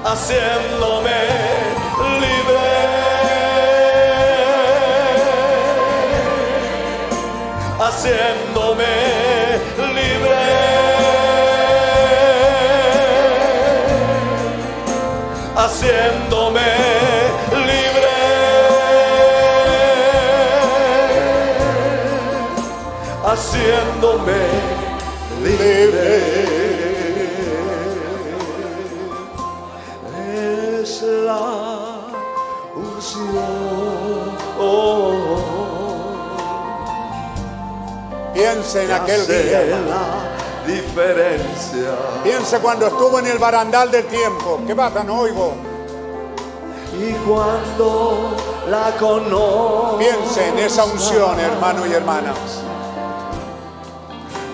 [0.05, 1.21] haciéndome
[2.21, 3.03] libre.
[7.79, 8.95] Haciéndome
[9.97, 10.43] libre.
[15.57, 16.61] Haciéndome
[17.51, 18.13] libre.
[23.25, 24.52] Haciéndome
[25.53, 26.63] libre.
[30.83, 32.01] es la
[32.75, 33.93] unción.
[38.35, 39.61] Piense en que aquel día.
[39.89, 41.91] la diferencia.
[42.25, 44.61] Piense cuando estuvo en el barandal del tiempo.
[44.67, 45.05] ¿Qué pasa?
[45.05, 45.55] No oigo.
[46.99, 48.37] Y cuando
[48.69, 52.62] la conozco, Piense en esa unción, hermano y hermanas.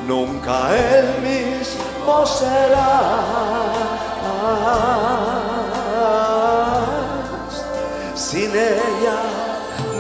[0.09, 3.69] Nunca el mismo serás.
[8.15, 9.21] Sin ella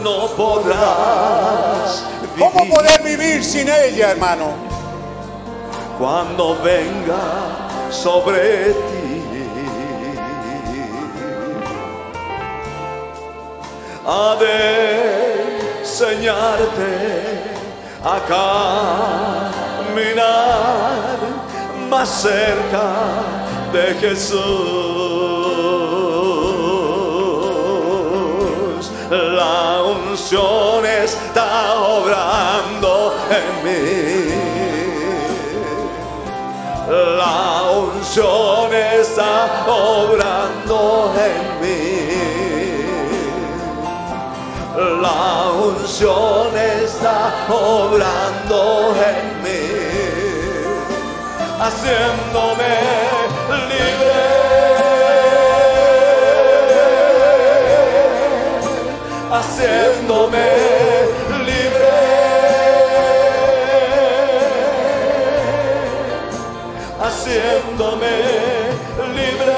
[0.03, 2.53] no podrás vivir.
[2.53, 4.69] ¿Cómo poder vivir sin ella, hermano?
[5.99, 9.25] cuando venga sobre ti.
[14.07, 16.93] Ha de enseñarte
[18.03, 18.21] a
[19.89, 21.19] caminar
[21.89, 22.93] más cerca
[23.73, 24.39] de Jesús.
[29.11, 34.29] La unción está obrando en mí.
[37.17, 41.79] La unción está obrando en mí.
[44.79, 47.19] La unción está
[47.49, 49.58] obrando en mí,
[51.61, 52.75] haciéndome
[53.69, 54.15] libre,
[59.33, 60.47] haciéndome
[61.47, 62.19] libre.
[67.01, 68.17] Haciéndome
[69.17, 69.55] libre.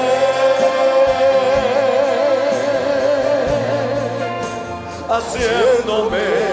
[5.09, 6.50] Haciéndome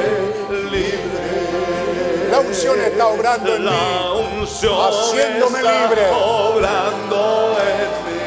[2.59, 3.71] unción está obrando en mí.
[3.71, 6.03] La unción Haciéndome está libre.
[6.11, 8.19] obrando en mí.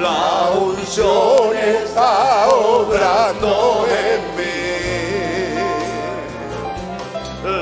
[0.00, 4.60] La unción está obrando en mí.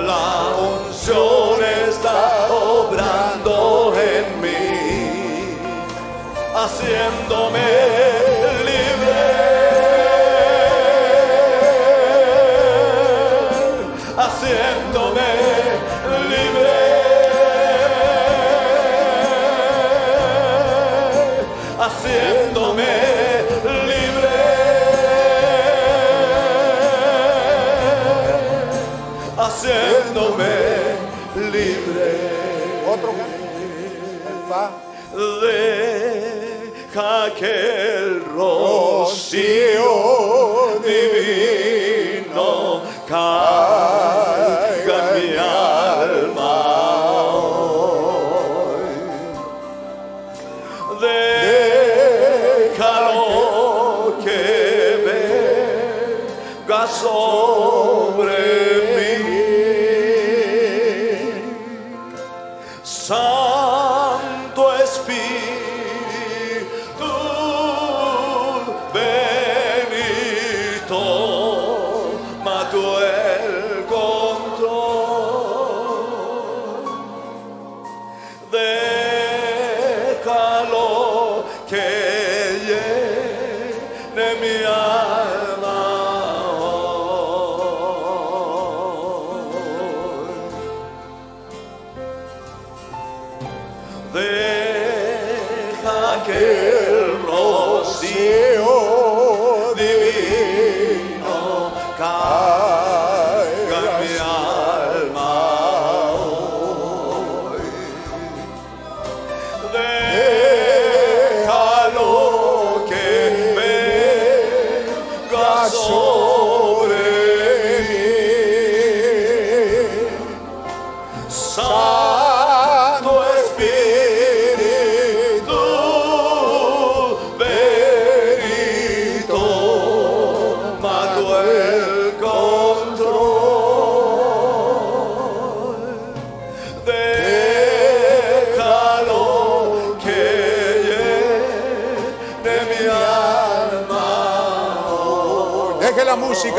[0.07, 0.27] La
[0.59, 5.57] unción está obrando en mí,
[6.55, 8.28] haciéndome
[21.99, 22.87] haciéndome
[23.87, 24.39] libre
[29.39, 30.55] haciéndome
[31.51, 32.11] libre.
[32.87, 33.11] Otro.
[35.43, 37.55] Deja que
[37.97, 39.93] el rocío
[40.85, 42.49] divino
[43.09, 43.68] caiga
[56.91, 57.78] venga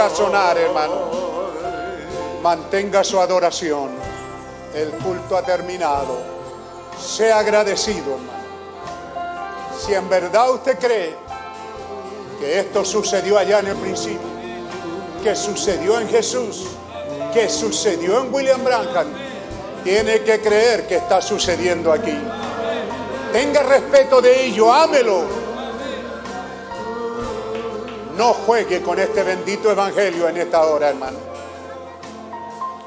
[0.07, 1.09] sonar, hermano.
[2.43, 3.89] Mantenga su adoración.
[4.73, 6.21] El culto ha terminado.
[6.97, 8.39] Sea agradecido, hermano.
[9.79, 11.15] Si en verdad usted cree
[12.39, 14.27] que esto sucedió allá en el principio,
[15.23, 16.67] que sucedió en Jesús,
[17.33, 19.07] que sucedió en William Branham,
[19.83, 22.17] tiene que creer que está sucediendo aquí.
[23.31, 25.38] Tenga respeto de ello, ámelo.
[28.19, 31.17] No juegue con este bendito evangelio en esta hora, hermano.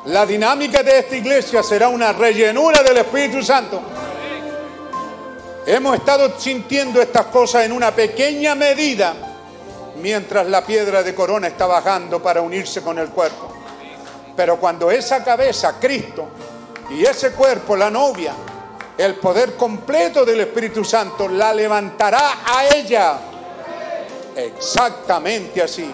[0.05, 3.81] La dinámica de esta iglesia será una rellenura del Espíritu Santo.
[5.65, 9.15] Hemos estado sintiendo estas cosas en una pequeña medida
[10.03, 13.55] mientras la piedra de corona está bajando para unirse con el cuerpo.
[14.37, 16.29] Pero cuando esa cabeza, Cristo,
[16.91, 18.35] y ese cuerpo, la novia,
[18.99, 23.32] el poder completo del Espíritu Santo, la levantará a ella.
[24.37, 25.91] Exactamente así.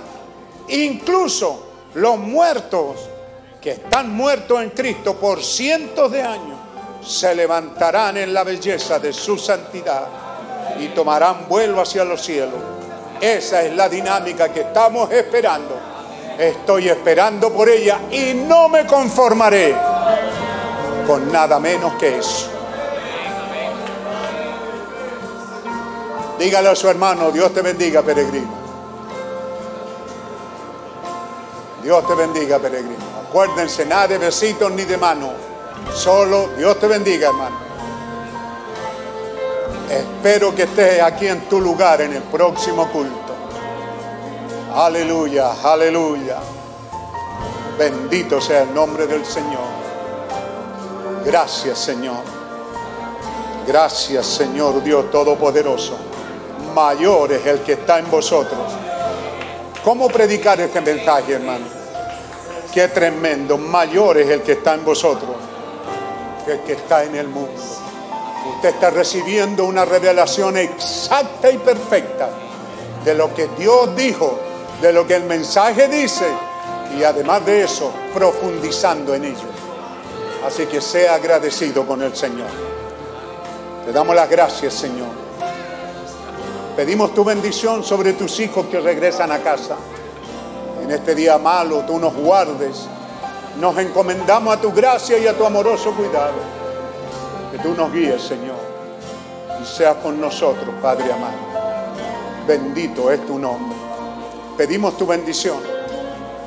[0.69, 2.97] Incluso los muertos
[3.61, 6.59] que están muertos en Cristo por cientos de años
[7.05, 10.07] se levantarán en la belleza de su santidad
[10.79, 12.61] y tomarán vuelo hacia los cielos.
[13.21, 15.77] Esa es la dinámica que estamos esperando.
[16.39, 19.75] Estoy esperando por ella y no me conformaré
[21.07, 22.58] con nada menos que eso.
[26.39, 28.53] Dígale a su hermano, Dios te bendiga, peregrino.
[31.83, 33.05] Dios te bendiga, peregrino.
[33.29, 35.31] Acuérdense, nada de besitos ni de mano.
[35.93, 37.57] Solo Dios te bendiga, hermano.
[39.91, 43.35] Espero que estés aquí en tu lugar en el próximo culto.
[44.75, 46.39] Aleluya, aleluya.
[47.79, 49.67] Bendito sea el nombre del Señor.
[51.25, 52.23] Gracias, Señor.
[53.67, 55.97] Gracias, Señor Dios Todopoderoso.
[56.79, 58.61] Mayor es el que está en vosotros.
[59.83, 61.67] ¿Cómo predicar este mensaje, hermano?
[62.73, 63.59] Qué tremendo.
[63.59, 65.35] Mayor es el que está en vosotros
[66.47, 67.61] que el que está en el mundo.
[68.55, 72.31] Usted está recibiendo una revelación exacta y perfecta
[73.05, 74.39] de lo que Dios dijo,
[74.81, 76.27] de lo que el mensaje dice
[76.97, 79.49] y además de eso, profundizando en ello.
[80.47, 82.49] Así que sea agradecido con el Señor.
[83.85, 85.18] Te damos las gracias, Señor.
[86.79, 89.75] Pedimos tu bendición sobre tus hijos que regresan a casa.
[90.81, 92.87] En este día malo, tú nos guardes.
[93.59, 96.37] Nos encomendamos a tu gracia y a tu amoroso cuidado.
[97.51, 98.55] Que tú nos guíes, Señor.
[99.61, 101.35] Y seas con nosotros, Padre amado.
[102.47, 103.77] Bendito es tu nombre.
[104.57, 105.59] Pedimos tu bendición.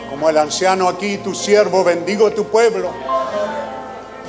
[0.10, 2.90] Como el anciano aquí, tu siervo, bendigo tu pueblo.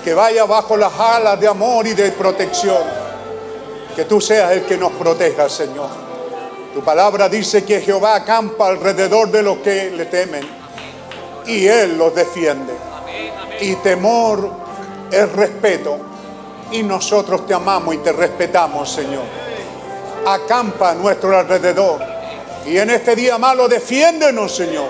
[0.02, 3.01] Que vaya bajo las alas de amor y de protección.
[3.94, 5.88] Que tú seas el que nos proteja, Señor.
[6.74, 10.62] Tu palabra dice que Jehová acampa alrededor de los que le temen
[11.46, 12.72] y Él los defiende.
[13.60, 14.50] Y temor
[15.10, 15.98] es respeto.
[16.70, 19.24] Y nosotros te amamos y te respetamos, Señor.
[20.26, 22.00] Acampa a nuestro alrededor.
[22.66, 24.88] Y en este día malo defiéndenos, Señor.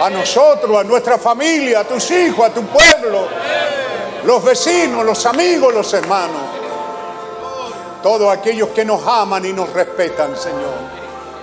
[0.00, 3.28] A nosotros, a nuestra familia, a tus hijos, a tu pueblo,
[4.24, 6.53] los vecinos, los amigos, los hermanos.
[8.04, 10.74] Todos aquellos que nos aman y nos respetan, Señor.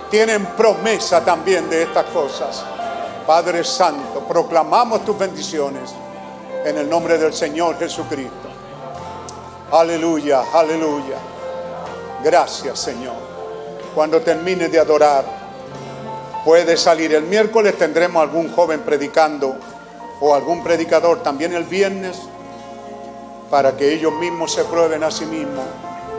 [0.08, 2.64] Tienen promesa también de estas cosas.
[3.26, 5.92] Padre Santo, proclamamos tus bendiciones
[6.64, 8.48] en el nombre del Señor Jesucristo.
[9.72, 11.16] Aleluya, aleluya.
[12.22, 13.16] Gracias, Señor.
[13.92, 15.24] Cuando termine de adorar,
[16.44, 17.12] puede salir.
[17.12, 19.56] El miércoles tendremos algún joven predicando
[20.20, 22.20] o algún predicador también el viernes
[23.50, 25.64] para que ellos mismos se prueben a sí mismos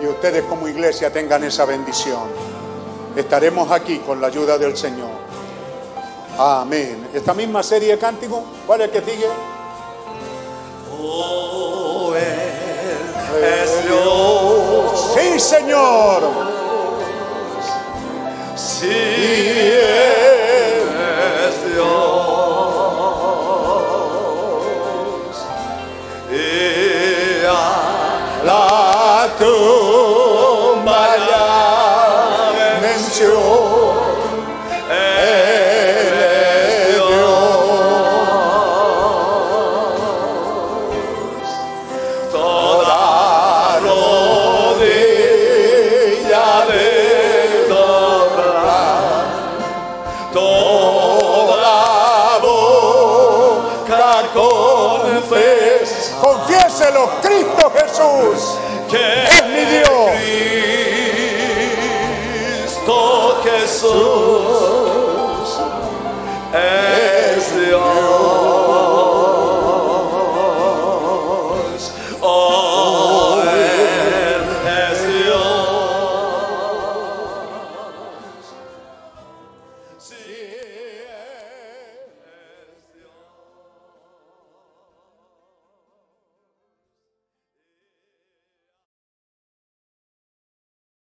[0.04, 2.24] y ustedes como iglesia tengan esa bendición.
[3.16, 5.12] Estaremos aquí con la ayuda del Señor.
[6.38, 7.08] Amén.
[7.14, 9.28] Esta misma serie de cánticos, ¿cuál es el que sigue?
[11.02, 15.14] Oh, Él es Dios.
[15.16, 16.24] Sí, Señor.
[18.56, 20.23] Sí, Él